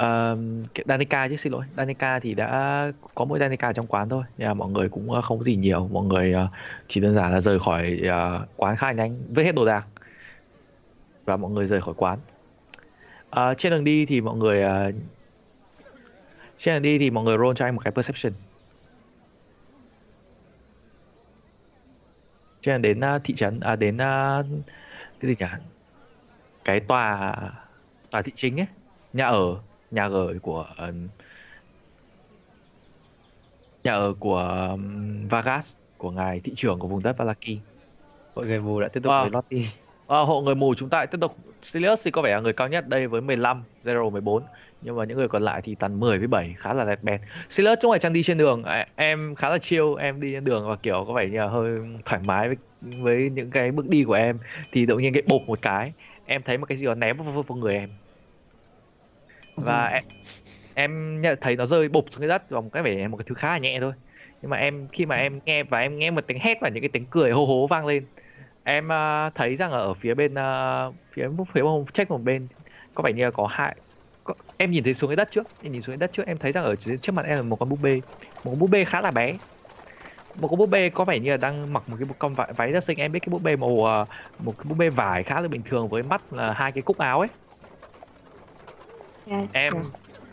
uh, 0.04 0.40
Danica 0.86 1.28
chứ 1.28 1.36
xin 1.36 1.52
lỗi. 1.52 1.66
Danica 1.78 2.20
thì 2.20 2.34
đã 2.34 2.92
có 3.16 3.26
mỗi 3.26 3.40
Danica 3.40 3.74
trong 3.74 3.88
quán 3.88 4.10
thôi. 4.10 4.24
Nhưng 4.38 4.48
mà 4.48 4.54
mọi 4.54 4.70
người 4.70 4.90
cũng 4.90 5.12
ờ, 5.12 5.22
không 5.22 5.38
có 5.38 5.44
gì 5.44 5.56
nhiều. 5.56 5.88
Mọi 5.88 6.06
người 6.06 6.34
uh, 6.34 6.50
chỉ 6.88 7.02
đơn 7.02 7.16
giản 7.16 7.32
là 7.34 7.40
rời 7.40 7.60
khỏi 7.60 8.02
uh, 8.02 8.48
quán 8.58 8.76
khá 8.76 8.92
nhanh 8.92 9.18
vứt 9.30 9.44
hết 9.44 9.56
đồ 9.56 9.66
đạc 9.66 9.86
và 11.26 11.38
mọi 11.38 11.52
người 11.52 11.68
rời 11.68 11.82
khỏi 11.82 11.94
quán. 11.98 12.20
Uh, 13.28 13.58
trên 13.58 13.72
đường 13.72 13.84
đi 13.84 14.06
thì 14.06 14.22
mọi 14.22 14.38
người 14.38 14.64
uh, 14.64 14.96
trên 16.60 16.74
đường 16.76 16.82
đi 16.82 16.98
thì 17.00 17.10
mọi 17.10 17.24
người 17.24 17.38
roll 17.38 17.54
cho 17.56 17.66
anh 17.66 17.76
một 17.76 17.82
cái 17.86 17.92
perception. 17.92 18.34
Trên 22.62 22.82
đường 22.82 22.82
đến 22.82 23.16
uh, 23.16 23.22
thị 23.24 23.34
trấn 23.36 23.60
à 23.60 23.76
đến 23.76 23.96
uh, 23.96 24.46
cái 25.20 25.30
gì 25.30 25.36
nhỉ? 25.40 25.46
Cái 26.64 26.80
tòa 26.80 27.36
tòa 28.12 28.22
thị 28.22 28.32
chính 28.36 28.60
ấy 28.60 28.68
nhà 29.14 29.26
ở 29.26 29.56
nhà 29.96 30.08
ở 30.08 30.34
của 30.42 30.66
nhà 33.84 33.94
ở 33.94 34.14
của 34.20 34.78
Vargas 35.30 35.76
của 35.98 36.12
ngài 36.12 36.40
thị 36.40 36.54
trưởng 36.56 36.80
của 36.80 36.88
vùng 36.88 37.04
đất 37.04 37.18
Valaki. 37.18 37.58
Hội 38.36 38.46
người 38.46 38.60
mù 38.60 38.82
đã 38.82 38.88
tiếp 38.88 39.00
tục 39.04 39.12
Wow. 39.12 39.22
với 39.22 39.32
Lottie 39.32 39.68
Ờ, 40.08 40.24
hộ 40.24 40.42
người 40.42 40.56
mù 40.56 40.76
chúng 40.76 40.90
ta 40.90 41.06
tiếp 41.06 41.18
tục. 41.22 41.36
Sirius 41.64 42.02
thì 42.06 42.12
có 42.12 42.22
vẻ 42.22 42.32
là 42.32 42.40
người 42.40 42.54
cao 42.54 42.68
nhất 42.68 42.86
đây 42.88 43.08
với 43.08 43.22
15 43.22 43.64
Zero 43.84 44.10
14 44.10 44.44
nhưng 44.82 44.96
mà 44.96 45.06
những 45.06 45.18
người 45.18 45.28
còn 45.28 45.44
lại 45.44 45.62
thì 45.64 45.76
toàn 45.76 46.00
10 46.00 46.18
với 46.18 46.28
7 46.28 46.56
khá 46.58 46.74
là 46.74 46.84
lẹt 46.84 47.04
bẹt. 47.04 47.22
Sirius 47.50 47.78
chúng 47.82 47.92
phải 47.92 48.00
chăng 48.00 48.14
đi 48.14 48.24
trên 48.24 48.38
đường. 48.38 48.64
À, 48.64 48.88
em 48.96 49.36
khá 49.36 49.50
là 49.50 49.58
chill 49.58 49.86
em 50.00 50.22
đi 50.22 50.32
trên 50.34 50.44
đường 50.44 50.68
và 50.68 50.76
kiểu 50.76 51.06
có 51.08 51.14
vẻ 51.14 51.30
như 51.30 51.40
là 51.40 51.48
hơi 51.48 51.80
thoải 52.06 52.22
mái 52.28 52.48
với 52.48 52.58
với 53.02 53.30
những 53.30 53.52
cái 53.52 53.72
bước 53.72 53.88
đi 53.88 54.04
của 54.04 54.14
em. 54.14 54.38
Thì 54.72 54.86
tự 54.86 54.98
nhiên 54.98 55.14
cái 55.14 55.24
bột 55.28 55.42
một 55.48 55.62
cái 55.62 55.94
em 56.26 56.42
thấy 56.42 56.58
một 56.58 56.66
cái 56.66 56.78
gì 56.78 56.86
đó 56.86 56.96
ném 56.96 57.18
vào, 57.18 57.32
vào, 57.32 57.44
vào 57.44 57.58
người 57.58 57.74
em 57.76 57.90
và 59.56 59.88
em, 59.88 60.04
em 60.74 61.22
nhận 61.22 61.38
thấy 61.42 61.56
nó 61.56 61.66
rơi 61.66 61.90
bụp 61.90 62.06
xuống 62.12 62.22
cái 62.22 62.30
đất 62.30 62.44
và 62.50 62.62
một 62.62 62.70
cái 62.74 62.84
vẻ 62.84 63.08
một 63.08 63.18
cái 63.18 63.26
thứ 63.30 63.36
khá 63.36 63.48
là 63.50 63.58
nhẹ 63.58 63.78
thôi. 63.82 63.94
Nhưng 64.42 64.50
mà 64.50 64.58
em 64.58 64.88
khi 64.94 65.06
mà 65.06 65.16
em 65.16 65.40
nghe 65.46 65.64
và 65.64 65.80
em 65.80 66.00
nghe 66.00 66.12
một 66.12 66.22
tiếng 66.28 66.40
hét 66.40 66.58
và 66.62 66.70
những 66.70 66.82
cái 66.82 66.90
tiếng 66.94 67.10
cười 67.10 67.32
hô 67.32 67.46
hố 67.46 67.68
vang 67.68 67.86
lên 67.86 68.08
em 68.64 68.92
à, 68.92 69.30
thấy 69.36 69.56
rằng 69.56 69.72
ở 69.72 69.94
phía 69.94 70.14
bên 70.16 70.36
à, 70.38 70.86
phía 71.16 71.30
phía 71.54 71.62
một 71.62 71.86
check 71.94 72.12
một 72.12 72.18
bên 72.24 72.48
có 72.94 73.04
vẻ 73.04 73.14
như 73.14 73.24
là 73.26 73.32
có 73.32 73.48
hai 73.48 73.76
có, 74.24 74.34
em 74.58 74.72
nhìn 74.72 74.84
thấy 74.84 74.94
xuống 74.94 75.10
cái 75.10 75.16
đất 75.16 75.30
trước 75.32 75.48
em 75.62 75.72
nhìn 75.72 75.82
xuống 75.82 75.94
cái 75.94 75.98
đất 76.08 76.12
trước 76.14 76.28
em 76.28 76.40
thấy 76.40 76.52
rằng 76.52 76.64
ở 76.64 76.76
trước 76.76 77.12
mặt 77.14 77.26
em 77.26 77.38
là 77.38 77.44
một 77.44 77.56
con 77.58 77.70
búp 77.70 77.78
bê 77.82 78.02
một 78.44 78.52
con 78.52 78.60
búp 78.60 78.68
bê 78.68 78.86
khá 78.86 79.02
là 79.02 79.12
bé. 79.12 79.40
Một 80.36 80.48
con 80.48 80.60
búp 80.60 80.66
bê 80.68 80.90
có 80.90 81.06
vẻ 81.06 81.20
như 81.20 81.32
là 81.32 81.38
đang 81.38 81.74
mặc 81.74 81.90
một 81.90 81.98
cái 82.00 82.08
con 82.20 82.36
váy, 82.36 82.54
váy 82.58 82.72
rất 82.72 82.84
xinh. 82.84 82.98
Em 83.00 83.12
biết 83.12 83.20
cái 83.20 83.30
búp 83.32 83.40
bê 83.42 83.56
màu 83.56 83.86
à, 83.90 84.06
một 84.40 84.56
cái 84.58 84.66
búp 84.66 84.76
bê 84.76 84.90
vải 84.90 85.24
khá 85.24 85.42
là 85.42 85.48
bình 85.48 85.64
thường 85.64 85.90
với 85.90 86.04
mắt 86.04 86.34
là 86.34 86.54
hai 86.54 86.72
cái 86.72 86.84
cúc 86.84 86.98
áo 86.98 87.20
ấy 87.20 87.30
Dạ, 89.26 89.46
em 89.52 89.74
dạ. 89.74 89.80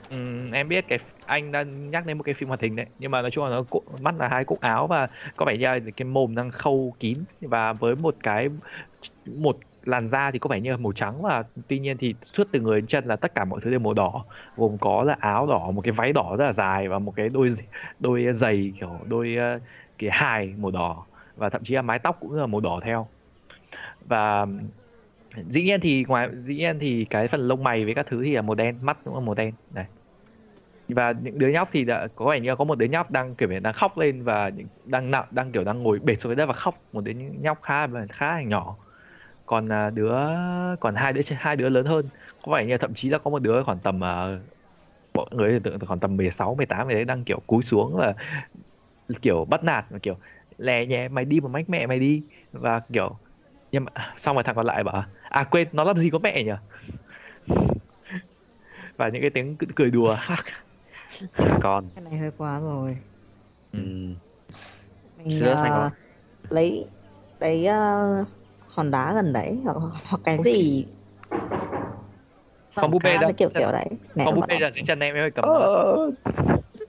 ừm, 0.08 0.50
em 0.50 0.68
biết 0.68 0.84
cái 0.88 0.98
anh 1.26 1.52
đang 1.52 1.90
nhắc 1.90 2.06
đến 2.06 2.18
một 2.18 2.22
cái 2.24 2.34
phim 2.38 2.48
hoạt 2.48 2.60
hình 2.60 2.76
đấy. 2.76 2.86
Nhưng 2.98 3.10
mà 3.10 3.22
nói 3.22 3.30
chung 3.30 3.44
là 3.44 3.50
nó 3.50 3.62
cụ- 3.70 3.84
mắt 4.00 4.14
là 4.18 4.28
hai 4.28 4.44
cúc 4.44 4.60
áo 4.60 4.86
và 4.86 5.08
có 5.36 5.46
vẻ 5.46 5.56
như 5.58 5.66
là 5.66 5.78
cái 5.96 6.04
mồm 6.06 6.34
đang 6.34 6.50
khâu 6.50 6.96
kín. 7.00 7.24
Và 7.40 7.72
với 7.72 7.96
một 7.96 8.16
cái 8.22 8.48
một 9.26 9.56
làn 9.82 10.08
da 10.08 10.30
thì 10.30 10.38
có 10.38 10.48
vẻ 10.50 10.60
như 10.60 10.70
là 10.70 10.76
màu 10.76 10.92
trắng. 10.92 11.22
Và 11.22 11.44
tuy 11.68 11.78
nhiên 11.78 11.96
thì 11.98 12.14
suốt 12.24 12.44
từ 12.52 12.60
người 12.60 12.80
đến 12.80 12.86
chân 12.86 13.04
là 13.04 13.16
tất 13.16 13.32
cả 13.34 13.44
mọi 13.44 13.60
thứ 13.64 13.70
đều 13.70 13.80
màu 13.80 13.94
đỏ. 13.94 14.26
Gồm 14.56 14.78
có 14.80 15.02
là 15.04 15.16
áo 15.20 15.46
đỏ 15.46 15.70
một 15.70 15.80
cái 15.84 15.92
váy 15.92 16.12
đỏ 16.12 16.36
rất 16.38 16.46
là 16.46 16.52
dài 16.52 16.88
và 16.88 16.98
một 16.98 17.12
cái 17.16 17.28
đôi 17.28 17.50
đôi 17.98 18.26
giày 18.34 18.72
kiểu 18.80 19.00
đôi 19.06 19.36
ờ, 19.36 19.58
cái 19.98 20.10
hài 20.12 20.54
màu 20.56 20.70
đỏ. 20.70 21.06
Và 21.36 21.50
thậm 21.50 21.62
chí 21.64 21.74
là 21.74 21.82
mái 21.82 21.98
tóc 21.98 22.16
cũng 22.20 22.32
là 22.32 22.46
màu 22.46 22.60
đỏ 22.60 22.80
theo. 22.84 23.12
Và 24.00 24.46
dĩ 25.50 25.62
nhiên 25.64 25.80
thì 25.82 26.04
ngoài 26.08 26.28
dĩ 26.46 26.54
nhiên 26.56 26.78
thì 26.80 27.06
cái 27.10 27.28
phần 27.28 27.40
lông 27.48 27.64
mày 27.64 27.84
với 27.84 27.94
các 27.94 28.06
thứ 28.10 28.22
thì 28.24 28.34
là 28.34 28.42
màu 28.42 28.54
đen 28.54 28.78
mắt 28.86 28.98
cũng 29.04 29.14
là 29.14 29.20
màu 29.20 29.34
đen 29.34 29.54
này 29.70 29.86
và 30.88 31.12
những 31.22 31.38
đứa 31.38 31.48
nhóc 31.48 31.68
thì 31.72 31.84
đã 31.84 32.08
có 32.14 32.26
vẻ 32.30 32.40
như 32.40 32.48
là 32.50 32.56
có 32.56 32.64
một 32.64 32.74
đứa 32.78 32.86
nhóc 32.86 33.10
đang 33.10 33.36
kiểu 33.36 33.48
đang 33.60 33.72
khóc 33.74 33.98
lên 33.98 34.24
và 34.24 34.48
những- 34.48 34.68
đang 34.84 35.10
nặng 35.10 35.24
đang 35.30 35.52
kiểu 35.52 35.64
đang 35.64 35.82
ngồi 35.82 35.98
bệt 35.98 36.16
xuống 36.20 36.36
đất 36.36 36.46
và 36.46 36.52
khóc. 36.52 36.84
Một 36.92 37.00
đứa 37.04 37.12
nhóc 37.12 37.58
khá 37.62 37.86
là 37.86 38.06
khá 38.10 38.26
là 38.36 38.42
nhỏ. 38.42 38.78
Còn 39.46 39.68
à, 39.72 39.90
đứa 39.90 40.12
còn 40.80 40.94
hai 40.96 41.12
đứa 41.12 41.22
hai 41.36 41.56
đứa 41.56 41.68
lớn 41.68 41.86
hơn. 41.86 42.10
Có 42.42 42.52
vẻ 42.52 42.66
như 42.66 42.72
là 42.72 42.78
thậm 42.78 42.94
chí 42.96 43.08
là 43.10 43.18
có 43.18 43.30
một 43.30 43.38
đứa 43.38 43.62
khoảng 43.64 43.80
tầm 43.84 44.04
à, 44.04 44.26
mọi 45.14 45.26
người 45.32 45.60
tưởng 45.64 45.80
tượng 45.80 45.88
khoảng 45.88 46.00
tầm 46.00 46.16
16, 46.16 46.54
18 46.54 46.88
gì 46.88 46.94
đấy 46.94 47.04
đang 47.04 47.24
kiểu 47.24 47.40
cúi 47.46 47.64
xuống 47.64 47.96
và 47.96 48.14
kiểu 49.22 49.44
bắt 49.44 49.64
nạt 49.64 49.84
và 49.90 49.98
kiểu 50.02 50.18
lè 50.58 50.86
nhẹ 50.86 51.08
mày 51.08 51.24
đi 51.24 51.40
mà 51.40 51.48
mách 51.48 51.68
mẹ 51.68 51.86
mày 51.86 51.98
đi. 51.98 52.28
Và 52.52 52.80
kiểu 52.92 53.20
nhưng 53.72 53.84
mà 53.84 54.14
xong 54.18 54.36
rồi 54.36 54.44
thằng 54.44 54.54
còn 54.54 54.66
lại 54.66 54.84
bảo 54.84 55.04
à 55.30 55.44
quên 55.50 55.68
nó 55.72 55.84
làm 55.84 55.98
gì 55.98 56.10
có 56.10 56.18
mẹ 56.18 56.42
nhỉ? 56.44 56.52
Và 58.96 59.08
những 59.08 59.22
cái 59.22 59.30
tiếng 59.34 59.56
cười- 59.76 59.90
đùa. 59.90 60.16
Con. 61.62 61.88
Cái 61.94 62.04
này 62.04 62.18
hơi 62.18 62.30
quá 62.38 62.60
rồi. 62.60 62.96
ừ. 63.72 63.78
Mình 65.16 65.40
Sữa 65.40 65.54
xanh 65.62 65.72
ờ, 65.72 65.80
rồi. 65.80 65.90
lấy 66.50 66.84
lấy 67.40 67.66
ờ, 67.66 68.24
hòn 68.60 68.90
đá 68.90 69.14
gần 69.14 69.32
đấy 69.32 69.58
hoặc, 69.64 69.76
hoặc 70.04 70.20
cái 70.24 70.38
gì. 70.44 70.86
Con 72.74 72.90
búp 72.90 73.02
bê 73.04 73.18
là 73.18 73.32
kiểu 73.36 73.48
kiểu 73.58 73.72
đấy. 73.72 73.86
Con 74.24 74.34
búp 74.34 74.44
bê 74.48 74.58
là 74.58 74.70
dưới 74.74 74.84
chân 74.86 75.00
em 75.00 75.14
em 75.14 75.24
ơi 75.24 75.30
cầm 75.34 75.44
Ờ, 75.44 75.96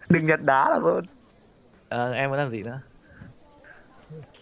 đừng 0.09 0.25
nhặt 0.27 0.41
đá 0.41 0.69
là 0.69 0.77
luôn 0.79 1.05
Ờ, 1.87 2.11
em 2.11 2.29
muốn 2.29 2.37
làm 2.39 2.51
gì 2.51 2.63
nữa 2.63 2.81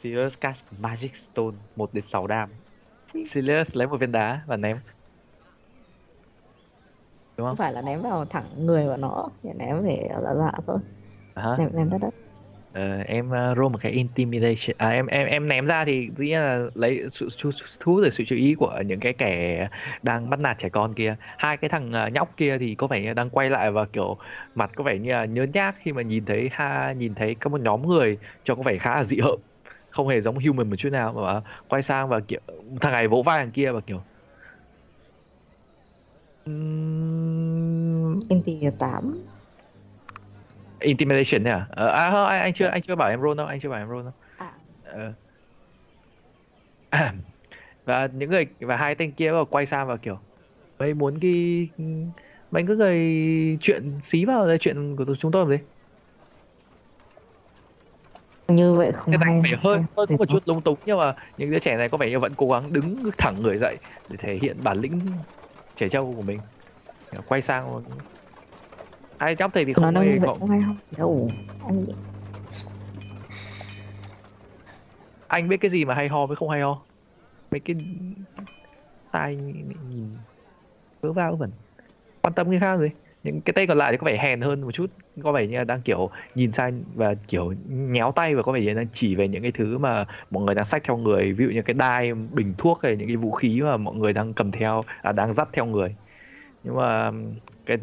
Sirius 0.04 0.34
cast 0.42 0.60
Magic 0.80 1.12
Stone 1.16 1.58
1 1.76 1.94
đến 1.94 2.04
6 2.12 2.28
đam. 2.28 2.50
Sirius 3.14 3.76
lấy 3.76 3.88
một 3.88 3.98
viên 3.98 4.12
đá 4.12 4.42
và 4.48 4.58
ném. 4.58 4.78
Đúng 7.38 7.48
Không? 7.48 7.48
Không 7.48 7.56
phải 7.56 7.74
là 7.74 7.82
ném 7.82 8.02
vào 8.02 8.26
thẳng 8.26 8.66
người 8.66 8.86
của 8.86 8.98
nó, 8.98 9.30
chỉ 9.44 9.50
ném 9.60 9.86
để 9.86 10.10
giả 10.24 10.34
giả 10.36 10.52
thôi. 10.66 10.78
À. 11.34 11.56
Ném 11.58 11.70
ném 11.74 11.90
đất 11.90 11.98
đất. 12.02 12.14
Ờ, 12.74 12.98
em 12.98 13.26
uh, 13.26 13.58
roll 13.58 13.72
một 13.72 13.80
cái 13.82 13.92
intimidation. 13.92 14.76
À 14.78 14.90
em 14.90 15.06
em 15.08 15.28
em 15.28 15.48
ném 15.48 15.66
ra 15.66 15.86
thì 15.86 16.10
dĩ 16.18 16.26
nhiên 16.26 16.40
là 16.40 16.66
lấy 16.74 17.02
sự 17.12 17.30
thu 17.80 17.94
hút 17.94 18.04
sự 18.12 18.24
chú 18.28 18.36
ý 18.36 18.56
của 18.56 18.82
những 18.86 19.00
cái 19.00 19.14
kẻ 19.14 19.68
đang 20.02 20.30
bắt 20.30 20.40
nạt 20.40 20.58
trẻ 20.60 20.70
con 20.70 20.94
kia. 20.94 21.16
Hai 21.38 21.58
cái 21.58 21.70
thằng 21.70 21.92
ờ, 21.94 22.08
nhóc 22.08 22.38
kia 22.38 22.58
thì 22.58 22.76
có 22.76 22.88
vẻ 22.88 23.14
đang 23.14 23.30
quay 23.30 23.50
lại 23.50 23.72
và 23.72 23.86
kiểu 23.86 24.18
mặt 24.56 24.72
có 24.76 24.84
vẻ 24.84 24.98
như 24.98 25.12
là 25.12 25.26
nhớ 25.26 25.46
nhác 25.54 25.76
khi 25.80 25.92
mà 25.92 26.02
nhìn 26.02 26.26
thấy 26.26 26.50
ha 26.52 26.94
nhìn 26.98 27.16
thấy 27.16 27.36
có 27.36 27.50
một 27.50 27.62
nhóm 27.62 27.88
người 27.88 28.18
trông 28.44 28.58
có 28.58 28.64
vẻ 28.64 28.78
khá 28.78 28.96
là 28.96 29.04
dị 29.04 29.18
hợm 29.20 29.40
không 29.92 30.08
hề 30.08 30.22
giống 30.22 30.36
human 30.40 30.70
một 30.70 30.76
chút 30.80 30.90
nào 30.90 31.14
mà 31.14 31.42
quay 31.68 31.84
sang 31.84 32.10
và 32.10 32.20
kiểu 32.28 32.40
thằng 32.82 32.94
này 32.94 33.08
vỗ 33.08 33.24
vai 33.26 33.38
thằng 33.40 33.52
kia 33.54 33.72
và 33.72 33.82
kiểu 33.88 34.06
"Ừm, 36.48 38.20
Inti 38.34 38.54
8. 38.80 39.06
intimidation 40.80 41.44
đấy 41.44 41.54
à? 41.54 41.68
Ờ, 41.72 41.88
à 41.88 42.12
không, 42.12 42.26
anh, 42.28 42.42
anh 42.42 42.54
chưa 42.54 42.68
anh 42.68 42.82
chưa 42.82 42.96
bảo 42.96 43.10
em 43.10 43.22
roll 43.22 43.38
đâu, 43.38 43.48
anh 43.48 43.60
chưa 43.62 43.70
bảo 43.70 43.80
em 43.80 43.90
roll 43.90 44.04
đâu. 44.04 44.14
À. 44.38 44.52
Ờ. 44.84 45.14
và 47.86 48.08
những 48.14 48.30
người 48.30 48.46
và 48.60 48.78
hai 48.78 48.96
tên 48.96 49.16
kia 49.16 49.32
vào 49.32 49.46
quay 49.46 49.66
sang 49.66 49.88
và 49.88 49.98
kiểu 49.98 50.20
mày 50.80 50.94
muốn 50.94 51.20
cái 51.22 51.32
mày 52.52 52.64
cứ 52.68 52.76
gây 52.78 52.98
chuyện 53.62 54.00
xí 54.04 54.26
vào 54.26 54.48
đây 54.48 54.58
chuyện 54.62 54.96
của 54.98 55.06
chúng 55.20 55.32
tôi 55.32 55.46
làm 55.50 55.60
gì? 55.60 55.66
Như 58.56 58.74
vậy 58.74 58.92
không 58.92 59.18
hay 59.18 59.42
này 59.42 59.42
phải 59.64 59.80
gì 59.80 59.86
có 59.96 60.06
một 60.20 60.30
chút 60.30 60.44
lung 60.46 60.62
túng 60.62 60.80
nhưng 60.86 60.98
mà 60.98 61.16
những 61.38 61.52
đứa 61.52 61.60
trẻ 61.60 61.78
này 61.78 61.90
có 61.90 61.98
vẻ 61.98 62.10
như 62.10 62.20
vẫn 62.20 62.34
cố 62.38 62.50
gắng 62.50 62.74
đứng 62.74 63.12
thẳng 63.18 63.42
người 63.42 63.58
dậy 63.58 63.78
để 64.10 64.18
thể 64.20 64.40
hiện 64.42 64.64
bản 64.64 64.78
lĩnh 64.78 65.00
trẻ 65.78 65.90
trâu 65.90 66.14
của 66.16 66.22
mình. 66.22 66.40
Quay 67.28 67.42
sang 67.42 67.84
hai 69.20 69.36
nhóc 69.40 69.56
này 69.56 69.66
thì 69.66 69.74
không 69.74 69.96
hề 69.96 70.06
như 70.06 70.20
vậy 70.22 70.30
không 70.40 70.50
hay 70.50 70.62
không? 70.66 70.78
Gì 70.84 70.98
đâu. 70.98 71.30
Anh 71.68 71.86
anh 75.28 75.50
biết 75.50 75.58
cái 75.58 75.72
gì 75.72 75.86
mà 75.86 75.96
hay 75.96 76.08
ho 76.08 76.26
với 76.26 76.36
không 76.36 76.50
hay 76.50 76.62
ho? 76.62 76.82
Mấy 77.52 77.60
cái 77.60 77.76
tai 79.12 79.36
nhìn 79.36 80.18
vớ 81.02 81.14
va 81.14 81.32
vẩn 81.32 81.52
quan 82.22 82.34
tâm 82.34 82.50
người 82.50 82.60
khác 82.60 82.78
gì? 82.78 82.88
Những 83.24 83.42
cái 83.42 83.54
tay 83.54 83.68
còn 83.68 83.78
lại 83.78 83.92
thì 83.92 83.98
có 83.98 84.06
vẻ 84.06 84.18
hèn 84.24 84.42
hơn 84.42 84.62
một 84.62 84.72
chút 84.72 84.88
có 85.24 85.32
vẻ 85.32 85.48
như 85.48 85.58
là 85.58 85.64
đang 85.64 85.82
kiểu 85.82 86.10
nhìn 86.36 86.52
sang 86.52 86.84
và 86.96 87.16
kiểu 87.28 87.54
nhéo 87.70 88.12
tay 88.16 88.36
và 88.36 88.44
có 88.44 88.52
vẻ 88.52 88.60
như 88.62 88.68
là 88.68 88.74
đang 88.74 88.88
chỉ 88.94 89.16
về 89.16 89.28
những 89.28 89.42
cái 89.42 89.52
thứ 89.52 89.78
mà 89.78 90.06
mọi 90.32 90.44
người 90.44 90.56
đang 90.56 90.66
xách 90.66 90.84
theo 90.84 90.98
người. 90.98 91.34
Ví 91.34 91.46
dụ 91.46 91.52
như 91.52 91.62
cái 91.62 91.74
đai 91.74 92.14
bình 92.14 92.54
thuốc 92.58 92.80
hay 92.84 92.96
những 92.96 93.08
cái 93.08 93.16
vũ 93.16 93.32
khí 93.32 93.62
mà 93.62 93.78
mọi 93.78 93.96
người 93.96 94.14
đang 94.14 94.34
cầm 94.34 94.52
theo 94.52 94.84
à, 95.02 95.12
đang 95.12 95.34
dắt 95.34 95.50
theo 95.54 95.66
người. 95.66 95.96
Nhưng 96.64 96.76
mà 96.76 97.12
cái 97.66 97.78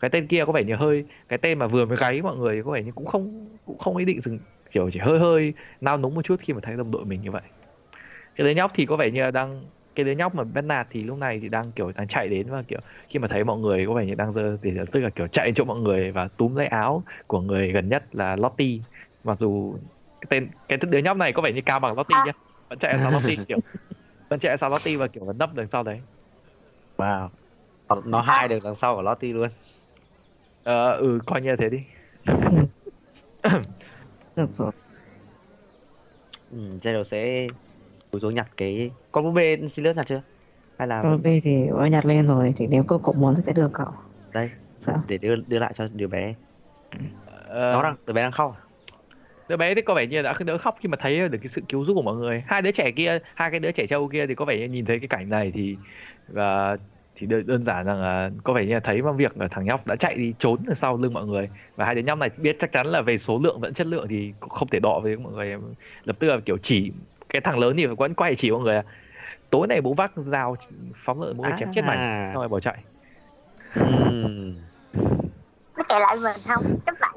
cái 0.00 0.10
tên 0.10 0.26
kia 0.26 0.44
có 0.46 0.52
vẻ 0.52 0.64
như 0.64 0.74
hơi 0.74 1.04
cái 1.28 1.38
tên 1.38 1.58
mà 1.58 1.66
vừa 1.66 1.84
mới 1.84 1.96
gáy 1.96 2.22
mọi 2.22 2.36
người 2.36 2.62
có 2.62 2.70
vẻ 2.70 2.82
như 2.82 2.92
cũng 2.92 3.06
không 3.06 3.48
cũng 3.64 3.78
không 3.78 3.96
ý 3.96 4.04
định 4.04 4.20
dừng 4.20 4.38
kiểu 4.72 4.90
chỉ 4.90 4.98
hơi 4.98 5.18
hơi 5.18 5.52
nao 5.80 5.98
núng 5.98 6.14
một 6.14 6.22
chút 6.24 6.40
khi 6.40 6.52
mà 6.52 6.60
thấy 6.62 6.76
đồng 6.76 6.90
đội 6.90 7.04
mình 7.04 7.22
như 7.22 7.30
vậy. 7.30 7.42
Cái 8.36 8.44
đấy 8.44 8.54
nhóc 8.54 8.72
thì 8.74 8.86
có 8.86 8.96
vẻ 8.96 9.10
như 9.10 9.20
là 9.22 9.30
đang 9.30 9.62
cái 9.94 10.04
đứa 10.04 10.12
nhóc 10.12 10.34
mà 10.34 10.44
bắt 10.44 10.62
nạt 10.64 10.86
thì 10.90 11.02
lúc 11.02 11.18
này 11.18 11.38
thì 11.42 11.48
đang 11.48 11.72
kiểu 11.72 11.92
đang 11.92 12.08
chạy 12.08 12.28
đến 12.28 12.50
và 12.50 12.62
kiểu 12.68 12.80
khi 13.08 13.18
mà 13.18 13.28
thấy 13.28 13.44
mọi 13.44 13.58
người 13.58 13.86
có 13.86 13.94
vẻ 13.94 14.06
như 14.06 14.14
đang 14.14 14.32
giơ 14.32 14.56
thì 14.62 14.70
tức 14.92 15.00
là 15.00 15.10
kiểu 15.10 15.28
chạy 15.28 15.46
đến 15.46 15.54
chỗ 15.54 15.64
mọi 15.64 15.80
người 15.80 16.12
và 16.12 16.28
túm 16.36 16.54
lấy 16.54 16.66
áo 16.66 17.04
của 17.26 17.40
người 17.40 17.72
gần 17.72 17.88
nhất 17.88 18.04
là 18.14 18.36
Lottie. 18.36 18.80
Mặc 19.22 19.38
dù 19.40 19.78
cái 20.20 20.26
tên 20.30 20.50
cái 20.68 20.78
đứa 20.78 20.98
nhóc 20.98 21.16
này 21.16 21.32
có 21.32 21.42
vẻ 21.42 21.52
như 21.52 21.60
cao 21.66 21.80
bằng 21.80 21.96
Lottie 21.96 22.22
nhá 22.22 22.32
vẫn 22.70 22.78
chạy 22.78 22.98
sau 23.02 23.10
Lottie 23.12 23.36
kiểu 23.48 23.58
vẫn 24.30 24.40
chạy 24.40 24.58
sau 24.58 24.70
Lottie 24.70 24.96
và 24.96 25.08
kiểu 25.08 25.24
vẫn 25.26 25.38
nấp 25.38 25.54
đằng 25.54 25.68
sau 25.72 25.82
đấy. 25.82 26.02
Wow. 26.98 27.30
Nó, 27.88 28.02
nó 28.04 28.22
hai 28.22 28.48
được 28.48 28.58
đằng 28.62 28.74
sau 28.74 28.96
của 28.96 29.02
Lottie 29.02 29.32
luôn. 29.32 29.50
Ờ 30.62 30.92
ừ 30.96 31.18
coi 31.26 31.42
như 31.42 31.50
là 31.50 31.56
thế 31.58 31.68
đi. 31.70 31.78
Được 34.36 34.52
rồi. 34.52 34.72
Ừ, 36.50 36.56
Zero 36.82 37.04
sẽ 37.04 37.48
cúi 38.12 38.20
xuống 38.20 38.34
nhặt 38.34 38.46
cái 38.56 38.90
con 39.12 39.24
búp 39.24 39.30
bê 39.30 39.56
Sirius 39.74 39.96
nhặt 39.96 40.06
chưa? 40.08 40.22
Hay 40.78 40.88
là 40.88 41.02
rồi 41.02 41.18
bây 41.18 41.40
thì 41.44 41.66
tôi 41.70 41.90
nhặt 41.90 42.06
lên 42.06 42.26
rồi 42.26 42.52
thì 42.56 42.66
nếu 42.66 42.82
cậu 42.82 42.98
cậu 42.98 43.14
muốn 43.14 43.34
thì 43.36 43.42
sẽ 43.42 43.52
đưa 43.52 43.68
cậu. 43.68 43.86
Đây 44.32 44.50
sao? 44.78 44.96
để 45.08 45.18
đưa 45.18 45.36
đưa 45.36 45.58
lại 45.58 45.72
cho 45.76 45.88
đứa 45.92 46.06
bé. 46.06 46.34
Ờ, 47.46 47.72
nó 47.72 47.82
đang 47.82 47.96
đứa 48.06 48.12
bé 48.12 48.22
đang 48.22 48.32
khóc 48.32 48.56
à? 48.56 48.60
đứa 49.48 49.56
bé 49.56 49.74
thì 49.74 49.82
có 49.82 49.94
vẻ 49.94 50.06
như 50.06 50.22
đã 50.22 50.34
đỡ 50.46 50.58
khóc 50.58 50.76
khi 50.80 50.88
mà 50.88 50.96
thấy 51.00 51.28
được 51.28 51.38
cái 51.38 51.48
sự 51.48 51.62
cứu 51.68 51.84
giúp 51.84 51.94
của 51.94 52.02
mọi 52.02 52.16
người. 52.16 52.42
Hai 52.46 52.62
đứa 52.62 52.70
trẻ 52.70 52.90
kia 52.96 53.18
hai 53.34 53.50
cái 53.50 53.60
đứa 53.60 53.72
trẻ 53.72 53.86
trâu 53.86 54.08
kia 54.08 54.26
thì 54.26 54.34
có 54.34 54.44
vẻ 54.44 54.56
như 54.58 54.68
nhìn 54.68 54.84
thấy 54.84 54.98
cái 54.98 55.08
cảnh 55.08 55.28
này 55.28 55.52
thì 55.54 55.76
và 56.28 56.76
thì 57.16 57.26
đơn, 57.26 57.62
giản 57.62 57.86
rằng 57.86 58.02
là 58.02 58.30
có 58.44 58.52
vẻ 58.52 58.66
như 58.66 58.74
là 58.74 58.80
thấy 58.80 59.02
mà 59.02 59.12
việc 59.12 59.38
là 59.38 59.48
thằng 59.48 59.64
nhóc 59.64 59.86
đã 59.86 59.96
chạy 59.96 60.14
đi 60.14 60.34
trốn 60.38 60.56
ở 60.66 60.74
sau 60.74 60.96
lưng 60.96 61.12
mọi 61.12 61.26
người. 61.26 61.48
Và 61.76 61.84
hai 61.84 61.94
đứa 61.94 62.02
nhóc 62.02 62.18
này 62.18 62.30
biết 62.36 62.56
chắc 62.60 62.72
chắn 62.72 62.86
là 62.86 63.02
về 63.02 63.18
số 63.18 63.38
lượng 63.38 63.60
vẫn 63.60 63.74
chất 63.74 63.86
lượng 63.86 64.06
thì 64.08 64.32
cũng 64.40 64.50
không 64.50 64.68
thể 64.68 64.80
đọ 64.80 65.00
với 65.02 65.16
mọi 65.16 65.32
người. 65.32 65.56
Lập 66.04 66.16
tức 66.18 66.26
là 66.26 66.40
kiểu 66.44 66.56
chỉ 66.62 66.92
cái 67.32 67.42
thằng 67.44 67.58
lớn 67.58 67.74
thì 67.76 67.86
vẫn 67.86 68.14
quay 68.14 68.34
chỉ 68.38 68.50
mọi 68.50 68.60
người 68.60 68.74
là 68.74 68.82
tối 69.50 69.66
này 69.66 69.80
bố 69.80 69.94
vác 69.94 70.12
dao 70.16 70.56
phóng 71.06 71.22
lợi 71.22 71.34
mỗi 71.34 71.46
người 71.46 71.56
chém 71.60 71.68
chết 71.74 71.82
mày 71.84 71.96
À. 71.96 72.30
xong 72.34 72.42
rồi 72.42 72.48
bỏ 72.48 72.60
chạy 72.60 72.84
Ừm, 73.74 74.54
Nó 75.76 75.82
chạy 75.88 76.00
lại 76.00 76.16
mình 76.16 76.36
không? 76.48 76.62
Chấp 76.86 76.94
lại. 77.00 77.12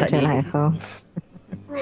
chạy 0.00 0.08
trở 0.10 0.20
lại 0.20 0.42
không 0.52 0.74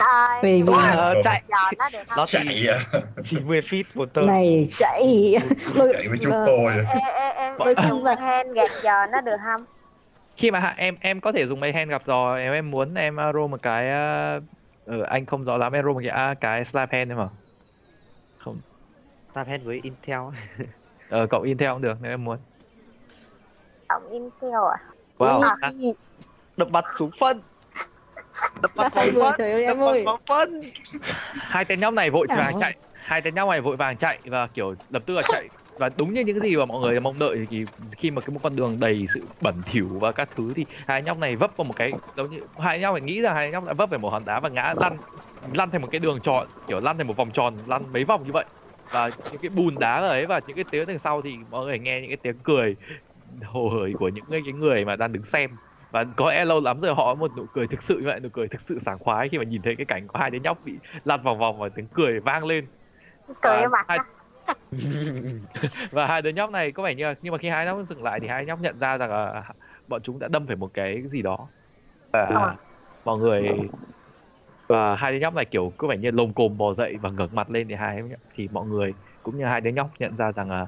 Ờ, 0.00 0.40
vì 0.42 0.62
vì 0.62 0.72
Ờ, 0.72 1.14
chạy 1.24 1.42
nó 1.78 1.88
được 1.90 1.98
không? 2.08 2.16
nó 2.18 2.26
chạy 2.26 2.44
chỉ 2.48 2.66
à 2.66 2.78
chỉ 3.24 3.36
10 3.40 3.60
feet 3.60 3.82
một 3.94 4.08
tơ 4.14 4.22
này 4.26 4.66
chạy 4.78 5.34
lôi 5.74 5.88
chạy 5.92 6.08
với 6.08 6.18
chúng 6.22 6.32
ờ, 6.32 6.46
tôi 6.46 6.72
à. 6.74 7.54
Không 7.76 7.88
dùng 7.88 8.04
là- 8.04 8.16
hand 8.20 8.48
gạt 8.56 8.70
giờ 8.82 9.06
nó 9.12 9.20
được 9.20 9.36
không? 9.44 9.64
khi 10.36 10.50
mà 10.50 10.74
em 10.76 10.94
em 11.00 11.20
có 11.20 11.32
thể 11.32 11.46
dùng 11.46 11.60
mấy 11.60 11.72
hand 11.72 11.90
gặp 11.90 12.02
giò 12.06 12.34
em 12.36 12.52
em 12.52 12.70
muốn 12.70 12.94
em 12.94 13.16
uh, 13.16 13.34
roll 13.34 13.50
một 13.50 13.62
cái 13.62 13.86
uh, 14.38 14.42
ừ, 14.90 15.02
anh 15.02 15.26
không 15.26 15.44
rõ 15.44 15.56
lắm 15.56 15.72
em 15.72 15.84
roll 15.84 15.94
một 15.94 16.00
cái 16.04 16.32
uh, 16.32 16.40
cái 16.40 16.64
slap 16.64 16.92
hand 16.92 17.10
em 17.10 17.18
mà. 17.18 17.28
Không. 18.38 18.56
Tap 19.34 19.46
hết 19.46 19.58
với 19.64 19.80
Intel. 19.82 20.20
Ờ, 21.10 21.26
cậu 21.30 21.42
intel 21.42 21.70
cũng 21.72 21.82
được 21.82 21.98
nếu 22.02 22.12
em 22.12 22.24
muốn. 22.24 22.38
Cộng 23.88 24.12
Intel 24.12 24.50
à? 24.50 24.78
wow. 25.18 25.40
À. 25.60 25.70
đập 26.56 26.68
mặt 26.70 26.84
xuống 26.98 27.10
phân. 27.20 27.40
Đập 28.62 28.70
mặt 28.76 28.94
vào 28.94 29.04
phân. 29.04 29.34
trời 29.38 29.52
ơi 29.52 29.66
đập 29.66 29.76
em 29.76 29.80
mặt 29.80 29.86
ơi. 29.86 30.04
vào 30.06 30.18
phân. 30.28 30.60
Hai 31.32 31.64
tên 31.64 31.80
nhóc 31.80 31.94
này 31.94 32.10
vội 32.10 32.26
vàng 32.26 32.60
chạy. 32.60 32.76
Hai 32.92 33.20
tên 33.22 33.34
nhóc 33.34 33.48
này 33.48 33.60
vội 33.60 33.76
vàng 33.76 33.96
chạy 33.96 34.18
và 34.24 34.46
kiểu 34.54 34.74
lập 34.90 35.02
tức 35.06 35.14
là 35.14 35.22
chạy 35.28 35.48
và 35.80 35.88
đúng 35.96 36.12
như 36.12 36.20
những 36.20 36.40
gì 36.40 36.56
mà 36.56 36.64
mọi 36.64 36.80
người 36.80 37.00
mong 37.00 37.18
đợi 37.18 37.46
thì 37.50 37.64
khi 37.96 38.10
mà 38.10 38.22
cái 38.22 38.34
một 38.34 38.40
con 38.42 38.56
đường 38.56 38.80
đầy 38.80 39.06
sự 39.14 39.28
bẩn 39.40 39.62
thỉu 39.66 39.98
và 40.00 40.12
các 40.12 40.28
thứ 40.36 40.52
thì 40.56 40.66
hai 40.86 41.02
nhóc 41.02 41.18
này 41.18 41.36
vấp 41.36 41.50
vào 41.56 41.64
một 41.64 41.74
cái 41.74 41.92
giống 42.16 42.30
như 42.30 42.40
hai 42.58 42.80
nhóc 42.80 42.94
này 42.94 43.02
nghĩ 43.02 43.20
rằng 43.20 43.34
hai 43.34 43.50
nhóc 43.50 43.64
đã 43.64 43.72
vấp 43.72 43.90
vào 43.90 43.98
một 44.00 44.10
hòn 44.10 44.24
đá 44.24 44.40
và 44.40 44.48
ngã 44.48 44.74
lăn 44.78 44.98
lăn 45.54 45.70
thành 45.70 45.82
một 45.82 45.88
cái 45.90 46.00
đường 46.00 46.20
tròn 46.22 46.48
kiểu 46.66 46.80
lăn 46.80 46.98
thành 46.98 47.06
một 47.06 47.16
vòng 47.16 47.30
tròn 47.32 47.54
lăn 47.66 47.92
mấy 47.92 48.04
vòng 48.04 48.24
như 48.26 48.32
vậy. 48.32 48.44
Và 48.90 49.10
những 49.30 49.40
cái 49.40 49.48
bùn 49.50 49.78
đá 49.78 49.92
ấy 50.00 50.26
và 50.26 50.40
những 50.46 50.56
cái 50.56 50.64
tiếng 50.70 50.86
đằng 50.86 50.98
sau 50.98 51.22
thì 51.22 51.44
mọi 51.50 51.66
người 51.66 51.78
nghe 51.78 52.00
những 52.00 52.10
cái 52.10 52.16
tiếng 52.22 52.38
cười 52.42 52.76
hồ 53.44 53.68
hởi 53.68 53.94
của 53.98 54.08
những 54.08 54.24
cái 54.30 54.42
người 54.42 54.84
mà 54.84 54.96
đang 54.96 55.12
đứng 55.12 55.24
xem. 55.24 55.50
Và 55.90 56.04
có 56.16 56.30
lẽ 56.32 56.44
lâu 56.44 56.60
lắm 56.60 56.80
rồi 56.80 56.94
họ 56.94 57.04
có 57.04 57.14
một 57.14 57.30
nụ 57.36 57.46
cười 57.46 57.68
thực 57.68 57.82
sự 57.82 57.98
như 57.98 58.06
vậy 58.06 58.20
nụ 58.20 58.28
cười 58.32 58.48
thực 58.48 58.62
sự 58.62 58.78
sảng 58.86 58.98
khoái 58.98 59.28
khi 59.28 59.38
mà 59.38 59.44
nhìn 59.44 59.62
thấy 59.62 59.76
cái 59.76 59.86
cảnh 59.86 60.06
có 60.08 60.20
hai 60.20 60.30
đứa 60.30 60.38
nhóc 60.38 60.58
bị 60.64 60.72
lăn 61.04 61.22
vòng 61.22 61.38
vòng 61.38 61.58
và 61.58 61.68
tiếng 61.68 61.88
cười 61.88 62.20
vang 62.20 62.44
lên. 62.44 62.66
Cười 63.40 63.62
À, 63.62 63.68
hai-. 63.88 63.98
và 65.90 66.06
hai 66.06 66.22
đứa 66.22 66.30
nhóc 66.30 66.50
này 66.50 66.72
có 66.72 66.82
vẻ 66.82 66.94
như 66.94 67.04
là 67.04 67.14
nhưng 67.22 67.32
mà 67.32 67.38
khi 67.38 67.48
hai 67.48 67.66
nhóc 67.66 67.78
dừng 67.88 68.02
lại 68.02 68.20
thì 68.20 68.28
hai 68.28 68.46
nhóc 68.46 68.60
nhận 68.60 68.78
ra 68.78 68.96
rằng 68.96 69.10
là 69.10 69.42
bọn 69.88 70.02
chúng 70.02 70.18
đã 70.18 70.28
đâm 70.28 70.46
phải 70.46 70.56
một 70.56 70.70
cái 70.74 71.02
gì 71.06 71.22
đó 71.22 71.48
và 72.12 72.56
mọi 73.04 73.18
người 73.18 73.42
và 74.68 74.96
hai 74.96 75.12
đứa 75.12 75.18
nhóc 75.18 75.34
này 75.34 75.44
kiểu 75.44 75.72
có 75.76 75.88
vẻ 75.88 75.96
như 75.96 76.10
lồm 76.10 76.34
cồm 76.34 76.58
bò 76.58 76.74
dậy 76.74 76.94
và 77.02 77.10
ngẩng 77.10 77.34
mặt 77.34 77.50
lên 77.50 77.68
thì 77.68 77.74
hai 77.74 78.02
thì 78.34 78.48
mọi 78.52 78.66
người 78.66 78.94
cũng 79.22 79.38
như 79.38 79.44
hai 79.44 79.60
đứa 79.60 79.70
nhóc 79.70 79.90
nhận 79.98 80.16
ra 80.16 80.32
rằng 80.32 80.50
là 80.50 80.66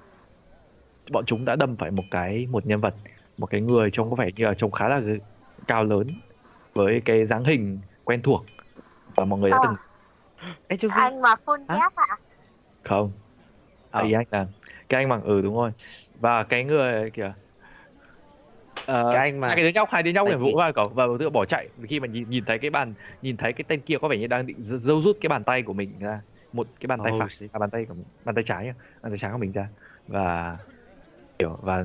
bọn 1.11 1.25
chúng 1.27 1.45
đã 1.45 1.57
đâm 1.57 1.77
phải 1.77 1.91
một 1.91 2.03
cái 2.11 2.47
một 2.51 2.67
nhân 2.67 2.81
vật 2.81 2.95
một 3.39 3.47
cái 3.47 3.61
người 3.61 3.91
trông 3.93 4.11
có 4.11 4.17
vẻ 4.17 4.31
như 4.37 4.45
là 4.45 4.55
trông 4.55 4.71
khá 4.71 4.89
là 4.89 5.01
cao 5.67 5.85
lớn 5.85 6.07
với 6.75 7.03
cái 7.05 7.27
dáng 7.27 7.45
hình 7.45 7.81
quen 8.05 8.23
thuộc 8.23 8.47
và 9.17 9.25
mọi 9.25 9.39
người 9.39 9.51
đã 9.51 9.59
Ờ. 9.63 9.69
từng 9.69 9.77
Ê, 10.69 10.77
Vi, 10.83 10.89
Anh 10.93 11.23
mà 11.23 11.35
full 11.47 11.65
Hả? 11.69 11.79
giáp 11.79 11.93
à? 11.95 12.17
không. 12.85 13.13
À, 13.93 14.03
ý 14.03 14.13
anh 14.13 14.27
là 14.31 14.47
cái 14.89 15.03
anh 15.03 15.09
bằng 15.09 15.23
ừ 15.23 15.41
đúng 15.43 15.55
rồi. 15.55 15.71
Và 16.21 16.43
cái 16.43 16.65
người 16.65 17.11
kìa. 17.11 17.33
Ờ, 18.87 19.11
cái 19.13 19.31
anh 19.31 19.41
mà 19.41 19.49
cái 19.55 19.65
đứa 19.65 19.71
nhóc 19.75 19.89
hai 19.91 20.03
đứa 20.03 20.11
nhóc 20.11 20.29
này 20.29 20.37
vỗ 20.37 20.47
gì? 20.47 20.53
vào 20.57 20.73
cậu 20.73 20.89
và 20.89 21.05
tự 21.19 21.31
bỏ 21.31 21.45
chạy. 21.45 21.69
Khi 21.83 22.01
mà 22.01 22.07
nhìn 22.07 22.31
nhìn 22.31 22.45
thấy 22.45 22.59
cái 22.59 22.71
bàn 22.71 22.95
nhìn 23.23 23.37
thấy 23.37 23.53
cái 23.53 23.65
tên 23.69 23.81
kia 23.81 23.97
có 24.01 24.09
vẻ 24.09 24.17
như 24.17 24.27
đang 24.27 24.47
định 24.47 24.57
giơ 24.61 24.95
rút 25.05 25.17
cái 25.21 25.29
bàn 25.29 25.45
tay 25.45 25.63
của 25.63 25.73
mình 25.73 25.93
ra. 26.01 26.21
Một 26.53 26.67
cái 26.81 26.87
bàn 26.87 27.01
tay 27.05 27.13
Oh, 27.13 27.21
phải 27.21 27.49
à, 27.53 27.59
bàn 27.59 27.71
tay 27.71 27.85
của 27.85 27.95
bàn 28.25 28.35
tay 28.35 28.45
trái 28.47 28.73
bàn 29.03 29.13
tay 29.13 29.19
trái 29.19 29.33
của 29.33 29.39
mình 29.39 29.53
ra. 29.53 29.69
Và 30.09 30.57
kiểu 31.39 31.59
và 31.63 31.85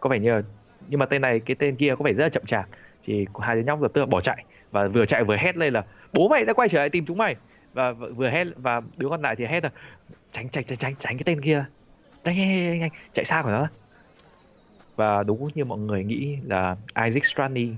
có 0.00 0.10
vẻ 0.10 0.18
như 0.18 0.30
là 0.30 0.42
nhưng 0.88 1.00
mà 1.00 1.06
tên 1.06 1.22
này 1.22 1.40
cái 1.40 1.54
tên 1.54 1.76
kia 1.76 1.94
có 1.98 2.04
vẻ 2.04 2.12
rất 2.12 2.24
là 2.24 2.28
chậm 2.28 2.46
chạp. 2.46 2.66
Thì 3.04 3.26
hai 3.40 3.56
đứa 3.56 3.62
nhóc 3.62 3.82
lập 3.82 3.90
tức 3.94 4.00
là 4.00 4.06
bỏ 4.06 4.20
chạy. 4.20 4.44
Và 4.70 4.88
vừa 4.88 5.06
chạy 5.06 5.24
vừa 5.24 5.36
hét 5.36 5.56
lên 5.56 5.72
là 5.72 5.84
bố 6.12 6.28
mày 6.28 6.44
đã 6.44 6.52
quay 6.52 6.68
trở 6.68 6.78
lại 6.78 6.90
tìm 6.90 7.06
chúng 7.06 7.18
mày 7.18 7.36
và 7.72 7.92
vừa 7.92 8.30
hét 8.30 8.46
và 8.56 8.82
đứa 8.96 9.08
còn 9.08 9.22
lại 9.22 9.36
thì 9.36 9.44
hét 9.44 9.64
là 9.64 9.70
tránh 10.32 10.48
tránh 10.48 10.64
tránh 10.64 10.78
tránh 10.78 10.94
tránh 11.00 11.16
cái 11.16 11.22
tên 11.24 11.40
kia. 11.40 11.64
Tránh 12.24 12.38
nhanh 12.38 12.48
nhanh, 12.48 12.78
nhanh 12.78 12.90
chạy 13.14 13.24
xa 13.24 13.42
của 13.42 13.50
nó. 13.50 13.66
Và 14.96 15.22
đúng 15.22 15.48
như 15.54 15.64
mọi 15.64 15.78
người 15.78 16.04
nghĩ 16.04 16.36
là 16.44 16.76
Isaac 17.04 17.26
Strani 17.26 17.68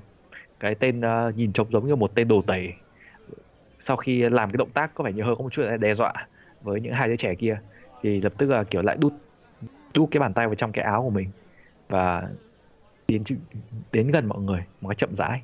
cái 0.61 0.75
tên 0.75 1.01
uh, 1.01 1.37
nhìn 1.37 1.53
trông 1.53 1.71
giống 1.71 1.87
như 1.87 1.97
một 1.97 2.15
tên 2.15 2.29
đồ 2.29 2.43
tể 2.43 2.73
sau 3.81 3.97
khi 3.97 4.23
làm 4.23 4.51
cái 4.51 4.57
động 4.57 4.71
tác 4.71 4.95
có 4.95 5.05
vẻ 5.05 5.13
như 5.13 5.23
hơi 5.23 5.37
có 5.37 5.43
một 5.43 5.53
chút 5.53 5.63
đe 5.81 5.95
dọa 5.95 6.13
với 6.63 6.81
những 6.81 6.93
hai 6.93 7.09
đứa 7.09 7.17
trẻ 7.17 7.35
kia 7.35 7.59
thì 8.03 8.21
lập 8.21 8.33
tức 8.39 8.51
là 8.51 8.65
kiểu 8.65 8.83
lại 8.83 8.97
đút 9.01 9.13
đút 9.95 10.09
cái 10.11 10.21
bàn 10.21 10.35
tay 10.35 10.47
vào 10.47 10.55
trong 10.55 10.73
cái 10.73 10.85
áo 10.85 11.03
của 11.03 11.11
mình. 11.11 11.31
Và 11.89 12.29
đến 13.09 13.25
đến 13.93 14.11
gần 14.11 14.27
mọi 14.27 14.39
người 14.39 14.65
một 14.81 14.89
cách 14.89 14.99
chậm 14.99 15.15
rãi. 15.17 15.43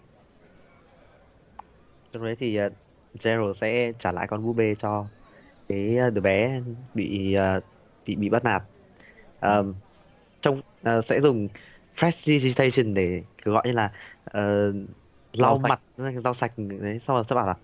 Lúc 2.13 2.23
đấy 2.23 2.37
thì 2.39 2.57
ờ, 2.57 2.71
Gerald 3.23 3.57
sẽ 3.61 3.93
trả 3.99 4.13
lại 4.13 4.27
con 4.27 4.45
búp 4.45 4.53
bê 4.53 4.75
cho 4.75 5.07
cái 5.69 5.97
uh, 6.07 6.15
đứa 6.15 6.21
bé 6.21 6.61
bị 6.95 7.37
uh, 7.57 7.65
bị 8.07 8.17
bị 8.17 8.29
bắt 8.29 8.45
nạt. 8.45 8.63
Um, 9.41 9.75
trong 10.41 10.59
uh, 10.59 11.05
sẽ 11.05 11.21
dùng 11.21 11.49
prestidigitation 11.99 12.95
để 12.95 13.23
cứ 13.45 13.53
gọi 13.53 13.63
như 13.67 13.73
là 13.73 13.93
uh, 14.27 14.75
lau 15.33 15.59
mặt 15.63 15.81
lau 15.97 16.35
sạch 16.35 16.53
đấy 16.57 17.01
sau 17.07 17.17
rồi 17.17 17.25
sẽ 17.29 17.35
bảo 17.35 17.47
là 17.47 17.55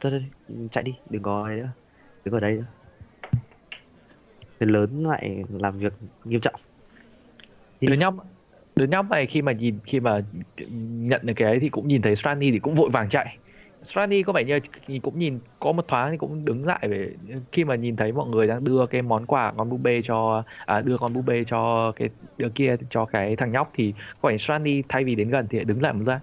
thôi 0.00 0.12
thôi 0.12 0.24
chạy 0.72 0.84
đi 0.84 0.94
đừng 1.10 1.22
có 1.22 1.44
ấy 1.44 1.56
nữa 1.56 1.68
đừng 2.24 2.34
ở 2.34 2.40
đây 2.40 2.54
nữa. 2.54 2.64
Người 4.60 4.70
lớn 4.70 5.06
lại 5.06 5.44
làm 5.58 5.78
việc 5.78 5.92
nghiêm 6.24 6.40
trọng. 6.40 6.60
Đứa 7.80 7.94
nhóc 7.94 8.14
đứa 8.76 8.86
nhóc 8.86 9.10
này 9.10 9.26
khi 9.26 9.42
mà 9.42 9.52
nhìn 9.52 9.78
khi 9.84 10.00
mà 10.00 10.20
nhận 10.80 11.20
được 11.24 11.32
cái 11.36 11.48
ấy 11.48 11.60
thì 11.60 11.68
cũng 11.68 11.88
nhìn 11.88 12.02
thấy 12.02 12.16
Strani 12.16 12.50
thì 12.50 12.58
cũng 12.58 12.74
vội 12.74 12.90
vàng 12.90 13.08
chạy 13.08 13.36
Strani 13.84 14.22
có 14.22 14.32
vẻ 14.32 14.44
như 14.44 14.60
cũng 15.02 15.18
nhìn 15.18 15.40
có 15.58 15.72
một 15.72 15.84
thoáng 15.88 16.10
thì 16.10 16.16
cũng 16.18 16.44
đứng 16.44 16.64
lại 16.66 16.88
về 16.88 17.16
khi 17.52 17.64
mà 17.64 17.74
nhìn 17.74 17.96
thấy 17.96 18.12
mọi 18.12 18.28
người 18.28 18.46
đang 18.46 18.64
đưa 18.64 18.86
cái 18.86 19.02
món 19.02 19.26
quà 19.26 19.52
con 19.56 19.68
búp 19.68 19.78
bê 19.78 20.00
cho 20.04 20.44
à, 20.66 20.80
đưa 20.80 20.98
con 20.98 21.12
búp 21.12 21.22
bê 21.22 21.44
cho 21.46 21.92
cái 21.96 22.08
đứa 22.36 22.48
kia 22.54 22.76
cho 22.90 23.06
cái 23.06 23.36
thằng 23.36 23.52
nhóc 23.52 23.70
thì 23.74 23.94
có 24.20 24.28
vẻ 24.28 24.38
Strani 24.38 24.82
thay 24.88 25.04
vì 25.04 25.14
đến 25.14 25.30
gần 25.30 25.46
thì 25.50 25.64
đứng 25.64 25.82
lại 25.82 25.92
một 25.92 26.04
ra 26.06 26.20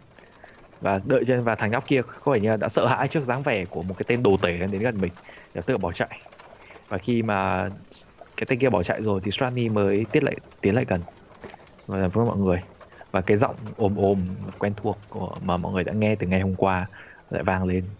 và 0.79 0.99
đợi 1.05 1.23
cho 1.27 1.41
và 1.43 1.55
thằng 1.55 1.71
nhóc 1.71 1.87
kia 1.87 2.01
có 2.21 2.33
vẻ 2.33 2.39
như 2.39 2.57
đã 2.57 2.69
sợ 2.69 2.87
hãi 2.87 3.07
trước 3.07 3.25
dáng 3.25 3.43
vẻ 3.43 3.65
của 3.65 3.83
một 3.83 3.95
cái 3.95 4.05
tên 4.07 4.23
đồ 4.23 4.37
tể 4.41 4.57
đến 4.67 4.81
gần 4.81 5.01
mình 5.01 5.13
để 5.53 5.61
tự 5.67 5.77
bỏ 5.77 5.93
chạy. 5.93 6.25
Và 6.89 6.97
khi 6.97 7.23
mà 7.23 7.69
cái 8.37 8.45
tên 8.49 8.59
kia 8.59 8.69
bỏ 8.69 8.83
chạy 8.83 9.01
rồi 9.01 9.21
thì 9.23 9.31
Strani 9.31 9.69
mới 9.69 10.07
tiến 10.11 10.23
lại 10.23 10.37
tiến 10.61 10.75
lại 10.75 10.85
gần 10.87 11.05
và 11.85 12.07
với 12.07 12.25
mọi 12.25 12.37
người. 12.37 12.63
Và 13.11 13.21
cái 13.21 13.37
giọng 13.37 13.73
ồm 13.77 13.95
ồm 13.95 14.37
quen 14.59 14.73
thuộc 14.77 15.05
của 15.09 15.39
mà 15.41 15.57
mọi 15.57 15.73
người 15.73 15.83
đã 15.83 15.93
nghe 15.93 16.15
từ 16.19 16.27
ngày 16.27 16.41
hôm 16.41 16.55
qua 16.55 16.89
lại 17.29 17.43
vang 17.43 17.63
lên. 17.63 17.95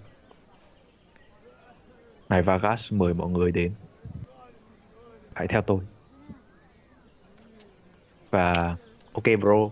Ngài 2.29 2.41
Vargas 2.41 2.93
mời 2.93 3.13
mọi 3.13 3.29
người 3.29 3.51
đến. 3.51 3.75
Hãy 5.35 5.47
theo 5.47 5.61
tôi. 5.67 5.85
Và 8.31 8.77
ok 9.13 9.23
bro. 9.39 9.71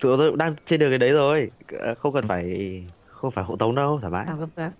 Tụi 0.00 0.16
tôi 0.18 0.36
đang 0.36 0.56
trên 0.66 0.80
đường 0.80 0.90
cái 0.90 0.98
đấy 0.98 1.10
rồi. 1.10 1.50
Ờ, 1.80 1.94
không 1.94 2.12
cần 2.14 2.28
phải 2.28 2.44
không 3.04 3.30
phải 3.30 3.44
hộ 3.44 3.56
tống 3.56 3.74
đâu 3.74 3.98
thoải 4.00 4.12
mái. 4.12 4.26
Gáp. 4.56 4.72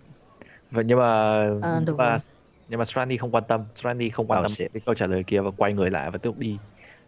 vậy 0.70 0.84
nhưng 0.86 0.98
mà 0.98 1.04
Ờ, 1.58 1.80
được 1.80 1.96
nhưng 1.96 1.96
mà 1.96 2.18
nhưng 2.66 2.78
mà 2.78 2.84
Strani 2.84 3.16
không 3.16 3.30
quan 3.34 3.44
tâm. 3.48 3.64
Strani 3.74 4.10
không 4.10 4.26
quan 4.26 4.40
Oh, 4.40 4.42
tâm 4.42 4.56
shit. 4.56 4.72
cái 4.72 4.80
câu 4.86 4.94
trả 4.94 5.06
lời 5.06 5.24
kia 5.26 5.40
và 5.40 5.50
quay 5.56 5.72
người 5.74 5.90
lại 5.90 6.10
và 6.10 6.18
tiếp 6.18 6.28
tục 6.28 6.38
đi 6.38 6.60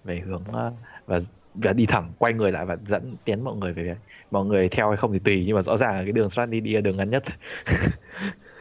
về 0.04 0.20
hướng 0.26 0.44
ờ, 0.52 0.72
và 1.06 1.18
và 1.54 1.72
đi 1.72 1.86
thẳng 1.86 2.12
quay 2.18 2.32
người 2.34 2.52
lại 2.52 2.66
và 2.66 2.76
dẫn 2.86 3.16
tiến 3.24 3.44
mọi 3.44 3.56
người 3.56 3.72
về 3.72 3.96
mọi 4.30 4.44
người 4.46 4.68
theo 4.68 4.88
hay 4.88 4.96
không 4.96 5.12
thì 5.12 5.18
tùy 5.24 5.44
nhưng 5.46 5.56
mà 5.56 5.62
rõ 5.62 5.76
ràng 5.76 5.94
là 5.96 6.02
cái 6.02 6.12
đường 6.12 6.30
Strani 6.30 6.60
đi 6.60 6.74
là 6.74 6.80
đường 6.80 6.96
ngắn 6.96 7.10
nhất 7.10 7.24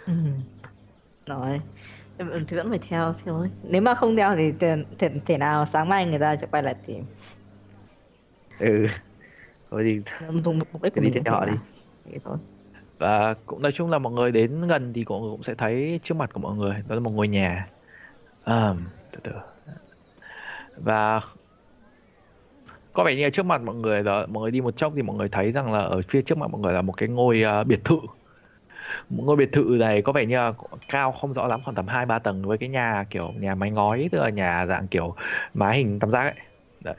Ừ. 0.06 0.14
Rồi. 1.26 1.62
Em 2.18 2.30
ừ, 2.30 2.44
thì 2.48 2.58
vẫn 2.58 2.70
phải 2.70 2.80
theo 2.90 3.14
thôi. 3.26 3.50
Nếu 3.64 3.82
mà 3.82 3.96
không 3.96 4.16
theo 4.18 4.36
thì 4.36 4.52
thể, 4.60 4.78
thể, 5.00 5.10
thể 5.26 5.38
nào 5.38 5.66
sáng 5.66 5.90
mai 5.90 6.06
người 6.06 6.20
ta 6.20 6.38
sẽ 6.38 6.48
quay 6.52 6.64
lại 6.64 6.76
tìm. 6.88 7.04
ừ 8.58 8.88
thôi 9.72 9.84
thì 9.86 10.00
Dùng 10.44 10.60
mục 10.74 10.82
đích 10.84 10.94
của 10.96 11.02
đi 11.02 11.10
theo 11.26 11.34
họ 11.34 11.46
đi. 11.46 11.54
Thế 12.06 12.18
thôi. 12.24 12.38
và 13.00 13.34
cũng 13.46 13.62
nói 13.62 13.72
chung 13.76 13.90
là 13.90 14.00
mọi 14.00 14.14
người 14.14 14.32
đến 14.32 14.68
gần 14.68 14.94
thì 14.96 15.04
cũng 15.04 15.22
cũng 15.22 15.44
sẽ 15.44 15.56
thấy 15.58 16.00
trước 16.04 16.16
mặt 16.16 16.30
của 16.34 16.40
mọi 16.40 16.56
người 16.56 16.74
đó 16.88 16.96
là 16.96 17.02
một 17.02 17.12
ngôi 17.12 17.28
nhà 17.28 17.72
à, 18.42 18.74
từ 19.12 19.20
từ 19.24 19.32
và 20.76 21.22
có 22.94 23.04
vẻ 23.04 23.16
như 23.16 23.24
là 23.24 23.30
trước 23.30 23.46
mặt 23.46 23.62
mọi 23.62 23.76
người 23.76 24.04
đó 24.04 24.26
mọi 24.30 24.42
người 24.42 24.52
đi 24.52 24.62
một 24.62 24.78
chốc 24.78 24.94
thì 24.96 25.02
mọi 25.02 25.16
người 25.18 25.30
thấy 25.30 25.52
rằng 25.52 25.74
là 25.74 25.80
ở 25.80 26.02
phía 26.10 26.22
trước 26.22 26.38
mặt 26.38 26.50
mọi 26.52 26.62
người 26.62 26.74
là 26.74 26.82
một 26.82 26.98
cái 26.98 27.10
ngôi 27.10 27.44
uh, 27.62 27.68
biệt 27.68 27.80
thự. 27.86 27.98
Một 29.10 29.24
ngôi 29.26 29.36
biệt 29.36 29.52
thự 29.52 29.76
này 29.80 30.02
có 30.02 30.12
vẻ 30.12 30.26
như 30.26 30.36
là 30.36 30.54
cao 30.90 31.12
không 31.12 31.34
rõ 31.34 31.48
lắm 31.48 31.60
khoảng 31.64 31.76
tầm 31.76 31.88
hai 31.88 32.06
ba 32.06 32.20
tầng 32.20 32.42
với 32.42 32.58
cái 32.58 32.70
nhà 32.70 33.06
kiểu 33.10 33.30
nhà 33.40 33.56
mái 33.56 33.72
ngói 33.72 34.10
tức 34.12 34.20
là 34.20 34.30
nhà 34.30 34.66
dạng 34.66 34.88
kiểu 34.88 35.16
mái 35.54 35.78
hình 35.78 36.00
tam 36.00 36.12
giác 36.12 36.22
ấy. 36.22 36.34
Đấy. 36.82 36.96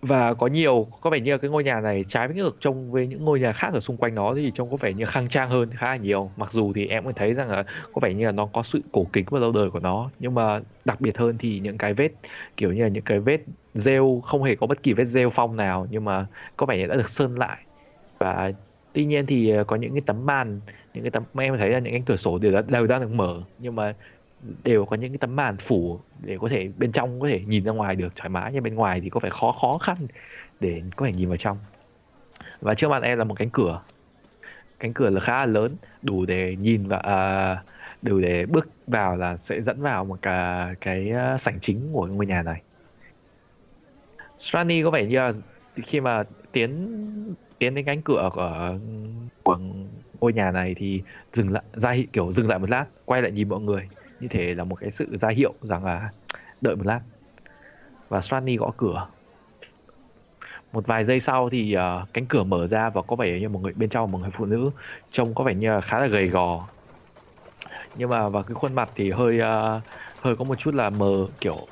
Và 0.00 0.34
có 0.34 0.46
nhiều 0.46 0.86
có 1.00 1.10
vẻ 1.10 1.20
như 1.20 1.32
là 1.32 1.38
cái 1.38 1.50
ngôi 1.50 1.64
nhà 1.64 1.80
này 1.80 2.04
trái 2.08 2.28
với 2.28 2.36
ngược 2.36 2.56
trông 2.60 2.92
với 2.92 3.06
những 3.06 3.24
ngôi 3.24 3.40
nhà 3.40 3.52
khác 3.52 3.70
ở 3.72 3.80
xung 3.80 3.96
quanh 3.96 4.14
nó 4.14 4.34
thì 4.34 4.50
trông 4.54 4.70
có 4.70 4.76
vẻ 4.76 4.92
như 4.92 5.04
khang 5.04 5.28
trang 5.28 5.50
hơn 5.50 5.70
khá 5.76 5.86
là 5.86 5.96
nhiều. 5.96 6.30
Mặc 6.36 6.52
dù 6.52 6.72
thì 6.72 6.86
em 6.86 7.04
cũng 7.04 7.14
thấy 7.14 7.34
rằng 7.34 7.50
là 7.50 7.64
có 7.92 8.00
vẻ 8.02 8.14
như 8.14 8.26
là 8.26 8.32
nó 8.32 8.46
có 8.52 8.62
sự 8.62 8.80
cổ 8.92 9.06
kính 9.12 9.24
và 9.30 9.38
lâu 9.38 9.52
đời 9.52 9.70
của 9.70 9.80
nó 9.80 10.10
nhưng 10.18 10.34
mà 10.34 10.60
đặc 10.84 11.00
biệt 11.00 11.18
hơn 11.18 11.38
thì 11.38 11.60
những 11.60 11.78
cái 11.78 11.94
vết 11.94 12.08
kiểu 12.56 12.72
như 12.72 12.82
là 12.82 12.88
những 12.88 13.04
cái 13.04 13.20
vết 13.20 13.40
rêu 13.74 14.20
không 14.24 14.42
hề 14.42 14.54
có 14.54 14.66
bất 14.66 14.82
kỳ 14.82 14.92
vết 14.92 15.04
rêu 15.04 15.30
phong 15.30 15.56
nào 15.56 15.86
nhưng 15.90 16.04
mà 16.04 16.26
có 16.56 16.66
vẻ 16.66 16.78
như 16.78 16.86
đã 16.86 16.96
được 16.96 17.10
sơn 17.10 17.38
lại. 17.38 17.58
Và 18.18 18.52
tuy 18.92 19.04
nhiên 19.04 19.26
thì 19.26 19.50
ờ, 19.50 19.64
có 19.64 19.76
những 19.76 19.92
cái 19.92 20.02
tấm 20.06 20.26
màn 20.26 20.60
những 20.94 21.04
cái 21.04 21.10
tấm 21.10 21.22
em 21.38 21.58
thấy 21.58 21.70
là 21.70 21.78
những 21.78 21.92
cánh 21.92 22.02
cửa 22.02 22.16
sổ 22.16 22.38
đều 22.38 22.52
đã 22.52 22.62
đều 22.68 22.86
đang 22.86 23.00
được 23.00 23.10
mở 23.10 23.42
nhưng 23.58 23.76
mà 23.76 23.94
đều 24.64 24.84
có 24.84 24.96
những 24.96 25.10
cái 25.10 25.18
tấm 25.18 25.36
màn 25.36 25.56
phủ 25.56 26.00
để 26.22 26.38
có 26.40 26.48
thể 26.48 26.68
bên 26.78 26.92
trong 26.92 27.20
có 27.20 27.28
thể 27.28 27.40
nhìn 27.46 27.64
ra 27.64 27.72
ngoài 27.72 27.96
được 27.96 28.16
thoải 28.16 28.28
mái 28.28 28.50
nhưng 28.54 28.62
bên 28.62 28.74
ngoài 28.74 29.00
thì 29.00 29.10
có 29.10 29.20
vẻ 29.20 29.30
khó 29.30 29.52
khó 29.60 29.78
khăn 29.78 29.96
để 30.60 30.82
có 30.96 31.06
thể 31.06 31.12
nhìn 31.12 31.28
vào 31.28 31.36
trong. 31.36 31.56
Và 32.60 32.74
trước 32.74 32.88
mặt 32.88 33.02
em 33.02 33.18
là 33.18 33.24
một 33.24 33.34
cánh 33.38 33.50
cửa. 33.50 33.82
Cánh 34.78 34.94
cửa 34.94 35.10
là 35.10 35.20
khá 35.20 35.38
là 35.38 35.46
lớn 35.46 35.76
đủ 36.02 36.24
để 36.24 36.56
nhìn 36.56 36.88
và 36.88 36.96
à, 36.96 37.62
đủ 38.02 38.20
để 38.20 38.46
bước 38.46 38.68
vào 38.86 39.16
là 39.16 39.36
sẽ 39.36 39.60
dẫn 39.60 39.82
vào 39.82 40.04
một 40.04 40.18
cái 40.22 40.74
cái 40.80 41.12
sảnh 41.38 41.60
chính 41.60 41.88
của 41.92 42.06
ngôi 42.06 42.26
nhà 42.26 42.42
này. 42.42 42.62
Strani 44.44 44.82
có 44.82 44.90
vẻ 44.90 45.06
như 45.06 45.16
là 45.16 45.32
khi 45.86 46.00
mà 46.00 46.22
tiến 46.52 46.88
tiến 47.58 47.74
đến 47.74 47.84
cánh 47.84 48.02
cửa 48.02 48.30
của 48.32 48.78
của 49.42 49.58
ngôi 50.20 50.32
nhà 50.32 50.50
này 50.50 50.74
thì 50.78 51.02
dừng 51.32 51.52
lại 51.52 51.62
ra 51.72 51.90
hiệu 51.90 52.06
kiểu 52.12 52.32
dừng 52.32 52.48
lại 52.48 52.58
một 52.58 52.70
lát 52.70 52.86
quay 53.04 53.22
lại 53.22 53.32
nhìn 53.32 53.48
mọi 53.48 53.60
người. 53.60 53.88
Như 54.20 54.28
thể 54.28 54.54
là 54.54 54.64
một 54.64 54.76
cái 54.76 54.90
sự 54.90 55.16
ra 55.20 55.28
hiệu 55.28 55.54
rằng 55.60 55.84
là 55.84 56.10
đợi 56.60 56.76
một 56.76 56.86
lát. 56.86 57.00
Và 58.08 58.20
Strani 58.20 58.56
gõ 58.56 58.72
cửa. 58.76 59.06
Một 60.72 60.86
vài 60.86 61.04
giây 61.04 61.20
sau 61.20 61.50
thì 61.50 61.76
uh, 61.76 62.08
cánh 62.12 62.26
cửa 62.26 62.42
mở 62.42 62.66
ra 62.66 62.90
và 62.90 63.02
có 63.02 63.16
vẻ 63.16 63.40
như 63.40 63.48
một 63.48 63.60
người 63.62 63.72
bên 63.72 63.88
trong 63.88 64.10
một 64.10 64.18
người 64.18 64.30
phụ 64.38 64.44
nữ 64.44 64.70
trông 65.10 65.34
có 65.34 65.44
vẻ 65.44 65.54
như 65.54 65.70
là 65.70 65.80
khá 65.80 66.00
là 66.00 66.06
gầy 66.06 66.28
gò. 66.28 66.68
Nhưng 67.94 68.10
mà 68.10 68.28
và 68.28 68.42
cái 68.42 68.54
khuôn 68.54 68.74
mặt 68.74 68.90
thì 68.94 69.10
hơi 69.10 69.38
uh, 69.38 69.82
hơi 70.20 70.36
có 70.36 70.44
một 70.44 70.54
chút 70.58 70.74
là 70.74 70.90
mờ 70.90 71.26
kiểu 71.40 71.66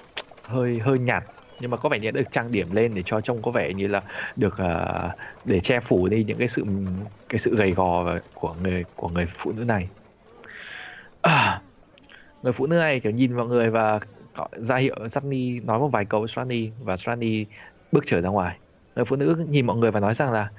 hơi 0.44 0.78
hơi 0.78 0.98
nhạt 0.98 1.24
nhưng 1.62 1.70
mà 1.70 1.76
có 1.76 1.88
vẻ 1.88 1.98
như 1.98 2.10
đã 2.10 2.20
được 2.20 2.32
trang 2.32 2.52
điểm 2.52 2.72
lên 2.72 2.94
để 2.94 3.02
cho 3.06 3.20
trông 3.20 3.42
có 3.42 3.50
vẻ 3.50 3.72
như 3.72 3.86
là 3.86 4.02
được 4.36 4.56
uh, 4.62 5.10
để 5.44 5.60
che 5.60 5.80
phủ 5.80 6.08
đi 6.08 6.24
những 6.24 6.38
cái 6.38 6.48
sự 6.48 6.64
cái 7.28 7.38
sự 7.38 7.56
gầy 7.56 7.70
gò 7.70 8.18
của 8.34 8.54
người 8.62 8.84
của 8.96 9.08
người 9.08 9.26
phụ 9.38 9.52
nữ 9.52 9.64
này. 9.64 9.88
À, 11.22 11.60
người 12.42 12.52
phụ 12.52 12.66
nữ 12.66 12.76
này 12.76 13.00
kiểu 13.00 13.12
nhìn 13.12 13.36
vào 13.36 13.46
người 13.46 13.70
và 13.70 14.00
gọi 14.34 14.48
ra 14.52 14.76
hiệu 14.76 14.96
Sunny 15.08 15.60
nói 15.60 15.78
một 15.78 15.88
vài 15.88 16.04
câu 16.04 16.20
với 16.20 16.28
Sunny 16.28 16.70
và 16.82 16.96
Sunny 16.96 17.46
bước 17.92 18.04
trở 18.06 18.20
ra 18.20 18.28
ngoài. 18.28 18.58
Người 18.96 19.04
phụ 19.04 19.16
nữ 19.16 19.46
nhìn 19.48 19.66
mọi 19.66 19.76
người 19.76 19.90
và 19.90 20.00
nói 20.00 20.14
rằng 20.14 20.32
là 20.32 20.50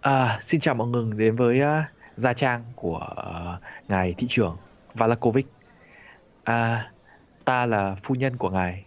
à, 0.00 0.40
xin 0.42 0.60
chào 0.60 0.74
mọi 0.74 0.88
người 0.88 1.12
đến 1.16 1.36
với 1.36 1.60
uh, 1.60 1.84
gia 2.16 2.32
trang 2.32 2.64
của 2.76 3.06
uh, 3.10 3.62
ngài 3.88 4.14
thị 4.18 4.26
trưởng 4.30 4.56
Valakovic. 4.94 5.46
À, 6.44 6.90
ta 7.44 7.66
là 7.66 7.96
phu 8.02 8.14
nhân 8.14 8.36
của 8.36 8.50
ngài 8.50 8.84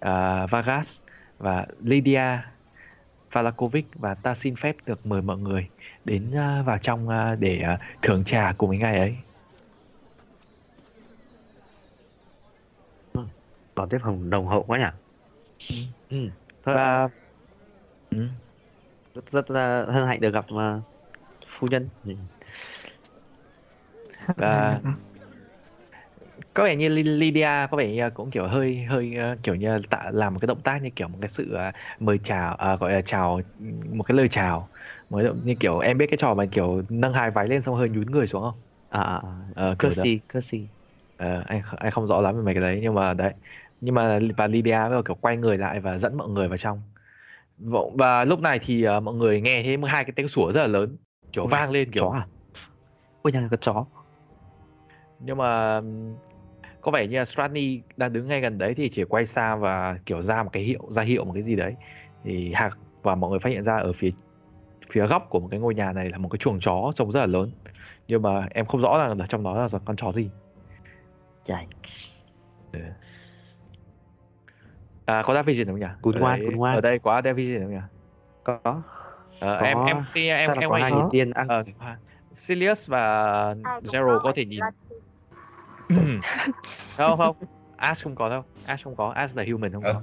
à, 0.00 0.46
Vargas 0.46 0.98
và 1.38 1.66
Lydia 1.80 2.22
Valakovic 3.32 3.86
và 3.94 4.14
ta 4.14 4.34
xin 4.34 4.54
phép 4.56 4.76
được 4.86 5.06
mời 5.06 5.22
mọi 5.22 5.38
người 5.38 5.70
đến 6.04 6.30
à, 6.36 6.62
vào 6.62 6.78
trong 6.82 7.08
à, 7.08 7.34
để 7.34 7.60
à, 7.60 7.78
thưởng 8.02 8.24
trà 8.24 8.52
cùng 8.58 8.68
với 8.68 8.78
ngài 8.78 8.98
ấy 8.98 9.16
đón 13.76 13.88
tiếp 13.88 13.98
hồng 14.02 14.30
đồng 14.30 14.46
hậu 14.46 14.64
quá 14.64 14.78
nhỉ 14.78 14.84
ừ. 16.08 16.16
Thôi, 16.62 16.74
và 16.74 17.08
ừ. 18.10 18.28
rất, 19.14 19.26
rất 19.32 19.50
là 19.50 19.86
hân 19.92 20.06
hạnh 20.06 20.20
được 20.20 20.30
gặp 20.34 20.46
mà 20.50 20.82
phu 21.58 21.66
nhân 21.70 21.88
ừ. 22.04 22.12
và 24.36 24.80
có 26.54 26.64
vẻ 26.64 26.76
như 26.76 26.88
Ly- 26.88 27.02
Lydia 27.02 27.48
có 27.70 27.76
vẻ 27.76 27.92
như 27.94 28.10
cũng 28.14 28.30
kiểu 28.30 28.48
hơi 28.48 28.84
hơi 28.84 29.14
ờ, 29.14 29.36
kiểu 29.42 29.54
như 29.54 29.68
là 29.68 29.78
tạ 29.90 30.10
làm 30.12 30.34
một 30.34 30.38
cái 30.42 30.46
động 30.46 30.62
tác 30.64 30.82
như 30.82 30.90
kiểu 30.96 31.08
một 31.08 31.18
cái 31.20 31.28
sự 31.28 31.52
ờ, 31.54 31.72
mời 32.00 32.18
chào 32.24 32.54
à, 32.54 32.76
gọi 32.76 32.92
là 32.92 33.02
chào 33.06 33.40
một 33.96 34.02
cái 34.04 34.16
lời 34.16 34.28
chào. 34.30 34.70
Mới 35.10 35.26
như 35.44 35.54
kiểu 35.60 35.78
em 35.78 35.98
biết 35.98 36.06
cái 36.10 36.16
trò 36.20 36.34
mà 36.34 36.44
kiểu 36.52 36.82
nâng 36.88 37.12
hai 37.12 37.30
váy 37.30 37.48
lên 37.48 37.62
xong 37.62 37.74
hơi 37.76 37.88
nhún 37.88 38.06
người 38.10 38.26
xuống 38.26 38.42
không? 38.42 38.62
À, 38.90 39.00
à, 39.00 39.16
à. 39.18 39.52
ờ. 39.56 39.74
Courtesy, 39.78 40.20
courtesy. 40.28 40.70
Ờ, 41.16 41.42
anh 41.46 41.62
anh 41.78 41.90
không 41.92 42.06
rõ 42.06 42.20
lắm 42.20 42.36
về 42.36 42.42
mấy 42.42 42.54
cái 42.54 42.60
đấy 42.62 42.78
nhưng 42.82 42.94
mà 42.94 43.14
đấy. 43.14 43.34
Nhưng 43.80 43.94
mà 43.94 44.18
và 44.36 44.46
Lydia 44.46 44.70
đầu 44.90 45.02
kiểu 45.02 45.16
quay 45.20 45.36
người 45.36 45.58
lại 45.58 45.80
và 45.80 45.98
dẫn 45.98 46.16
mọi 46.16 46.28
người 46.28 46.48
vào 46.48 46.58
trong. 46.58 46.82
Và, 47.98 48.24
lúc 48.24 48.40
này 48.40 48.60
thì 48.64 48.82
ờ, 48.84 49.00
mọi 49.00 49.14
người 49.14 49.40
nghe 49.40 49.62
thấy 49.64 49.78
hai 49.92 50.04
cái 50.04 50.12
tiếng 50.16 50.28
sủa 50.28 50.52
rất 50.52 50.60
là 50.60 50.66
lớn. 50.66 50.96
Kiểu 51.32 51.46
Ôi, 51.46 51.52
vang 51.52 51.70
lên 51.70 51.90
kiểu 51.92 52.04
chó 52.04 52.10
à? 52.10 52.28
Ôi 53.22 53.32
nhà 53.32 53.48
có 53.50 53.56
chó. 53.60 53.86
Nhưng 55.18 55.36
mà 55.38 55.80
có 56.80 56.90
vẻ 56.90 57.06
như 57.06 57.18
là 57.18 57.24
Stratny 57.24 57.80
đang 57.96 58.12
đứng 58.12 58.28
ngay 58.28 58.40
gần 58.40 58.58
đấy 58.58 58.74
thì 58.74 58.88
chỉ 58.88 59.04
quay 59.04 59.26
xa 59.26 59.56
và 59.56 59.98
kiểu 60.06 60.22
ra 60.22 60.42
một 60.42 60.50
cái 60.52 60.62
hiệu 60.62 60.80
ra 60.90 61.02
hiệu 61.02 61.24
một 61.24 61.32
cái 61.34 61.42
gì 61.42 61.56
đấy. 61.56 61.74
Thì 62.24 62.52
Hạc 62.54 62.78
và 63.02 63.14
mọi 63.14 63.30
người 63.30 63.38
phát 63.38 63.50
hiện 63.50 63.64
ra 63.64 63.76
ở 63.76 63.92
phía 63.92 64.10
phía 64.92 65.06
góc 65.06 65.26
của 65.30 65.40
một 65.40 65.48
cái 65.50 65.60
ngôi 65.60 65.74
nhà 65.74 65.92
này 65.92 66.10
là 66.10 66.18
một 66.18 66.28
cái 66.28 66.38
chuồng 66.38 66.60
chó 66.60 66.92
trông 66.94 67.12
rất 67.12 67.20
là 67.20 67.26
lớn. 67.26 67.50
Nhưng 68.08 68.22
mà 68.22 68.46
em 68.50 68.66
không 68.66 68.80
rõ 68.80 68.98
là 68.98 69.14
ở 69.18 69.26
trong 69.28 69.42
đó 69.42 69.54
là 69.54 69.78
con 69.84 69.96
chó 69.96 70.12
gì. 70.12 70.30
Chà, 71.46 71.64
à 75.04 75.22
có 75.26 75.34
Dark 75.34 75.46
Vision 75.46 75.66
không 75.66 75.80
nhỉ? 75.80 75.86
Cún 76.02 76.14
Ở 76.14 76.20
ngoan, 76.20 76.46
cún 76.46 76.56
ngoan. 76.56 76.74
ở 76.74 76.80
đây 76.80 76.98
có 76.98 77.22
Dark 77.24 77.36
Vision 77.36 77.62
không 77.62 77.72
nhỉ? 77.72 77.80
Có. 78.44 78.60
Ờ, 79.40 79.58
Có. 79.60 79.66
em 79.66 79.78
em 79.86 80.04
thì 80.14 80.28
em 80.28 80.48
sao 80.48 80.56
là 80.56 80.60
em 80.60 80.70
có 80.70 80.76
hai 80.76 80.92
nhìn 80.92 81.04
tiên 81.12 81.30
ăn? 81.30 81.48
Ờ, 81.48 81.64
Sirius 82.34 82.88
và 82.88 83.54
Zero 83.64 84.18
có 84.18 84.20
vậy, 84.24 84.32
thể 84.36 84.44
nhìn. 84.44 84.60
không 86.96 87.18
không. 87.18 87.36
Ash 87.76 88.04
không 88.04 88.14
có 88.14 88.28
đâu. 88.28 88.42
Ash 88.66 88.84
không 88.84 88.94
có. 88.96 89.10
Ash 89.10 89.36
là 89.36 89.44
human 89.50 89.72
không 89.72 89.82
có. 89.82 90.02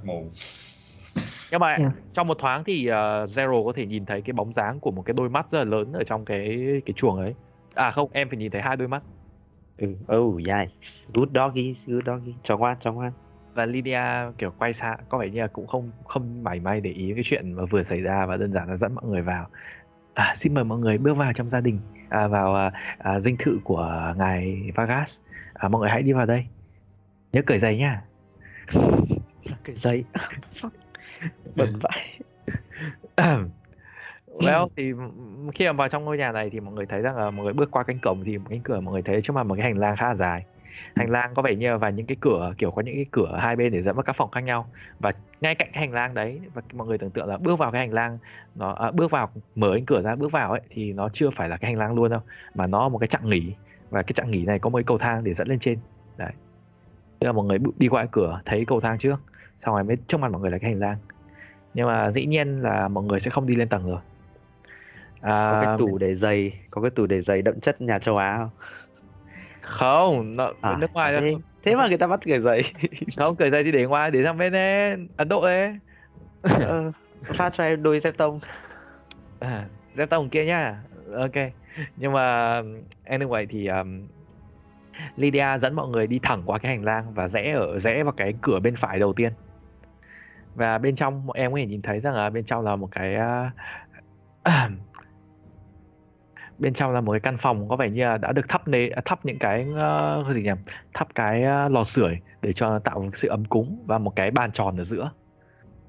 Nhưng 1.50 1.60
mà 1.60 1.68
Yeah. 1.68 1.92
trong 2.12 2.26
một 2.26 2.38
thoáng 2.38 2.64
thì 2.64 2.88
uh, 2.88 2.92
Zero 3.30 3.64
có 3.64 3.72
thể 3.76 3.86
nhìn 3.86 4.06
thấy 4.06 4.22
cái 4.22 4.32
bóng 4.32 4.52
dáng 4.52 4.80
của 4.80 4.90
một 4.90 5.02
cái 5.02 5.14
đôi 5.14 5.28
mắt 5.28 5.46
rất 5.50 5.58
là 5.58 5.64
lớn 5.64 5.92
ở 5.92 6.04
trong 6.04 6.24
cái 6.24 6.58
cái 6.86 6.94
chuồng 6.96 7.16
ấy. 7.16 7.34
À 7.74 7.90
không 7.90 8.10
em 8.12 8.28
phải 8.28 8.38
nhìn 8.38 8.50
thấy 8.50 8.62
hai 8.62 8.76
đôi 8.76 8.88
mắt. 8.88 9.02
Ừ. 9.78 9.94
Oh 10.16 10.46
yeah 10.46 10.68
good 11.14 11.28
doggy 11.34 11.76
good 11.86 12.04
doggy. 12.06 12.34
Cho 12.42 12.56
ngoan 12.56 12.76
cho 12.80 12.92
ngoan. 12.92 13.12
Và 13.54 13.66
Lydia 13.66 14.02
kiểu 14.38 14.52
quay 14.58 14.74
xa. 14.74 14.96
Có 15.08 15.18
vẻ 15.18 15.28
như 15.28 15.40
là 15.40 15.46
cũng 15.46 15.66
không 15.66 15.90
không 16.04 16.44
mảy 16.44 16.60
may 16.60 16.80
để 16.80 16.90
ý 16.90 17.12
cái 17.14 17.24
chuyện 17.26 17.52
mà 17.52 17.64
vừa 17.64 17.82
xảy 17.82 18.00
ra 18.00 18.26
và 18.26 18.36
đơn 18.36 18.52
giản 18.52 18.68
là 18.68 18.76
dẫn 18.76 18.94
mọi 18.94 19.04
người 19.04 19.22
vào. 19.22 19.46
À, 20.14 20.34
xin 20.38 20.54
mời 20.54 20.64
mọi 20.64 20.78
người 20.78 20.98
bước 20.98 21.14
vào 21.16 21.32
trong 21.32 21.48
gia 21.48 21.60
đình. 21.60 21.80
À, 22.08 22.26
vào 22.26 22.54
à, 22.54 22.72
à, 22.98 23.20
dinh 23.20 23.36
thự 23.38 23.58
của 23.64 24.14
ngài 24.16 24.70
Vargas 24.74 25.18
à, 25.58 25.68
mọi 25.68 25.80
người 25.80 25.90
hãy 25.90 26.02
đi 26.02 26.12
vào 26.12 26.26
đây. 26.26 26.46
Nhớ 27.32 27.42
cởi 27.46 27.58
giày 27.58 27.76
nhá 27.76 28.02
cái 29.68 29.76
giấy 29.76 30.04
bẩn 31.56 31.78
vãi. 31.82 32.18
Well 34.38 34.68
thì 34.76 34.92
khi 35.54 35.66
mà 35.66 35.72
vào 35.72 35.88
trong 35.88 36.04
ngôi 36.04 36.18
nhà 36.18 36.32
này 36.32 36.50
thì 36.50 36.60
mọi 36.60 36.74
người 36.74 36.86
thấy 36.86 37.02
rằng 37.02 37.16
là 37.16 37.30
mọi 37.30 37.44
người 37.44 37.52
bước 37.52 37.70
qua 37.70 37.82
cánh 37.82 37.98
cổng 37.98 38.24
thì 38.24 38.38
một 38.38 38.46
cánh 38.50 38.60
cửa 38.60 38.80
mọi 38.80 38.92
người 38.92 39.02
thấy 39.02 39.22
trước 39.22 39.32
mặt 39.32 39.42
một 39.42 39.54
cái 39.54 39.64
hành 39.64 39.78
lang 39.78 39.96
khá 39.96 40.08
là 40.08 40.14
dài. 40.14 40.44
Hành 40.96 41.10
lang 41.10 41.34
có 41.34 41.42
vẻ 41.42 41.54
như 41.54 41.70
là 41.70 41.76
và 41.76 41.90
những 41.90 42.06
cái 42.06 42.16
cửa 42.20 42.54
kiểu 42.58 42.70
có 42.70 42.82
những 42.82 42.94
cái 42.94 43.06
cửa 43.10 43.38
hai 43.40 43.56
bên 43.56 43.72
để 43.72 43.82
dẫn 43.82 43.96
vào 43.96 44.02
các 44.02 44.16
phòng 44.16 44.30
khác 44.30 44.40
nhau. 44.40 44.66
Và 44.98 45.12
ngay 45.40 45.54
cạnh 45.54 45.68
cái 45.72 45.80
hành 45.80 45.92
lang 45.92 46.14
đấy 46.14 46.40
và 46.54 46.62
mọi 46.72 46.86
người 46.86 46.98
tưởng 46.98 47.10
tượng 47.10 47.26
là 47.28 47.36
bước 47.36 47.58
vào 47.58 47.72
cái 47.72 47.80
hành 47.80 47.92
lang 47.94 48.18
nó 48.54 48.72
à, 48.72 48.90
bước 48.90 49.10
vào 49.10 49.30
mở 49.54 49.72
cánh 49.74 49.86
cửa 49.86 50.02
ra 50.02 50.14
bước 50.14 50.32
vào 50.32 50.50
ấy 50.50 50.60
thì 50.70 50.92
nó 50.92 51.08
chưa 51.12 51.30
phải 51.36 51.48
là 51.48 51.56
cái 51.56 51.70
hành 51.70 51.78
lang 51.78 51.94
luôn 51.94 52.10
đâu 52.10 52.20
mà 52.54 52.66
nó 52.66 52.88
một 52.88 52.98
cái 52.98 53.08
chặng 53.08 53.28
nghỉ 53.28 53.54
và 53.90 54.02
cái 54.02 54.12
chặng 54.14 54.30
nghỉ 54.30 54.44
này 54.44 54.58
có 54.58 54.70
cái 54.74 54.82
cầu 54.82 54.98
thang 54.98 55.24
để 55.24 55.34
dẫn 55.34 55.48
lên 55.48 55.58
trên. 55.58 55.78
Đấy. 56.16 56.32
Tức 57.18 57.26
là 57.26 57.32
mọi 57.32 57.46
người 57.46 57.58
đi 57.78 57.88
qua 57.88 58.06
cửa 58.12 58.40
thấy 58.44 58.64
cầu 58.64 58.80
thang 58.80 58.98
trước. 58.98 59.16
Xong 59.64 59.74
rồi 59.74 59.84
mới 59.84 59.96
trước 60.06 60.20
mặt 60.20 60.32
mọi 60.32 60.40
người 60.40 60.50
là 60.50 60.58
cái 60.58 60.70
hành 60.70 60.80
lang. 60.80 60.96
Nhưng 61.74 61.86
mà 61.86 62.10
dĩ 62.10 62.26
nhiên 62.26 62.62
là 62.62 62.88
mọi 62.88 63.04
người 63.04 63.20
sẽ 63.20 63.30
không 63.30 63.46
đi 63.46 63.56
lên 63.56 63.68
tầng 63.68 63.90
rồi. 63.90 64.00
À, 65.20 65.50
có 65.52 65.62
cái 65.64 65.78
tủ 65.78 65.98
để 65.98 66.14
giày 66.14 66.52
có 66.70 66.82
cái 66.82 66.90
tủ 66.90 67.06
để 67.06 67.20
giày 67.20 67.42
đậm 67.42 67.60
chất 67.60 67.80
nhà 67.80 67.98
châu 67.98 68.16
Á 68.16 68.38
không? 68.38 68.50
Không 69.60 70.36
nó 70.36 70.52
à, 70.60 70.76
nước 70.80 70.92
ngoài 70.92 71.12
thế, 71.12 71.30
đâu 71.30 71.40
thế 71.62 71.76
mà 71.76 71.88
người 71.88 71.98
ta 71.98 72.06
bắt 72.06 72.20
cái 72.24 72.40
giày. 72.40 72.62
Không 73.16 73.36
cởi 73.36 73.50
giày 73.50 73.64
thì 73.64 73.72
để 73.72 73.86
ngoài 73.86 74.10
để 74.10 74.24
sang 74.24 74.38
bên 74.38 74.52
đấy 74.52 74.96
ấn 75.16 75.28
độ 75.28 75.46
đấy 75.46 75.78
ờ, 76.42 76.92
phát 77.36 77.52
cho 77.56 77.64
em 77.64 77.82
đôi 77.82 78.00
dép 78.00 78.16
tông. 78.16 78.40
À, 79.40 79.64
dép 79.96 80.10
tông 80.10 80.28
kia 80.28 80.44
nhá. 80.44 80.82
Ok 81.16 81.34
nhưng 81.96 82.12
mà 82.12 82.62
anyway 83.06 83.46
thì 83.48 83.66
um, 83.66 84.08
Lydia 85.16 85.58
dẫn 85.60 85.74
mọi 85.74 85.88
người 85.88 86.06
đi 86.06 86.18
thẳng 86.22 86.42
qua 86.46 86.58
cái 86.58 86.76
hành 86.76 86.84
lang 86.84 87.14
và 87.14 87.28
rẽ 87.28 87.52
ở 87.52 87.78
rẽ 87.78 88.02
vào 88.02 88.12
cái 88.12 88.34
cửa 88.42 88.60
bên 88.60 88.76
phải 88.76 88.98
đầu 88.98 89.12
tiên. 89.12 89.32
Và 90.54 90.78
bên 90.78 90.96
trong 90.96 91.26
mọi 91.26 91.38
em 91.38 91.52
có 91.52 91.58
thể 91.58 91.66
nhìn 91.66 91.82
thấy 91.82 92.00
rằng 92.00 92.14
là 92.14 92.30
bên 92.30 92.44
trong 92.44 92.64
là 92.64 92.76
một 92.76 92.88
cái 92.90 93.16
uh, 93.16 93.52
bên 96.58 96.74
trong 96.74 96.92
là 96.92 97.00
một 97.00 97.12
cái 97.12 97.20
căn 97.20 97.36
phòng 97.38 97.68
có 97.68 97.76
vẻ 97.76 97.90
như 97.90 98.04
là 98.04 98.18
đã 98.18 98.32
được 98.32 98.48
thắp 98.48 98.68
nế 98.68 98.88
à, 98.88 99.02
thắp 99.04 99.24
những 99.24 99.38
cái 99.38 99.66
uh, 100.20 100.34
gì 100.34 100.42
nhỉ? 100.42 100.50
Thắp 100.94 101.08
cái 101.14 101.42
uh, 101.42 101.72
lò 101.72 101.84
sưởi 101.84 102.18
để 102.42 102.52
cho 102.52 102.78
tạo 102.78 103.00
một 103.00 103.10
sự 103.14 103.28
ấm 103.28 103.44
cúng 103.44 103.84
và 103.86 103.98
một 103.98 104.16
cái 104.16 104.30
bàn 104.30 104.52
tròn 104.52 104.76
ở 104.76 104.84
giữa. 104.84 105.10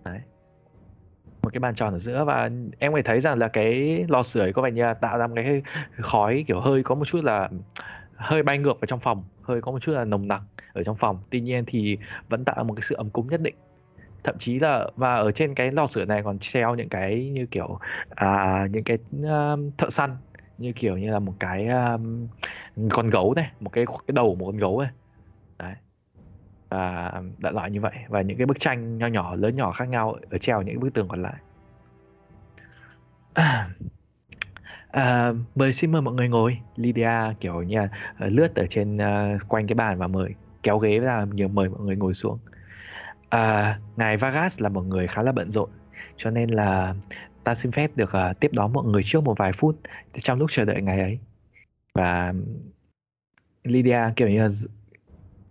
Đấy 0.04 0.20
một 1.50 1.54
cái 1.54 1.60
bàn 1.60 1.76
tròn 1.76 1.94
ở 1.94 2.00
giữa 2.00 2.24
và 2.26 2.50
em 2.80 2.94
có 2.94 3.02
thấy 3.06 3.20
rằng 3.22 3.40
là 3.40 3.48
cái 3.48 4.06
lò 4.08 4.24
sưởi 4.24 4.54
có 4.54 4.62
vẻ 4.62 4.72
như 4.72 4.82
là 4.84 4.94
tạo 4.94 5.18
ra 5.18 5.28
một 5.28 5.34
cái 5.36 5.62
khói 5.98 6.46
kiểu 6.48 6.60
hơi 6.60 6.84
có 6.84 6.96
một 6.96 7.06
chút 7.06 7.24
là 7.24 7.50
hơi 8.16 8.44
bay 8.44 8.58
ngược 8.58 8.80
vào 8.82 8.86
trong 8.88 9.00
phòng 9.00 9.24
hơi 9.42 9.62
có 9.62 9.72
một 9.72 9.80
chút 9.82 9.92
là 9.92 10.06
nồng 10.06 10.28
nặc 10.28 10.42
ở 10.74 10.84
trong 10.84 10.96
phòng. 10.96 11.20
Tuy 11.30 11.42
nhiên 11.42 11.64
thì 11.68 11.98
vẫn 12.30 12.46
tạo 12.46 12.64
một 12.64 12.74
cái 12.74 12.82
sự 12.82 12.96
ấm 12.96 13.10
cúng 13.10 13.28
nhất 13.28 13.42
định. 13.42 13.56
Thậm 14.24 14.36
chí 14.40 14.60
là 14.60 14.88
và 14.96 15.16
ở 15.16 15.32
trên 15.32 15.56
cái 15.56 15.72
lò 15.72 15.88
sưởi 15.88 16.06
này 16.06 16.22
còn 16.24 16.40
treo 16.40 16.76
những 16.76 16.90
cái 16.90 17.30
như 17.34 17.46
kiểu 17.46 17.80
à, 18.10 18.68
những 18.72 18.84
cái 18.84 18.98
um, 19.12 19.72
thợ 19.78 19.90
săn 19.90 20.18
như 20.58 20.74
kiểu 20.74 20.98
như 20.98 21.12
là 21.12 21.20
một 21.20 21.34
cái 21.40 21.68
um, 21.68 22.28
con 22.90 23.10
gấu 23.10 23.34
này 23.34 23.52
một 23.60 23.70
cái 23.74 23.86
cái 23.86 24.14
đầu 24.14 24.36
một 24.36 24.46
con 24.46 24.58
gấu 24.58 24.82
này 24.82 24.92
đấy 25.60 25.74
và 26.70 27.12
đại 27.38 27.54
loại 27.54 27.72
như 27.72 27.82
vậy. 27.82 27.94
Và 28.08 28.22
những 28.22 28.38
cái 28.38 28.46
bức 28.46 28.60
tranh 28.60 28.98
nho 28.98 29.08
nhỏ 29.08 29.36
lớn 29.36 29.56
nhỏ 29.56 29.72
khác 29.72 29.86
nhau 29.86 30.16
ở 30.30 30.38
treo 30.38 30.62
những 30.62 30.80
bức 30.80 30.94
tường 30.94 31.08
còn 31.08 31.22
lại. 31.22 31.36
À, 34.92 35.34
mời 35.56 35.74
xin 35.74 35.92
mời 35.92 36.02
mọi 36.02 36.14
người 36.14 36.30
ngồi. 36.30 36.60
Lydia 36.76 37.34
kiểu 37.40 37.62
như 37.62 37.80
ờ, 38.18 38.30
lướt 38.30 38.56
ở 38.56 38.66
trên 38.70 38.98
ờ, 38.98 39.38
quanh 39.48 39.68
cái 39.68 39.76
bàn 39.76 39.98
và 39.98 40.08
mời 40.08 40.36
kéo 40.64 40.78
ghế 40.78 41.00
ra 41.00 41.26
nhờ 41.32 41.48
mời 41.48 41.70
mọi 41.70 41.82
người 41.82 41.96
ngồi 41.96 42.14
xuống. 42.14 42.40
À, 43.30 43.80
ngài 43.96 44.18
Vargas 44.18 44.62
là 44.62 44.70
một 44.70 44.82
người 44.82 45.08
khá 45.08 45.24
là 45.24 45.32
bận 45.32 45.52
rộn 45.52 45.70
cho 46.18 46.30
nên 46.30 46.50
là 46.50 46.96
ta 47.44 47.56
xin 47.56 47.72
phép 47.72 47.92
được 47.96 48.12
ờ, 48.12 48.34
tiếp 48.34 48.52
đón 48.54 48.74
mọi 48.74 48.86
người 48.86 49.02
trước 49.06 49.24
một 49.24 49.38
vài 49.38 49.52
phút 49.54 49.80
trong 50.20 50.40
lúc 50.40 50.52
chờ 50.52 50.66
đợi 50.66 50.82
ngài 50.82 51.00
ấy. 51.00 51.20
Và 51.94 52.34
Lydia 53.64 54.00
kiểu 54.16 54.30
như 54.30 54.42
là 54.42 54.50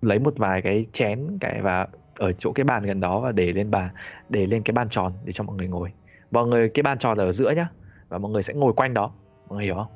lấy 0.02 0.18
một 0.18 0.34
vài 0.36 0.62
cái 0.62 0.86
chén 0.92 1.38
cái 1.40 1.60
và 1.62 1.86
ở 2.14 2.32
chỗ 2.32 2.52
cái 2.52 2.64
bàn 2.64 2.82
gần 2.82 3.00
đó 3.00 3.20
và 3.20 3.32
để 3.32 3.52
lên 3.52 3.70
bàn 3.70 3.88
để 4.28 4.46
lên 4.46 4.62
cái 4.62 4.72
bàn 4.72 4.88
tròn 4.90 5.12
để 5.24 5.32
cho 5.32 5.44
mọi 5.44 5.56
người 5.56 5.68
ngồi. 5.68 5.92
Mọi 6.30 6.46
người 6.46 6.68
cái 6.68 6.82
bàn 6.82 6.98
tròn 6.98 7.18
là 7.18 7.24
ở 7.24 7.32
giữa 7.32 7.50
nhá 7.50 7.68
và 8.08 8.18
mọi 8.18 8.32
người 8.32 8.42
sẽ 8.42 8.54
ngồi 8.54 8.72
quanh 8.72 8.94
đó. 8.94 9.12
Mọi 9.48 9.56
người 9.56 9.64
hiểu 9.64 9.74
không? 9.74 9.86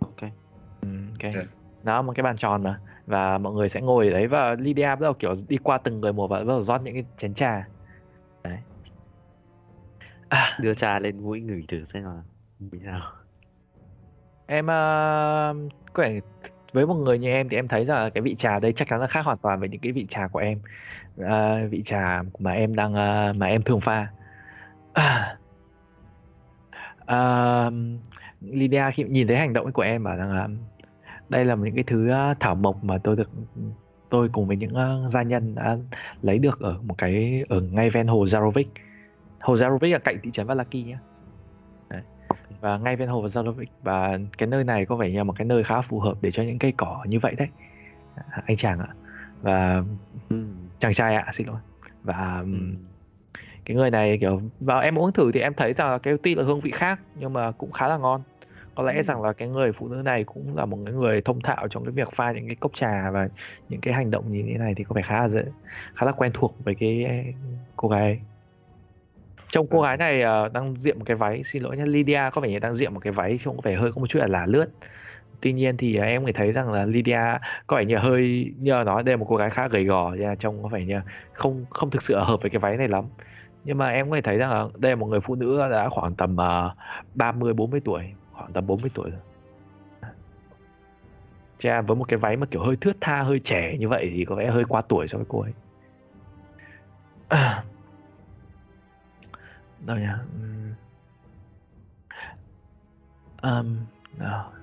Ok. 0.00 0.30
Ừ, 0.80 0.88
ok. 1.10 1.34
Ok. 1.34 1.44
đó 1.82 2.02
một 2.02 2.12
cái 2.16 2.22
bàn 2.22 2.36
tròn 2.36 2.62
mà. 2.62 2.80
Và 3.06 3.38
mọi 3.38 3.52
người 3.52 3.68
sẽ 3.68 3.80
ngồi 3.80 4.06
ở 4.06 4.12
đấy 4.12 4.26
và 4.26 4.54
Lydia 4.54 4.86
bắt 4.86 5.00
đầu 5.00 5.14
kiểu 5.14 5.34
đi 5.48 5.56
qua 5.56 5.78
từng 5.78 6.00
người 6.00 6.12
một 6.12 6.26
và 6.28 6.38
bắt 6.38 6.44
đầu 6.48 6.62
rót 6.62 6.82
những 6.82 6.94
cái 6.94 7.04
chén 7.18 7.34
trà. 7.34 7.68
Đấy. 8.42 8.58
À, 10.28 10.58
đưa 10.60 10.74
trà 10.74 10.98
lên 10.98 11.22
mũi 11.22 11.40
ngửi 11.40 11.64
thử 11.68 11.84
xem 11.84 12.04
là 12.04 12.22
như 12.58 12.78
nào. 12.84 13.00
Em 14.46 14.64
uh, 14.64 15.72
có 15.92 16.02
vẻ 16.02 16.20
với 16.74 16.86
một 16.86 16.94
người 16.94 17.18
như 17.18 17.28
em 17.28 17.48
thì 17.48 17.56
em 17.56 17.68
thấy 17.68 17.84
rằng 17.84 18.04
là 18.04 18.10
cái 18.10 18.22
vị 18.22 18.34
trà 18.38 18.58
đây 18.58 18.72
chắc 18.72 18.88
chắn 18.88 19.00
là 19.00 19.06
khác 19.06 19.24
hoàn 19.24 19.38
toàn 19.38 19.60
với 19.60 19.68
những 19.68 19.80
cái 19.80 19.92
vị 19.92 20.06
trà 20.08 20.28
của 20.28 20.38
em. 20.38 20.58
À, 21.18 21.64
vị 21.70 21.82
trà 21.86 22.22
mà 22.38 22.52
em 22.52 22.74
đang 22.76 22.94
à, 22.94 23.32
mà 23.36 23.46
em 23.46 23.62
thường 23.62 23.80
pha. 23.80 24.06
À, 24.92 25.36
à, 27.06 27.70
Lydia 28.40 28.84
khi 28.94 29.04
nhìn 29.04 29.26
thấy 29.26 29.36
hành 29.36 29.52
động 29.52 29.72
của 29.72 29.82
em 29.82 30.04
bảo 30.04 30.16
rằng 30.16 30.32
là 30.32 30.48
đây 31.28 31.44
là 31.44 31.54
những 31.54 31.74
cái 31.74 31.84
thứ 31.86 32.10
à, 32.10 32.34
thảo 32.40 32.54
mộc 32.54 32.84
mà 32.84 32.98
tôi 32.98 33.16
được 33.16 33.30
tôi 34.10 34.28
cùng 34.32 34.46
với 34.46 34.56
những 34.56 34.72
uh, 34.72 35.12
gia 35.12 35.22
nhân 35.22 35.54
đã 35.54 35.76
lấy 36.22 36.38
được 36.38 36.60
ở 36.60 36.78
một 36.82 36.98
cái 36.98 37.44
ở 37.48 37.60
ngay 37.60 37.90
ven 37.90 38.06
hồ 38.06 38.24
Zarovic 38.24 38.64
hồ 39.40 39.54
Zarovic 39.54 39.92
là 39.92 39.98
cạnh 39.98 40.18
thị 40.22 40.30
trấn 40.32 40.46
Valaki 40.46 40.74
nhé 40.74 40.96
và 42.64 42.78
ngay 42.78 42.96
ven 42.96 43.08
hồ 43.08 43.26
Zarovic 43.26 43.66
và 43.82 44.18
cái 44.38 44.46
nơi 44.46 44.64
này 44.64 44.86
có 44.86 44.96
vẻ 44.96 45.10
như 45.10 45.16
là 45.18 45.24
một 45.24 45.34
cái 45.38 45.44
nơi 45.44 45.64
khá 45.64 45.80
phù 45.80 46.00
hợp 46.00 46.14
để 46.20 46.30
cho 46.30 46.42
những 46.42 46.58
cây 46.58 46.72
cỏ 46.76 47.04
như 47.08 47.18
vậy 47.20 47.34
đấy 47.38 47.48
À, 48.30 48.42
anh 48.46 48.56
chàng 48.56 48.78
ạ 48.78 48.88
và 49.42 49.82
ừ. 50.30 50.36
chàng 50.78 50.94
trai 50.94 51.14
ạ 51.14 51.32
xin 51.34 51.46
lỗi 51.46 51.56
và 52.02 52.40
Ừ. 52.44 52.58
cái 53.64 53.76
người 53.76 53.90
này 53.90 54.18
kiểu 54.20 54.40
vào 54.60 54.80
em 54.80 54.98
uống 54.98 55.12
thử 55.12 55.32
thì 55.32 55.40
em 55.40 55.54
thấy 55.54 55.72
rằng 55.72 55.90
là 55.90 55.98
cái 55.98 56.14
tuy 56.22 56.34
là 56.34 56.42
hương 56.44 56.60
vị 56.60 56.70
khác 56.70 57.00
nhưng 57.14 57.32
mà 57.32 57.50
cũng 57.52 57.72
khá 57.72 57.88
là 57.88 57.96
ngon 57.96 58.22
có 58.74 58.82
lẽ 58.82 59.02
rằng 59.02 59.22
là 59.22 59.32
cái 59.32 59.48
người 59.48 59.72
phụ 59.72 59.88
nữ 59.88 60.02
này 60.02 60.24
cũng 60.24 60.56
là 60.56 60.64
một 60.64 60.78
cái 60.84 60.94
người 60.94 61.20
thông 61.20 61.40
thạo 61.40 61.68
trong 61.68 61.84
cái 61.84 61.92
việc 61.92 62.08
pha 62.16 62.32
những 62.32 62.46
cái 62.46 62.56
cốc 62.56 62.72
trà 62.74 63.10
và 63.10 63.28
những 63.68 63.80
cái 63.80 63.94
hành 63.94 64.10
động 64.10 64.32
như 64.32 64.44
thế 64.48 64.58
này 64.58 64.74
thì 64.76 64.84
có 64.84 64.92
vẻ 64.94 65.02
khá 65.02 65.20
là 65.20 65.28
dễ 65.28 65.44
khá 65.94 66.06
là 66.06 66.12
quen 66.12 66.30
thuộc 66.34 66.54
với 66.64 66.74
cái 66.74 67.06
cô 67.76 67.88
gái 67.88 68.02
ấy. 68.02 68.18
Trông 69.54 69.66
cô 69.70 69.80
gái 69.80 69.96
này 69.96 70.22
ờ, 70.22 70.48
đang 70.48 70.74
diện 70.80 70.98
một 70.98 71.04
cái 71.06 71.16
váy 71.16 71.42
xin 71.44 71.62
lỗi 71.62 71.76
nhé 71.76 71.84
Lydia 71.86 72.20
có 72.32 72.40
vẻ 72.40 72.48
như 72.48 72.58
đang 72.58 72.74
diện 72.74 72.94
một 72.94 73.00
cái 73.00 73.12
váy 73.12 73.38
trông 73.44 73.56
có 73.56 73.60
vẻ 73.64 73.76
hơi 73.76 73.92
có 73.92 74.00
một 74.00 74.06
chút 74.06 74.18
là 74.18 74.26
là 74.26 74.46
lướt. 74.46 74.66
Tuy 75.40 75.52
nhiên 75.52 75.76
thì 75.76 75.96
ờ, 75.96 76.04
em 76.04 76.22
người 76.22 76.32
thấy 76.32 76.52
rằng 76.52 76.72
là 76.72 76.84
Lydia 76.84 77.20
có 77.66 77.76
vẻ 77.76 77.84
như 77.84 77.96
hơi 77.96 78.52
như 78.58 78.72
là 78.72 78.84
nói 78.84 79.02
đây 79.02 79.12
là 79.12 79.16
một 79.16 79.26
cô 79.28 79.36
gái 79.36 79.50
khá 79.50 79.68
gầy 79.68 79.84
gò 79.84 80.14
là 80.14 80.34
trông 80.34 80.62
có 80.62 80.68
vẻ 80.68 80.84
như 80.84 81.00
không 81.32 81.64
không 81.70 81.90
thực 81.90 82.02
sự 82.02 82.18
hợp 82.18 82.42
với 82.42 82.50
cái 82.50 82.58
váy 82.58 82.76
này 82.76 82.88
lắm. 82.88 83.04
Nhưng 83.64 83.78
mà 83.78 83.88
em 83.88 84.10
có 84.10 84.16
thể 84.16 84.22
thấy 84.22 84.38
rằng 84.38 84.50
là 84.50 84.66
đây 84.76 84.92
là 84.92 84.96
một 84.96 85.06
người 85.06 85.20
phụ 85.20 85.34
nữ 85.34 85.68
đã 85.70 85.88
khoảng 85.88 86.14
tầm 86.14 86.36
uh, 86.36 86.72
30 87.14 87.52
40 87.52 87.80
tuổi 87.84 88.02
khoảng 88.32 88.52
tầm 88.52 88.66
40 88.66 88.90
tuổi 88.94 89.10
rồi. 89.10 89.20
Cha 91.58 91.80
với 91.80 91.96
một 91.96 92.04
cái 92.08 92.18
váy 92.18 92.36
mà 92.36 92.46
kiểu 92.46 92.62
hơi 92.62 92.76
thướt 92.76 92.96
tha 93.00 93.22
hơi 93.22 93.40
trẻ 93.44 93.76
như 93.78 93.88
vậy 93.88 94.10
thì 94.14 94.24
có 94.24 94.34
vẻ 94.34 94.50
hơi 94.50 94.64
quá 94.68 94.82
tuổi 94.88 95.08
so 95.08 95.18
với 95.18 95.26
cô 95.28 95.40
ấy 95.40 95.52
đâu 99.86 99.96
nhỉ? 99.96 100.06
Um, 103.42 103.50
Ừm, 103.50 103.76
uh, 104.16 104.54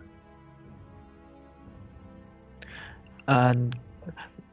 À, 3.26 3.54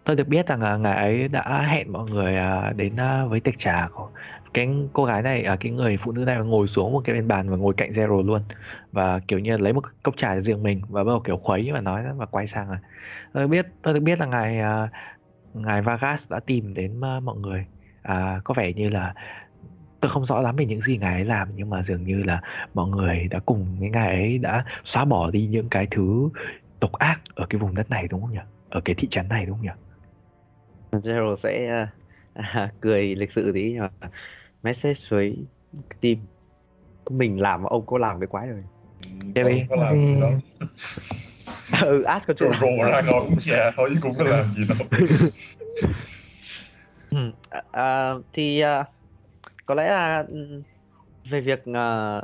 tôi 0.05 0.17
được 0.17 0.29
biết 0.29 0.47
rằng 0.47 0.63
là 0.63 0.77
ngài 0.77 0.97
ấy 0.97 1.29
đã 1.29 1.67
hẹn 1.69 1.93
mọi 1.93 2.11
người 2.11 2.37
uh, 2.71 2.77
đến 2.77 2.93
uh, 2.95 3.31
với 3.31 3.41
tiệc 3.41 3.59
trà 3.59 3.89
của 3.93 4.09
cái 4.55 4.69
cô 4.93 5.05
gái 5.05 5.23
này 5.23 5.47
uh, 5.53 5.61
cái 5.61 5.73
người 5.73 5.97
phụ 5.97 6.13
nữ 6.13 6.25
này 6.25 6.39
ngồi 6.39 6.67
xuống 6.67 6.93
một 6.93 7.01
cái 7.05 7.15
bên 7.15 7.29
bàn 7.29 7.51
và 7.51 7.57
ngồi 7.57 7.75
cạnh 7.77 7.93
Zero 7.93 8.23
luôn. 8.23 8.43
Và 8.93 9.19
kiểu 9.29 9.39
như 9.39 9.57
lấy 9.57 9.73
một 9.73 9.85
cốc 10.03 10.17
trà 10.17 10.35
cho 10.35 10.41
riêng 10.41 10.63
mình 10.63 10.83
và 10.89 11.05
bắt 11.05 11.11
đầu 11.11 11.21
kiểu 11.21 11.37
khuấy 11.37 11.71
và 11.73 11.81
nói 11.81 12.03
và 12.17 12.27
quay 12.27 12.47
sang 12.47 12.71
là 12.71 12.79
tôi 13.33 13.43
được 13.43 13.49
biết 13.49 13.67
tôi 13.83 13.95
được 13.95 14.01
biết 14.01 14.21
là 14.21 14.27
ngài 14.27 14.61
uh, 14.85 14.91
ngài 15.55 15.83
Vargas 15.83 16.31
đã 16.31 16.41
tìm 16.41 16.75
đến 16.75 17.01
uh, 17.01 17.23
mọi 17.23 17.37
người. 17.37 17.67
Uh, 18.09 18.45
có 18.45 18.55
vẻ 18.55 18.73
như 18.73 18.89
là 18.89 19.15
tôi 20.01 20.11
không 20.11 20.27
rõ 20.27 20.41
lắm 20.41 20.57
về 20.57 20.67
những 20.67 20.81
gì 20.81 20.99
ngài 20.99 21.15
ấy 21.15 21.25
làm 21.25 21.49
nhưng 21.55 21.71
mà 21.71 21.83
dường 21.83 22.05
như 22.05 22.23
là 22.23 22.41
mọi 22.75 22.89
người 22.91 23.29
đã 23.31 23.41
cùng 23.47 23.77
với 23.81 23.91
ngài 23.91 24.15
ấy 24.15 24.39
đã 24.39 24.65
xóa 24.85 25.05
bỏ 25.05 25.31
đi 25.31 25.47
những 25.47 25.69
cái 25.71 25.87
thứ 25.91 26.29
độc 26.81 26.93
ác 26.93 27.21
ở 27.35 27.47
cái 27.51 27.59
vùng 27.61 27.75
đất 27.75 27.91
này 27.91 28.09
đúng 28.09 28.21
không 28.21 28.33
nhỉ? 28.33 28.39
Ở 28.69 28.81
cái 28.85 28.95
thị 28.99 29.09
trấn 29.11 29.29
này 29.29 29.47
đúng 29.47 29.57
không 29.57 29.65
nhỉ? 29.67 29.71
Gerald 31.05 31.39
sẽ 31.43 31.67
à, 31.69 31.97
à, 32.35 32.73
cười 32.81 33.15
lịch 33.17 33.31
sự 33.35 33.53
tí 33.55 33.73
nhưng 33.73 33.81
mà 34.01 34.11
message 34.63 35.01
với 35.11 35.47
team. 36.01 36.17
Mình 37.11 37.41
làm 37.41 37.63
mà 37.63 37.69
ông 37.71 37.87
có 37.87 37.99
làm 37.99 38.21
cái 38.21 38.27
quái 38.27 38.49
rồi. 38.49 38.65
Đi. 39.35 39.67
có 39.71 39.77
làm 39.77 39.97
gì 39.97 40.21
đâu. 40.21 40.31
Ừ 41.87 42.03
ask 42.03 42.27
có 42.27 42.35
chuyện 42.39 42.51
rồ 42.61 42.85
ra 42.93 43.03
ngồi 43.03 43.21
uống 43.21 43.37
trà 43.39 43.71
thôi 43.77 43.91
chứ 43.95 44.01
cũng 44.03 44.15
có 44.19 44.25
làm 44.25 44.55
gì 44.55 44.65
đâu. 44.69 44.79
Ừ, 47.11 47.33
à, 47.51 47.63
à, 47.73 48.15
thì 48.33 48.61
à, 48.61 48.85
có 49.69 49.75
lẽ 49.75 49.91
là 49.91 50.25
ừ, 50.29 50.63
về 51.31 51.41
việc 51.41 51.65
à, 51.75 52.21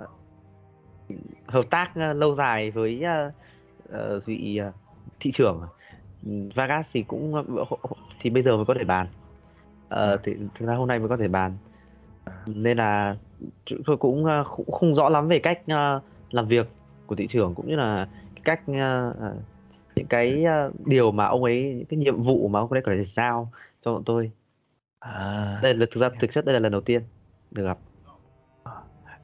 hợp 1.46 1.64
tác 1.70 1.90
à, 1.94 2.12
lâu 2.12 2.34
dài 2.34 2.70
với 2.70 3.02
ờ, 3.90 4.20
vị 4.26 4.56
à, 4.56 4.72
thị 5.20 5.32
trưởng 5.34 5.60
ừ, 6.26 6.30
Vargas 6.54 6.86
thì 6.92 7.02
cũng 7.02 7.44
thì 8.20 8.30
bây 8.30 8.42
giờ 8.42 8.56
mới 8.56 8.64
có 8.64 8.74
thể 8.78 8.84
bàn. 8.84 9.06
Ờ, 9.88 10.18
thì 10.22 10.32
thực 10.54 10.66
ra 10.66 10.74
hôm 10.74 10.88
nay 10.88 10.98
mới 10.98 11.08
có 11.08 11.16
thể 11.16 11.28
bàn. 11.28 11.56
Nên 12.46 12.76
là 12.76 13.16
tôi 13.86 13.96
cũng 13.96 14.26
cũng 14.56 14.70
không 14.70 14.94
rõ 14.94 15.08
lắm 15.08 15.28
về 15.28 15.38
cách 15.38 15.60
à, 15.66 16.00
làm 16.30 16.46
việc 16.46 16.66
của 17.06 17.14
thị 17.14 17.26
trưởng 17.26 17.54
cũng 17.54 17.68
như 17.68 17.76
là 17.76 18.08
cách 18.44 18.60
à, 18.66 19.12
những 19.96 20.06
cái 20.06 20.44
à, 20.44 20.68
điều 20.86 21.10
mà 21.10 21.26
ông 21.26 21.44
ấy 21.44 21.62
những 21.62 21.86
cái 21.86 21.98
nhiệm 21.98 22.22
vụ 22.22 22.48
mà 22.48 22.60
ông 22.60 22.72
ấy 22.72 22.82
có 22.82 22.92
thể 22.96 23.06
giao 23.16 23.52
cho 23.84 23.92
bọn 23.92 24.02
tôi. 24.04 24.30
À, 24.98 25.58
đây 25.62 25.74
là 25.74 25.86
thực 25.90 26.00
ra 26.00 26.08
thực 26.20 26.32
chất 26.32 26.44
đây 26.44 26.52
là 26.52 26.58
lần 26.58 26.72
đầu 26.72 26.80
tiên 26.80 27.02
được 27.54 27.78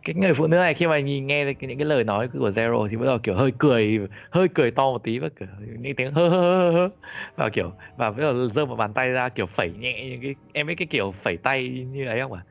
cái 0.02 0.14
người 0.14 0.34
phụ 0.34 0.46
nữ 0.46 0.56
này 0.56 0.74
khi 0.74 0.86
mà 0.86 1.00
nhìn 1.00 1.26
nghe 1.26 1.44
những 1.60 1.78
cái 1.78 1.86
lời 1.86 2.04
nói 2.04 2.28
của 2.28 2.48
Zero 2.50 2.88
thì 2.88 2.96
bắt 2.96 3.04
đầu 3.06 3.18
kiểu 3.22 3.34
hơi 3.34 3.52
cười 3.58 3.98
hơi 4.30 4.48
cười 4.54 4.70
to 4.70 4.84
một 4.84 5.04
tí 5.04 5.18
và 5.18 5.28
kiểu 5.38 5.48
những 5.78 5.94
tiếng 5.96 6.12
hơ 6.12 6.28
hơ 6.28 6.38
hơ 6.40 6.70
hơ 6.70 6.88
và 7.36 7.50
kiểu 7.52 7.72
và 7.96 8.10
bắt 8.10 8.16
đầu 8.20 8.48
giơ 8.48 8.66
một 8.66 8.76
bàn 8.76 8.94
tay 8.94 9.08
ra 9.08 9.28
kiểu 9.28 9.46
phẩy 9.46 9.70
nhẹ 9.70 10.08
những 10.10 10.20
cái 10.22 10.34
em 10.54 10.66
biết 10.66 10.74
cái 10.78 10.88
kiểu 10.90 11.14
phẩy 11.24 11.36
tay 11.36 11.68
như 11.68 12.06
ấy 12.06 12.20
không 12.20 12.32
ạ? 12.32 12.44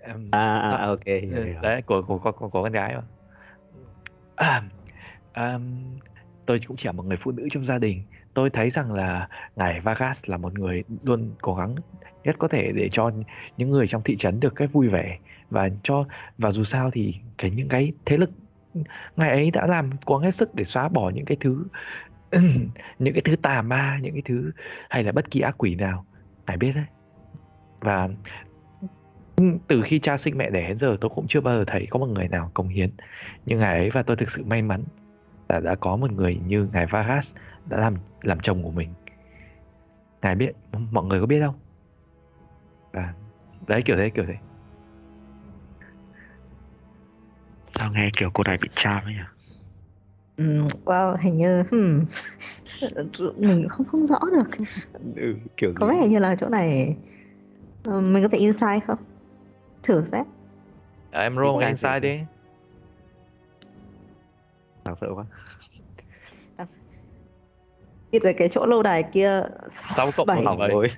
À, 0.00 0.14
à, 0.30 0.58
à, 0.58 0.76
à 0.76 0.86
ok 0.86 1.04
Ừ, 1.06 1.46
đấy 1.62 1.82
của 1.86 2.02
của 2.02 2.18
của, 2.18 2.32
của, 2.32 2.48
của 2.48 2.62
con 2.62 2.72
gái 2.72 2.94
mà. 2.94 3.02
À, 4.36 4.62
um, 5.36 5.98
tôi 6.46 6.60
cũng 6.66 6.76
chỉ 6.76 6.86
là 6.86 6.92
một 6.92 7.02
người 7.06 7.18
phụ 7.20 7.30
nữ 7.30 7.48
trong 7.52 7.64
gia 7.64 7.78
đình 7.78 8.02
tôi 8.36 8.50
thấy 8.50 8.70
rằng 8.70 8.92
là 8.92 9.28
ngài 9.56 9.80
Vargas 9.80 10.24
là 10.26 10.36
một 10.36 10.58
người 10.58 10.84
luôn 11.02 11.30
cố 11.40 11.54
gắng 11.54 11.74
nhất 12.24 12.36
có 12.38 12.48
thể 12.48 12.72
để 12.72 12.88
cho 12.92 13.10
những 13.56 13.70
người 13.70 13.88
trong 13.88 14.02
thị 14.02 14.16
trấn 14.16 14.40
được 14.40 14.54
cái 14.54 14.68
vui 14.68 14.88
vẻ. 14.88 15.18
Và 15.50 15.68
cho, 15.82 16.04
và 16.38 16.52
dù 16.52 16.64
sao 16.64 16.90
thì 16.90 17.14
cái 17.38 17.50
những 17.50 17.68
cái 17.68 17.92
thế 18.04 18.16
lực 18.16 18.30
ngài 19.16 19.30
ấy 19.30 19.50
đã 19.50 19.66
làm 19.66 19.90
cố 20.04 20.18
gắng 20.18 20.24
hết 20.24 20.34
sức 20.34 20.54
để 20.54 20.64
xóa 20.64 20.88
bỏ 20.88 21.10
những 21.10 21.24
cái 21.24 21.36
thứ, 21.40 21.64
những 22.98 23.14
cái 23.14 23.22
thứ 23.24 23.36
tà 23.36 23.62
ma, 23.62 23.98
những 24.02 24.12
cái 24.12 24.22
thứ 24.24 24.50
hay 24.90 25.04
là 25.04 25.12
bất 25.12 25.30
kỳ 25.30 25.40
ác 25.40 25.54
quỷ 25.58 25.74
nào. 25.74 26.04
Ngài 26.46 26.56
biết 26.56 26.72
đấy. 26.74 26.84
Và 27.80 28.08
từ 29.68 29.82
khi 29.82 29.98
cha 29.98 30.16
sinh 30.16 30.38
mẹ 30.38 30.50
đẻ 30.50 30.68
đến 30.68 30.78
giờ 30.78 30.96
tôi 31.00 31.10
cũng 31.14 31.26
chưa 31.28 31.40
bao 31.40 31.58
giờ 31.58 31.64
thấy 31.66 31.86
có 31.90 31.98
một 31.98 32.08
người 32.08 32.28
nào 32.28 32.50
cống 32.54 32.68
hiến 32.68 32.90
như 33.46 33.58
ngài 33.58 33.78
ấy. 33.78 33.90
Và 33.90 34.02
tôi 34.02 34.16
thực 34.16 34.30
sự 34.30 34.44
may 34.44 34.62
mắn 34.62 34.82
là 35.48 35.60
đã 35.60 35.74
có 35.74 35.96
một 35.96 36.12
người 36.12 36.38
như 36.46 36.68
ngài 36.72 36.86
Vargas 36.86 37.32
đã 37.66 37.76
làm 37.78 37.94
làm 38.22 38.40
chồng 38.42 38.62
của 38.62 38.70
mình 38.72 38.94
ngài 40.22 40.34
biết 40.34 40.52
mọi 40.90 41.04
người 41.04 41.20
có 41.20 41.26
biết 41.26 41.40
không 41.46 41.60
và 42.92 43.14
đấy 43.60 43.82
kiểu 43.86 43.96
thế 43.96 44.10
kiểu 44.14 44.24
thế 44.28 44.34
sao 47.68 47.90
nghe 47.92 48.10
kiểu 48.16 48.30
cô 48.34 48.44
này 48.44 48.58
bị 48.62 48.68
cham 48.76 49.04
ấy 49.04 49.14
nhỉ 49.14 49.20
Ừ, 50.36 50.44
wow, 50.84 51.16
hình 51.20 51.38
như 51.38 51.62
hmm, 51.70 52.04
mình 53.36 53.68
không 53.68 53.86
không 53.86 54.06
rõ 54.06 54.18
được. 54.32 54.66
ừ, 55.16 55.38
kiểu 55.56 55.72
Có 55.74 55.86
vẻ 55.86 56.08
như 56.08 56.18
là 56.18 56.36
chỗ 56.40 56.48
này 56.48 56.96
ờ, 57.84 58.00
mình 58.00 58.22
có 58.22 58.28
thể 58.28 58.38
insight 58.38 58.84
không? 58.86 58.98
Thử 59.82 60.04
xét. 60.12 60.26
à, 61.12 61.24
em 61.26 61.34
roll 61.36 61.60
Inside 61.64 61.66
inside 61.66 62.00
thử. 62.00 62.08
đi 62.08 62.26
đáng 64.84 64.94
sợ 65.00 65.06
quá 65.14 65.24
Đi 68.12 68.18
tới 68.18 68.34
cái 68.34 68.48
chỗ 68.48 68.66
lâu 68.66 68.82
đài 68.82 69.02
kia 69.02 69.42
sáu 69.96 70.10
cộng 70.16 70.26
bảy. 70.26 70.68
rồi? 70.68 70.90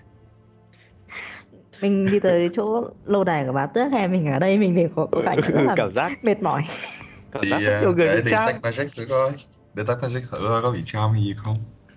Mình 1.81 2.11
đi 2.11 2.21
tới 2.21 2.49
chỗ 2.53 2.91
lâu 3.05 3.25
đài 3.25 3.47
của 3.47 3.53
bà 3.53 3.67
tước 3.67 3.93
hay 3.93 4.09
mình 4.09 4.33
ở 4.33 4.39
đây 4.39 4.59
mình 4.59 4.75
đều 4.75 4.89
có 4.97 5.07
có 5.13 5.23
cảm 5.25 5.37
giác 5.43 5.51
rất 5.51 5.63
là 5.63 5.75
cảm 5.77 5.95
giác. 5.95 6.25
mệt 6.25 6.43
mỏi. 6.43 6.63
Cảm 7.33 7.43
đi 7.43 7.51
giác 7.51 7.61
à, 7.67 7.81
nhiều 7.81 7.95
người 7.95 8.07
để 8.07 8.17
bị 8.17 8.23
đi 8.25 8.31
cham 8.31 8.47
tách 8.47 8.57
magic 8.63 8.93
thử 8.97 9.07
coi 9.09 9.33
để 9.75 9.85
tách 9.87 9.99
magic 10.03 10.23
thử 10.31 10.39
coi 10.49 10.63
có 10.63 10.71
bị 10.71 10.83
charm 10.87 11.13
hay 11.13 11.23
gì 11.23 11.35
không? 11.37 11.55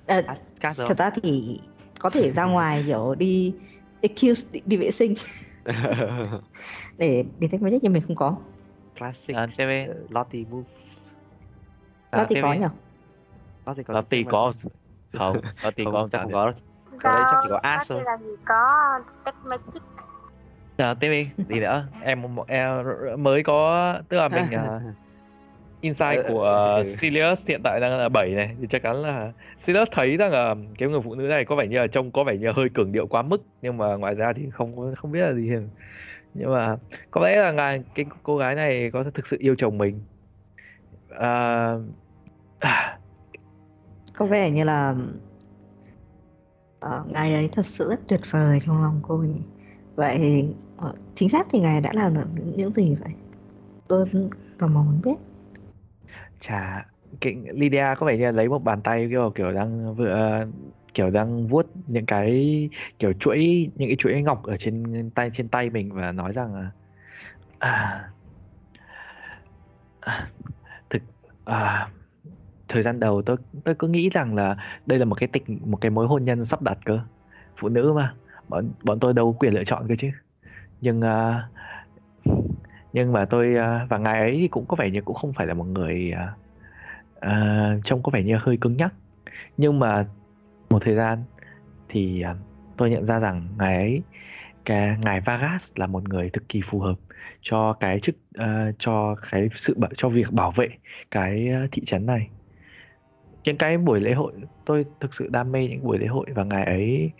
Ờ, 0.07 0.21
rồi. 0.61 0.87
thật 0.87 0.97
ra 0.97 1.09
thì 1.23 1.59
có 1.99 2.09
thể 2.09 2.31
ra 2.31 2.45
ngoài 2.45 2.83
kiểu 2.87 3.15
đi 3.15 3.53
excuse 4.01 4.47
đi, 4.51 4.61
đi 4.65 4.77
vệ 4.77 4.91
sinh. 4.91 5.13
Để 6.97 7.25
để 7.39 7.47
take 7.51 7.63
magic 7.63 7.83
nhưng 7.83 7.93
mình 7.93 8.03
không 8.07 8.15
có. 8.15 8.35
Classic. 8.99 9.35
À, 9.35 9.47
TV 9.57 9.87
Lottie 10.09 10.43
move. 10.49 10.69
À, 12.11 12.17
nó 12.17 12.25
thì 12.29 12.35
có 12.41 12.53
nhỉ 12.53 12.65
Lottie 13.65 13.83
có. 13.83 14.01
tì 14.09 14.23
có 14.31 14.53
không 15.13 15.41
nó 15.63 15.71
tì 15.71 15.83
không, 15.83 15.93
có 15.93 16.09
chắc 16.11 16.21
không 16.21 16.31
có 16.31 16.51
đấy 17.03 17.23
chắc 17.31 17.37
chỉ 17.43 17.49
có 17.49 17.61
thì 17.63 17.85
thôi. 17.89 18.03
làm 18.05 18.19
gì 18.19 18.35
có 18.45 18.99
tech 19.25 19.35
magic. 19.43 19.81
À, 20.77 20.93
TV 20.93 21.11
gì 21.49 21.59
nữa? 21.59 21.87
Em, 22.03 22.23
em 22.47 22.83
mới 23.23 23.43
có 23.43 23.93
tức 24.09 24.17
là 24.17 24.27
mình 24.27 24.51
à, 24.51 24.79
insight 25.81 26.23
Ờ, 26.23 26.29
của 26.29 26.43
ờ, 26.43 26.83
Sirius 26.83 27.47
hiện 27.47 27.61
tại 27.63 27.79
đang 27.79 27.97
là 27.97 28.09
7 28.09 28.29
này 28.29 28.55
thì 28.61 28.67
chắc 28.69 28.83
chắn 28.83 29.01
là 29.01 29.31
Sirius 29.59 29.87
thấy 29.91 30.17
rằng 30.17 30.31
là 30.31 30.55
cái 30.77 30.89
người 30.89 31.01
phụ 31.01 31.15
nữ 31.15 31.23
này 31.23 31.45
có 31.45 31.55
vẻ 31.55 31.67
như 31.67 31.77
là 31.77 31.87
trông 31.87 32.11
có 32.11 32.23
vẻ 32.23 32.37
như 32.37 32.47
là 32.47 32.53
hơi 32.55 32.69
cường 32.73 32.91
điệu 32.91 33.07
quá 33.07 33.21
mức 33.21 33.41
nhưng 33.61 33.77
mà 33.77 33.95
ngoài 33.95 34.15
ra 34.15 34.33
thì 34.35 34.49
không 34.53 34.95
không 34.95 35.11
biết 35.11 35.19
là 35.19 35.33
gì 35.33 35.49
nhưng 36.33 36.53
mà 36.53 36.75
có 37.11 37.21
lẽ 37.21 37.35
là 37.35 37.51
ngài 37.51 37.83
cái 37.95 38.05
cô 38.23 38.37
gái 38.37 38.55
này 38.55 38.89
có 38.93 39.03
thực 39.13 39.27
sự 39.27 39.37
yêu 39.39 39.55
chồng 39.57 39.77
mình. 39.77 39.99
À, 41.19 41.75
à, 42.59 42.97
có 44.13 44.25
vẻ 44.25 44.51
như 44.51 44.63
là 44.63 44.95
ờ, 46.79 47.03
uh, 47.05 47.11
ngày 47.11 47.33
ấy 47.33 47.49
thật 47.51 47.65
sự 47.65 47.89
rất 47.89 47.99
tuyệt 48.07 48.21
vời 48.31 48.59
trong 48.59 48.81
lòng 48.83 48.99
cô 49.03 49.17
nhỉ. 49.17 49.41
Vậy 49.95 50.47
uh, 50.89 50.95
chính 51.13 51.29
xác 51.29 51.47
thì 51.49 51.59
ngài 51.59 51.81
đã 51.81 51.91
làm 51.93 52.13
được 52.13 52.27
những, 52.35 52.53
những 52.57 52.73
gì 52.73 52.95
vậy? 52.95 53.13
Tôi 53.87 54.05
tò 54.59 54.67
mò 54.67 54.83
muốn 54.83 55.01
biết. 55.03 55.15
Chà 56.39 56.85
cái 57.21 57.35
Lydia 57.53 57.85
có 57.97 58.05
vẻ 58.05 58.17
như 58.17 58.25
là 58.25 58.31
lấy 58.31 58.49
một 58.49 58.63
bàn 58.63 58.81
tay 58.81 59.07
kiểu 59.09 59.31
kiểu 59.35 59.51
đang 59.51 59.95
vừa 59.95 60.45
kiểu 60.93 61.09
đang 61.09 61.47
vuốt 61.47 61.65
những 61.87 62.05
cái 62.05 62.69
kiểu 62.99 63.13
chuỗi 63.13 63.69
những 63.75 63.89
cái 63.89 63.95
chuỗi 63.99 64.21
ngọc 64.21 64.43
ở 64.43 64.57
trên 64.57 65.09
tay 65.15 65.31
trên 65.33 65.47
tay 65.47 65.69
mình 65.69 65.93
và 65.93 66.11
nói 66.11 66.31
rằng 66.31 66.55
là 66.55 66.71
à, 67.59 68.09
à, 69.99 70.29
thực 70.89 71.01
à, 71.45 71.89
thời 72.71 72.83
gian 72.83 72.99
đầu 72.99 73.21
tôi 73.21 73.37
tôi 73.63 73.75
cứ 73.75 73.87
nghĩ 73.87 74.09
rằng 74.09 74.35
là 74.35 74.57
đây 74.85 74.99
là 74.99 75.05
một 75.05 75.15
cái 75.15 75.29
tình 75.33 75.59
một 75.65 75.77
cái 75.81 75.89
mối 75.89 76.07
hôn 76.07 76.25
nhân 76.25 76.45
sắp 76.45 76.61
đặt 76.61 76.77
cơ. 76.85 76.99
Phụ 77.59 77.69
nữ 77.69 77.93
mà 77.95 78.13
bọn 78.47 78.69
bọn 78.83 78.99
tôi 78.99 79.13
đâu 79.13 79.33
có 79.33 79.37
quyền 79.39 79.53
lựa 79.53 79.63
chọn 79.63 79.87
cơ 79.87 79.95
chứ. 79.95 80.09
Nhưng 80.81 80.99
uh, 80.99 81.35
nhưng 82.93 83.13
mà 83.13 83.25
tôi 83.25 83.55
uh, 83.55 83.89
và 83.89 83.97
ngài 83.97 84.19
ấy 84.19 84.37
thì 84.41 84.47
cũng 84.47 84.65
có 84.65 84.75
vẻ 84.75 84.89
như 84.89 85.01
cũng 85.01 85.15
không 85.15 85.33
phải 85.33 85.47
là 85.47 85.53
một 85.53 85.63
người 85.63 86.13
uh, 86.13 86.37
uh, 87.25 87.85
trông 87.85 88.03
có 88.03 88.09
vẻ 88.13 88.23
như 88.23 88.37
hơi 88.41 88.57
cứng 88.57 88.77
nhắc. 88.77 88.93
Nhưng 89.57 89.79
mà 89.79 90.05
một 90.69 90.81
thời 90.81 90.95
gian 90.95 91.23
thì 91.89 92.23
uh, 92.31 92.37
tôi 92.77 92.89
nhận 92.89 93.05
ra 93.05 93.19
rằng 93.19 93.47
ngài 93.57 93.75
ấy 93.75 94.01
cái 94.65 94.97
ngài 95.01 95.21
Vargas 95.21 95.71
là 95.75 95.87
một 95.87 96.09
người 96.09 96.29
cực 96.29 96.49
kỳ 96.49 96.61
phù 96.69 96.79
hợp 96.79 96.95
cho 97.41 97.73
cái 97.73 97.99
chức 97.99 98.15
uh, 98.39 98.75
cho 98.79 99.15
cái 99.31 99.49
sự 99.55 99.75
cho 99.97 100.09
việc 100.09 100.31
bảo 100.31 100.51
vệ 100.51 100.67
cái 101.11 101.49
thị 101.71 101.83
trấn 101.85 102.05
này 102.05 102.29
những 103.43 103.57
cái 103.57 103.77
buổi 103.77 104.01
lễ 104.01 104.13
hội 104.13 104.33
tôi 104.65 104.85
thực 104.99 105.13
sự 105.13 105.27
đam 105.31 105.51
mê 105.51 105.67
những 105.67 105.83
buổi 105.83 105.97
lễ 105.97 106.07
hội 106.07 106.25
và 106.35 106.43
ngài 106.43 106.65
ấy 106.65 107.11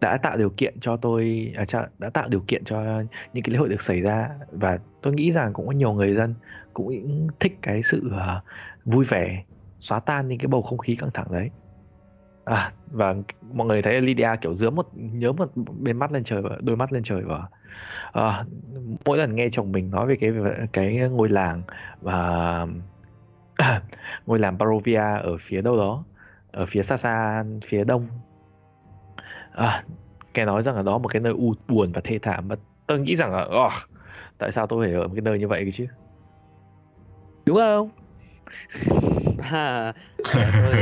đã 0.00 0.18
tạo 0.22 0.36
điều 0.36 0.50
kiện 0.56 0.80
cho 0.80 0.96
tôi 0.96 1.52
à, 1.56 1.88
đã 1.98 2.10
tạo 2.10 2.28
điều 2.28 2.40
kiện 2.48 2.64
cho 2.64 3.02
những 3.32 3.44
cái 3.44 3.52
lễ 3.52 3.58
hội 3.58 3.68
được 3.68 3.82
xảy 3.82 4.00
ra. 4.00 4.28
Và 4.52 4.78
tôi 5.02 5.12
nghĩ 5.12 5.32
rằng 5.32 5.52
cũng 5.52 5.66
có 5.66 5.72
nhiều 5.72 5.92
người 5.92 6.14
dân 6.14 6.34
cũng 6.74 7.28
thích 7.40 7.58
cái 7.62 7.82
sự 7.82 8.10
à, 8.18 8.42
vui 8.84 9.04
vẻ 9.04 9.44
xóa 9.78 10.00
tan 10.00 10.28
những 10.28 10.38
cái 10.38 10.46
bầu 10.46 10.62
không 10.62 10.78
khí 10.78 10.96
căng 10.96 11.10
thẳng 11.14 11.26
đấy. 11.30 11.50
À 12.44 12.72
và 12.90 13.14
mọi 13.52 13.66
người 13.66 13.82
thấy 13.82 14.00
Lydia 14.00 14.30
kiểu 14.40 14.54
dướng 14.54 14.74
một 14.74 14.88
nhớ 14.94 15.32
một 15.32 15.48
bên 15.80 15.96
mắt 15.96 16.12
lên 16.12 16.24
trời 16.24 16.42
và 16.42 16.50
đôi 16.60 16.76
mắt 16.76 16.92
lên 16.92 17.02
trời 17.02 17.22
và 17.22 17.48
à, 18.12 18.44
mỗi 19.04 19.18
lần 19.18 19.34
nghe 19.34 19.48
chồng 19.52 19.72
mình 19.72 19.90
nói 19.90 20.06
về 20.06 20.16
cái 20.20 20.30
cái 20.72 20.96
ngôi 20.96 21.28
làng 21.28 21.62
và 22.00 22.66
ngôi 24.26 24.38
làng 24.38 24.58
Barovia 24.58 25.20
ở 25.22 25.36
phía 25.48 25.60
đâu 25.60 25.76
đó 25.76 26.04
ở 26.52 26.66
phía 26.66 26.82
xa 26.82 26.96
xa 26.96 27.44
phía 27.68 27.84
đông 27.84 28.06
à, 29.52 29.84
nghe 30.34 30.44
nói 30.44 30.62
rằng 30.62 30.76
là 30.76 30.82
đó 30.82 30.98
một 30.98 31.08
cái 31.08 31.20
nơi 31.20 31.32
u 31.32 31.54
buồn 31.68 31.92
và 31.92 32.00
thê 32.04 32.18
thảm 32.22 32.48
mà 32.48 32.54
tôi 32.86 32.98
nghĩ 32.98 33.16
rằng 33.16 33.32
là 33.32 33.42
oh, 33.66 33.72
tại 34.38 34.52
sao 34.52 34.66
tôi 34.66 34.86
phải 34.86 34.94
ở 34.94 35.08
một 35.08 35.14
cái 35.14 35.22
nơi 35.22 35.38
như 35.38 35.48
vậy 35.48 35.70
chứ 35.74 35.86
đúng 37.46 37.56
không 37.56 37.90
À, 39.52 39.92
thôi, 40.52 40.74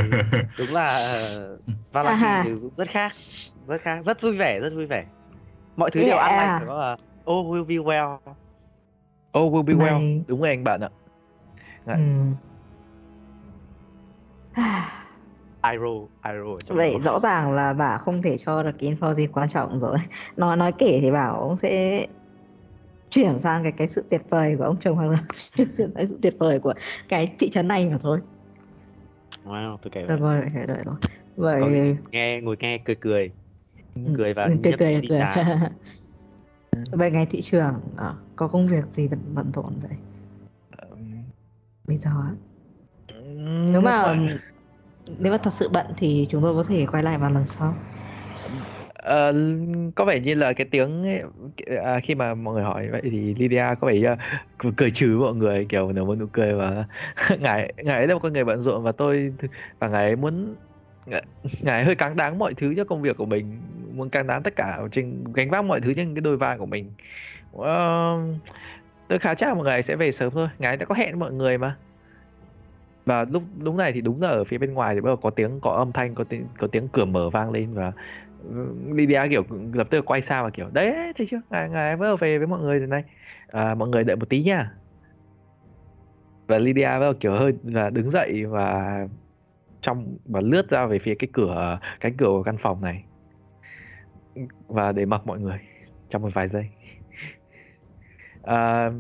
đúng 0.59 0.75
là 0.75 0.97
ờ, 0.97 1.59
Valaki 1.93 2.23
À. 2.23 2.41
thì 2.45 2.51
cũng 2.61 2.71
rất 2.77 2.89
khác 2.89 3.13
rất 3.67 3.81
khác 3.83 4.03
rất 4.07 4.23
vui 4.23 4.37
vẻ 4.37 4.61
rất 4.61 4.73
vui 4.75 4.87
vẻ 4.87 5.05
mọi 5.77 5.91
thứ 5.91 6.01
đều 6.01 6.17
ăn 6.17 6.33
Yeah. 6.33 6.49
lành 6.49 6.59
phải 6.59 6.69
có 6.69 6.81
là 6.81 6.97
oh 7.31 7.47
will 7.47 7.65
be 7.65 7.75
well 7.75 8.17
oh 9.39 9.53
will 9.55 9.63
be 9.63 9.75
well 9.75 9.99
Này. 9.99 10.25
đúng 10.27 10.41
rồi 10.41 10.49
anh 10.49 10.65
bạn 10.65 10.81
ạ 10.81 10.89
Dạ. 11.87 11.95
Ừm. 11.95 12.35
iro 15.65 16.13
iro 16.23 16.61
Vậy 16.69 16.99
đó. 16.99 17.03
rõ 17.05 17.21
ràng 17.23 17.53
là 17.53 17.75
bà 17.75 17.99
không 17.99 18.23
thể 18.23 18.37
cho 18.39 18.63
được 18.63 18.71
cái 18.79 18.91
info 18.91 19.15
gì 19.15 19.27
quan 19.33 19.49
trọng 19.49 19.81
rồi. 19.81 19.99
Nói 20.37 20.57
nói 20.57 20.73
kể 20.79 20.99
thì 21.03 21.11
bảo 21.11 21.41
ông 21.41 21.57
sẽ 21.63 22.07
chuyển 23.11 23.41
sang 23.41 23.63
cái 23.63 23.73
cái 23.77 23.89
sự 23.89 24.07
tuyệt 24.11 24.23
vời 24.31 24.57
của 24.59 24.65
ông 24.65 24.77
chồng 24.81 24.97
hoặc 24.97 25.07
là 25.07 25.19
chuyển 25.57 25.73
sang 25.73 25.91
cái 25.95 26.07
sự 26.07 26.19
tuyệt 26.23 26.35
vời 26.39 26.59
của 26.61 26.75
cái 27.09 27.37
thị 27.39 27.51
trấn 27.51 27.69
này 27.69 27.89
mà 27.91 27.99
thôi. 28.03 28.21
wow 29.45 29.79
tôi 29.83 29.91
kể 29.95 30.07
Được 30.07 30.17
vậy. 30.17 30.21
rồi, 30.21 30.51
đợi 30.69 30.83
rồi. 30.85 30.97
Vậy 31.37 31.55
Còn 31.59 31.81
nghe 32.13 32.41
ngồi 32.43 32.57
nghe 32.61 32.83
cười 32.85 32.97
cười 33.01 33.35
Ừ, 33.95 34.13
cười 34.13 34.35
và 34.35 34.51
ừ, 34.51 34.57
cười 34.63 34.75
cười 34.79 35.01
đi 35.03 35.09
cười. 35.09 35.29
Vậy 36.93 37.11
ngày 37.11 37.27
thị 37.31 37.41
trường 37.43 37.81
ờ, 37.97 38.17
có 38.37 38.49
công 38.49 38.67
việc 38.69 38.85
gì 38.93 39.09
bận 39.09 39.21
bận 39.35 39.51
rộn 39.55 39.73
vậy? 39.83 39.99
Bây 41.87 41.99
giờ 41.99 42.11
á? 42.11 42.35
nếu 43.73 43.81
mà 43.81 44.15
nếu 45.19 45.33
mà 45.33 45.39
thật 45.39 45.53
sự 45.53 45.69
bận 45.73 45.87
thì 45.97 46.27
chúng 46.31 46.43
tôi 46.43 46.55
có 46.55 46.65
thể 46.69 46.87
quay 46.93 47.03
lại 47.03 47.19
vào 47.19 47.31
lần 47.31 47.45
sau. 47.45 47.75
Ờ, 48.95 49.35
có 49.95 50.05
vẻ 50.05 50.21
như 50.21 50.35
là 50.35 50.53
cái 50.53 50.67
tiếng 50.71 51.03
ấy, 51.03 51.23
à, 51.85 52.01
khi 52.05 52.15
mà 52.15 52.35
mọi 52.35 52.55
người 52.55 52.65
hỏi 52.65 52.89
vậy 52.93 53.01
thì 53.05 53.35
Lydia 53.35 53.65
có 53.81 53.89
vẻ 53.89 53.95
như 53.95 54.07
cười, 54.77 54.91
trừ 54.91 55.19
mọi 55.21 55.35
người 55.35 55.67
kiểu 55.69 55.93
nở 55.93 56.05
một 56.05 56.15
nụ 56.19 56.27
cười 56.33 56.55
và 56.55 56.85
ngài 57.41 57.73
ngài 57.77 57.97
ấy 57.97 58.07
là 58.07 58.15
một 58.15 58.21
con 58.23 58.33
người 58.33 58.45
bận 58.45 58.63
rộn 58.63 58.83
và 58.83 58.93
tôi 58.93 59.33
và 59.79 59.89
ngài 59.89 60.05
ấy 60.05 60.17
muốn 60.17 60.55
ngài, 61.61 61.85
hơi 61.85 61.95
cáng 61.95 62.17
đáng 62.17 62.39
mọi 62.39 62.55
thứ 62.55 62.75
cho 62.77 62.85
công 62.85 63.03
việc 63.03 63.17
của 63.17 63.27
mình 63.27 63.61
muốn 63.95 64.11
cáng 64.11 64.27
đáng 64.27 64.43
tất 64.43 64.57
cả 64.57 64.81
trên 64.93 65.25
gánh 65.35 65.51
vác 65.51 65.65
mọi 65.65 65.81
thứ 65.81 65.95
trên 65.95 66.15
cái 66.15 66.21
đôi 66.21 66.37
vai 66.37 66.59
của 66.59 66.67
mình. 66.67 66.93
Uh, 67.57 67.67
tôi 69.09 69.19
khá 69.19 69.35
chắc 69.35 69.55
mọi 69.55 69.65
người 69.65 69.83
sẽ 69.83 69.97
về 69.97 70.13
sớm 70.13 70.31
thôi. 70.31 70.49
Ngài 70.59 70.77
đã 70.77 70.87
có 70.87 70.95
hẹn 70.95 71.19
mọi 71.19 71.33
người 71.33 71.59
mà 71.59 71.77
và 73.05 73.25
lúc 73.25 73.43
lúc 73.61 73.75
này 73.75 73.93
thì 73.93 74.01
đúng 74.01 74.23
là 74.23 74.29
ở 74.29 74.45
phía 74.45 74.59
bên 74.59 74.75
ngoài 74.75 74.95
thì 74.95 75.01
bắt 75.01 75.09
đầu 75.09 75.17
có 75.17 75.31
tiếng 75.31 75.61
có 75.63 75.73
âm 75.73 75.93
thanh 75.93 76.15
có 76.15 76.25
tiếng 76.29 76.49
có 76.59 76.69
tiếng 76.73 76.89
cửa 76.93 77.05
mở 77.05 77.31
vang 77.31 77.51
lên 77.51 77.75
và 77.75 77.93
ừ, 78.39 78.47
Lydia 78.95 79.23
kiểu 79.31 79.43
lập 79.75 79.87
tức 79.91 80.03
quay 80.07 80.23
sang 80.23 80.45
và 80.45 80.51
kiểu 80.55 80.71
đấy 80.71 80.95
thấy 81.17 81.27
chưa? 81.31 81.41
Ngài 81.51 81.69
ngài 81.71 81.97
vừa 81.97 82.17
về 82.17 82.39
với 82.39 82.47
mọi 82.47 82.61
người 82.61 82.79
rồi 82.79 82.89
này. 82.89 83.05
À, 83.47 83.75
mọi 83.75 83.89
người 83.89 84.05
đợi 84.05 84.17
một 84.17 84.29
tí 84.31 84.43
nha. 84.43 84.77
Và 86.49 86.59
Lydia 86.59 86.83
bắt 86.87 86.99
đầu 87.01 87.13
kiểu 87.21 87.33
hơi 87.33 87.53
là 87.63 87.91
đứng 87.91 88.11
dậy 88.11 88.47
và 88.47 88.85
trong 89.83 90.19
và 90.25 90.41
lướt 90.41 90.71
ra 90.71 90.87
về 90.87 90.99
phía 91.05 91.15
cái 91.19 91.31
cửa 91.33 91.79
cánh 92.01 92.17
cửa 92.19 92.27
của 92.27 92.43
căn 92.43 92.57
phòng 92.63 92.81
này. 92.83 93.05
Và 94.69 94.93
để 94.93 95.05
mặc 95.07 95.23
mọi 95.27 95.41
người 95.41 95.59
trong 96.11 96.23
một 96.23 96.31
vài 96.35 96.49
giây. 96.49 96.65
À, 98.43 98.91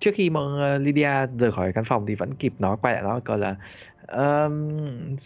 trước 0.00 0.10
khi 0.14 0.30
mà 0.30 0.40
ờ, 0.40 0.78
Lydia 0.78 1.10
rời 1.38 1.52
khỏi 1.52 1.72
căn 1.74 1.84
phòng 1.88 2.06
thì 2.06 2.14
vẫn 2.14 2.34
kịp 2.34 2.52
nói 2.58 2.76
quay 2.82 2.94
lại 2.94 3.02
nói 3.02 3.20
câu 3.24 3.36
là 3.36 3.56
um, 4.06 4.68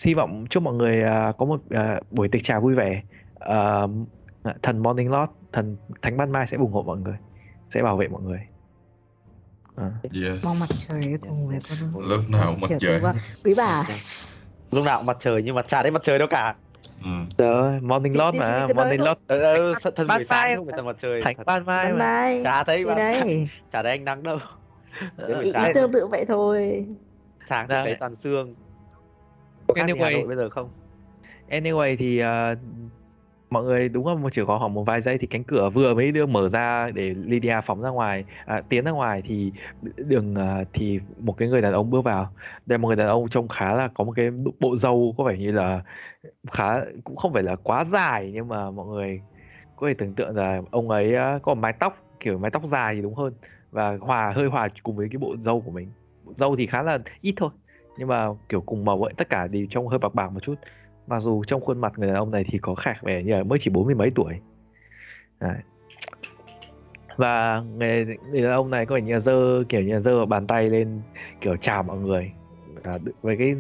hy 0.05 0.15
vọng 0.15 0.45
chúc 0.51 0.63
mọi 0.63 0.75
người 0.75 1.03
à, 1.03 1.33
có 1.39 1.47
một 1.47 1.61
à, 1.71 2.01
buổi 2.11 2.29
tiệc 2.29 2.45
trà 2.45 2.59
vui 2.61 2.75
vẻ 2.75 3.03
À, 3.41 3.83
thần 4.63 4.79
Morning 4.83 5.11
Lord 5.11 5.31
thần 5.53 5.77
thánh 6.03 6.17
ban 6.17 6.33
mai 6.33 6.47
sẽ 6.47 6.57
ủng 6.57 6.73
hộ 6.73 6.83
mọi 6.83 6.99
người 6.99 7.17
sẽ 7.75 7.83
bảo 7.83 7.97
vệ 7.97 8.09
mọi 8.09 8.23
người 8.23 8.41
à. 9.77 9.91
Yes. 10.03 10.45
Mong 10.45 10.59
mặt 10.61 10.69
trời 10.89 11.19
cùng 11.21 11.49
với 11.49 11.59
con 11.69 12.09
Lúc 12.09 12.21
nào 12.31 12.55
mặt 12.61 12.69
Kiểu 12.69 12.79
trời. 12.81 12.95
quý 12.99 13.01
bà- 13.03 13.15
Quý 13.45 13.55
bà. 13.57 13.83
lúc 14.71 14.85
nào 14.85 15.03
mặt 15.03 15.17
trời 15.21 15.43
nhưng 15.45 15.55
mà 15.55 15.63
chả 15.63 15.83
thấy 15.83 15.91
mặt 15.91 16.03
trời 16.05 16.19
đâu 16.19 16.29
cả 16.31 16.55
Ừ. 17.05 17.11
Trời, 17.39 17.81
Morning 17.81 18.13
Thì- 18.13 18.19
Lord 18.19 18.39
mà 18.39 18.67
Morning. 18.77 19.01
Lord 19.01 19.19
ờ, 19.27 19.39
ờ, 19.39 19.75
thân- 19.97 20.07
buổi 20.09 20.25
sáng 20.25 20.27
mai 20.29 20.57
không 20.57 20.67
phải 20.67 20.75
tầm 20.77 20.87
mặt 20.87 20.97
trời 21.03 21.23
thánh 21.25 21.37
ban 21.47 21.65
mai 21.67 21.93
mà 21.93 22.31
chả 22.45 22.65
thấy 22.65 22.85
ban 22.85 22.97
đấy. 22.97 23.49
chả 23.73 23.83
thấy 23.83 23.93
ánh 23.93 24.05
nắng 24.05 24.23
đâu 24.23 24.39
Ờ, 24.39 24.47
Ý, 25.43 25.53
ý 25.53 25.63
tương 25.75 25.93
tự 25.93 26.07
vậy 26.07 26.25
thôi. 26.25 26.87
sáng 27.49 27.69
thì 27.69 27.75
Đấy. 27.75 27.85
thấy 27.85 27.95
toàn 28.01 28.17
sương 28.17 28.55
có 29.67 29.75
khác 29.75 29.83
Hà 29.83 29.87
Anyway. 29.87 30.13
Nội 30.13 30.27
bây 30.27 30.37
giờ 30.37 30.49
không 30.51 30.71
Anyway 31.51 31.97
thì 31.99 32.19
à, 32.19 32.55
mọi 33.51 33.65
người 33.65 33.89
đúng 33.89 34.07
là 34.07 34.15
một 34.15 34.29
chỉ 34.33 34.43
có 34.47 34.59
khoảng 34.59 34.75
một 34.75 34.85
vài 34.85 35.01
giây 35.01 35.19
thì 35.19 35.27
cánh 35.27 35.45
cửa 35.45 35.71
vừa 35.71 35.95
mới 35.95 36.13
đưa 36.13 36.27
mở 36.27 36.49
ra 36.49 36.91
để 36.95 37.15
Lydia 37.15 37.61
phóng 37.67 37.83
ra 37.83 37.91
ngoài 37.91 38.25
à, 38.45 38.63
tiến 38.69 38.85
ra 38.85 38.91
ngoài 38.91 39.23
thì 39.25 39.53
đường 39.97 40.35
à, 40.35 40.65
thì 40.73 41.01
một 41.19 41.37
cái 41.39 41.49
người 41.49 41.63
đàn 41.63 41.73
ông 41.73 41.91
bước 41.91 42.05
vào 42.05 42.33
đây 42.67 42.79
một 42.79 42.89
người 42.89 42.97
đàn 42.97 43.09
ông 43.09 43.29
trông 43.29 43.49
khá 43.49 43.75
là 43.75 43.89
có 43.95 44.05
một 44.05 44.13
cái 44.17 44.31
bộ 44.61 44.77
râu 44.77 45.15
có 45.19 45.25
vẻ 45.25 45.39
như 45.39 45.53
là 45.53 45.83
khá 46.51 46.81
cũng 47.05 47.17
không 47.17 47.33
phải 47.33 47.43
là 47.43 47.57
quá 47.57 47.85
dài 47.85 48.31
nhưng 48.35 48.49
mà 48.49 48.71
mọi 48.71 48.87
người 48.87 49.21
có 49.77 49.89
thể 49.89 49.95
tưởng 49.99 50.15
tượng 50.15 50.37
là 50.37 50.63
ông 50.71 50.91
ấy 50.91 51.15
à, 51.15 51.39
có 51.43 51.55
mái 51.55 51.73
tóc 51.73 51.97
kiểu 52.21 52.39
mái 52.39 52.51
tóc 52.51 52.65
dài 52.65 52.95
thì 52.95 53.03
đúng 53.03 53.15
hơn 53.15 53.33
và 53.73 53.97
hòa 54.01 54.33
hơi 54.37 54.49
hòa 54.49 54.69
cùng 54.83 54.97
với 54.97 55.09
cái 55.09 55.19
bộ 55.19 55.37
dâu 55.37 55.61
của 55.61 55.71
mình. 55.71 55.89
Bộ 56.39 56.57
thì 56.57 56.67
khá 56.67 56.83
là 56.83 56.99
ít 57.21 57.35
thôi 57.37 57.51
nhưng 57.99 58.09
mà 58.09 58.29
kiểu 58.49 58.61
cùng 58.61 58.85
màu 58.85 59.03
ấy 59.03 59.15
tất 59.17 59.29
cả 59.29 59.47
đều 59.47 59.67
trông 59.71 59.89
hơi 59.89 59.99
bạc 59.99 60.15
bạc 60.15 60.29
một 60.29 60.41
chút. 60.43 60.55
Mặc 61.07 61.21
dù 61.21 61.45
trong 61.45 61.61
khuôn 61.61 61.81
mặt 61.81 61.93
người 61.97 62.09
đàn 62.09 62.17
ông 62.17 62.31
này 62.31 62.45
thì 62.49 62.59
có 62.59 62.75
khạc 62.75 63.03
vẻ 63.03 63.23
như 63.23 63.33
là 63.33 63.43
mới 63.43 63.59
chỉ 63.63 63.71
bốn 63.71 63.87
mươi 63.87 63.95
mấy 63.95 64.11
tuổi. 64.15 64.35
Đấy. 65.41 65.57
và 67.17 67.63
người, 67.77 68.07
người 68.31 68.43
đàn 68.43 68.53
ông 68.53 68.71
này 68.71 68.87
có 68.87 68.95
vẻ 68.95 69.01
như 69.01 69.13
là 69.13 69.19
dơ 69.19 69.65
kiểu 69.69 69.81
như 69.81 69.93
là 69.93 69.99
dơ 69.99 70.27
bàn 70.27 70.47
tay 70.47 70.71
lên 70.71 71.01
kiểu 71.41 71.57
chào 71.57 71.83
mọi 71.83 71.99
người. 71.99 72.33
À, 72.83 72.99
với 73.23 73.37
cái 73.37 73.55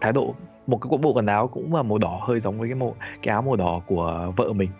thái 0.00 0.12
độ 0.12 0.34
một 0.66 0.78
cái 0.78 0.98
bộ 1.02 1.12
quần 1.12 1.26
áo 1.26 1.48
cũng 1.48 1.74
là 1.74 1.82
màu 1.82 1.98
đỏ 1.98 2.20
hơi 2.26 2.40
giống 2.40 2.58
với 2.58 2.68
cái 2.68 2.74
màu 2.74 2.94
cái 3.22 3.32
áo 3.32 3.42
màu 3.42 3.56
đỏ 3.56 3.82
của 3.86 4.32
vợ 4.36 4.52
mình. 4.52 4.70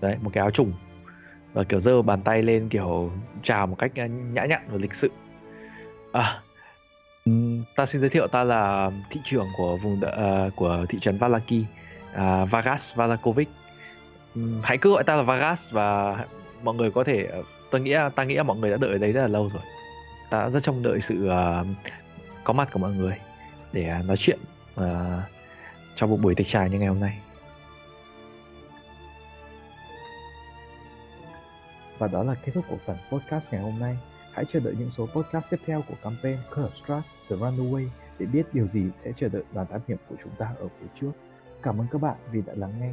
Đấy 0.00 0.16
một 0.22 0.30
cái 0.32 0.42
áo 0.42 0.50
trùng 0.50 0.72
và 1.52 1.64
kiểu 1.64 1.80
giơ 1.80 2.02
bàn 2.02 2.22
tay 2.22 2.42
lên 2.42 2.68
kiểu 2.68 3.10
chào 3.42 3.66
một 3.66 3.76
cách 3.78 3.92
ờ, 3.96 4.06
nhã 4.06 4.44
nhặn 4.44 4.62
và 4.68 4.78
lịch 4.78 4.94
sự. 4.94 5.10
À 6.12 6.42
ta 7.76 7.86
xin 7.86 8.00
giới 8.00 8.10
thiệu 8.10 8.26
ta 8.26 8.44
là 8.44 8.90
thị 9.10 9.20
trưởng 9.24 9.46
của 9.56 9.76
vùng 9.76 10.00
đợ, 10.00 10.08
uh, 10.08 10.16
ờ, 10.16 10.50
của 10.56 10.86
thị 10.88 10.98
trấn 11.00 11.18
Valaki 11.18 11.64
uh, 12.12 12.50
Vagas 12.50 12.94
Valakovic. 12.94 13.48
Um, 14.34 14.60
hãy 14.62 14.78
cứ 14.78 14.92
gọi 14.92 15.04
ta 15.04 15.16
là 15.16 15.22
Vagas 15.22 15.72
và 15.72 16.16
mọi 16.62 16.74
người 16.74 16.90
có 16.90 17.04
thể 17.04 17.28
tôi 17.70 17.80
nghĩ 17.80 17.94
ta 18.14 18.24
nghĩ 18.24 18.36
à, 18.36 18.42
mọi 18.42 18.56
người 18.56 18.70
đã 18.70 18.76
đợi 18.76 18.90
ở 18.90 18.98
đấy 18.98 19.12
rất 19.12 19.20
là 19.20 19.28
lâu 19.28 19.50
rồi. 19.52 19.62
Ta 20.30 20.48
rất 20.48 20.62
trông 20.62 20.82
đợi 20.82 21.00
sự 21.00 21.28
uh, 21.28 21.66
có 22.44 22.52
mặt 22.52 22.68
của 22.72 22.78
mọi 22.78 22.92
người 22.92 23.16
để 23.72 23.88
à, 23.88 24.02
nói 24.02 24.16
chuyện 24.16 24.38
uh, 24.80 24.86
trong 25.96 26.10
một 26.10 26.18
buổi 26.20 26.34
tiệc 26.34 26.48
trà 26.48 26.66
như 26.66 26.78
ngày 26.78 26.88
hôm 26.88 27.00
nay. 27.00 27.18
Và 32.00 32.08
đó 32.08 32.22
là 32.22 32.34
kết 32.34 32.52
thúc 32.54 32.64
của 32.68 32.78
phần 32.86 32.96
podcast 33.10 33.52
ngày 33.52 33.62
hôm 33.62 33.78
nay. 33.78 33.98
Hãy 34.32 34.44
chờ 34.44 34.60
đợi 34.60 34.74
những 34.78 34.90
số 34.90 35.06
podcast 35.06 35.50
tiếp 35.50 35.60
theo 35.66 35.82
của 35.88 35.94
campaign 36.02 36.38
Curve 36.54 36.74
Strat 36.74 37.02
The 37.28 37.36
Runaway 37.36 37.88
để 38.18 38.26
biết 38.26 38.42
điều 38.52 38.66
gì 38.68 38.84
sẽ 39.04 39.12
chờ 39.16 39.28
đợi 39.28 39.42
đoàn 39.52 39.66
thám 39.70 39.80
hiểm 39.88 39.98
của 40.08 40.14
chúng 40.22 40.32
ta 40.38 40.54
ở 40.58 40.68
phía 40.80 40.86
trước. 41.00 41.10
Cảm 41.62 41.80
ơn 41.80 41.86
các 41.90 42.00
bạn 42.00 42.16
vì 42.32 42.42
đã 42.42 42.52
lắng 42.56 42.72
nghe. 42.80 42.92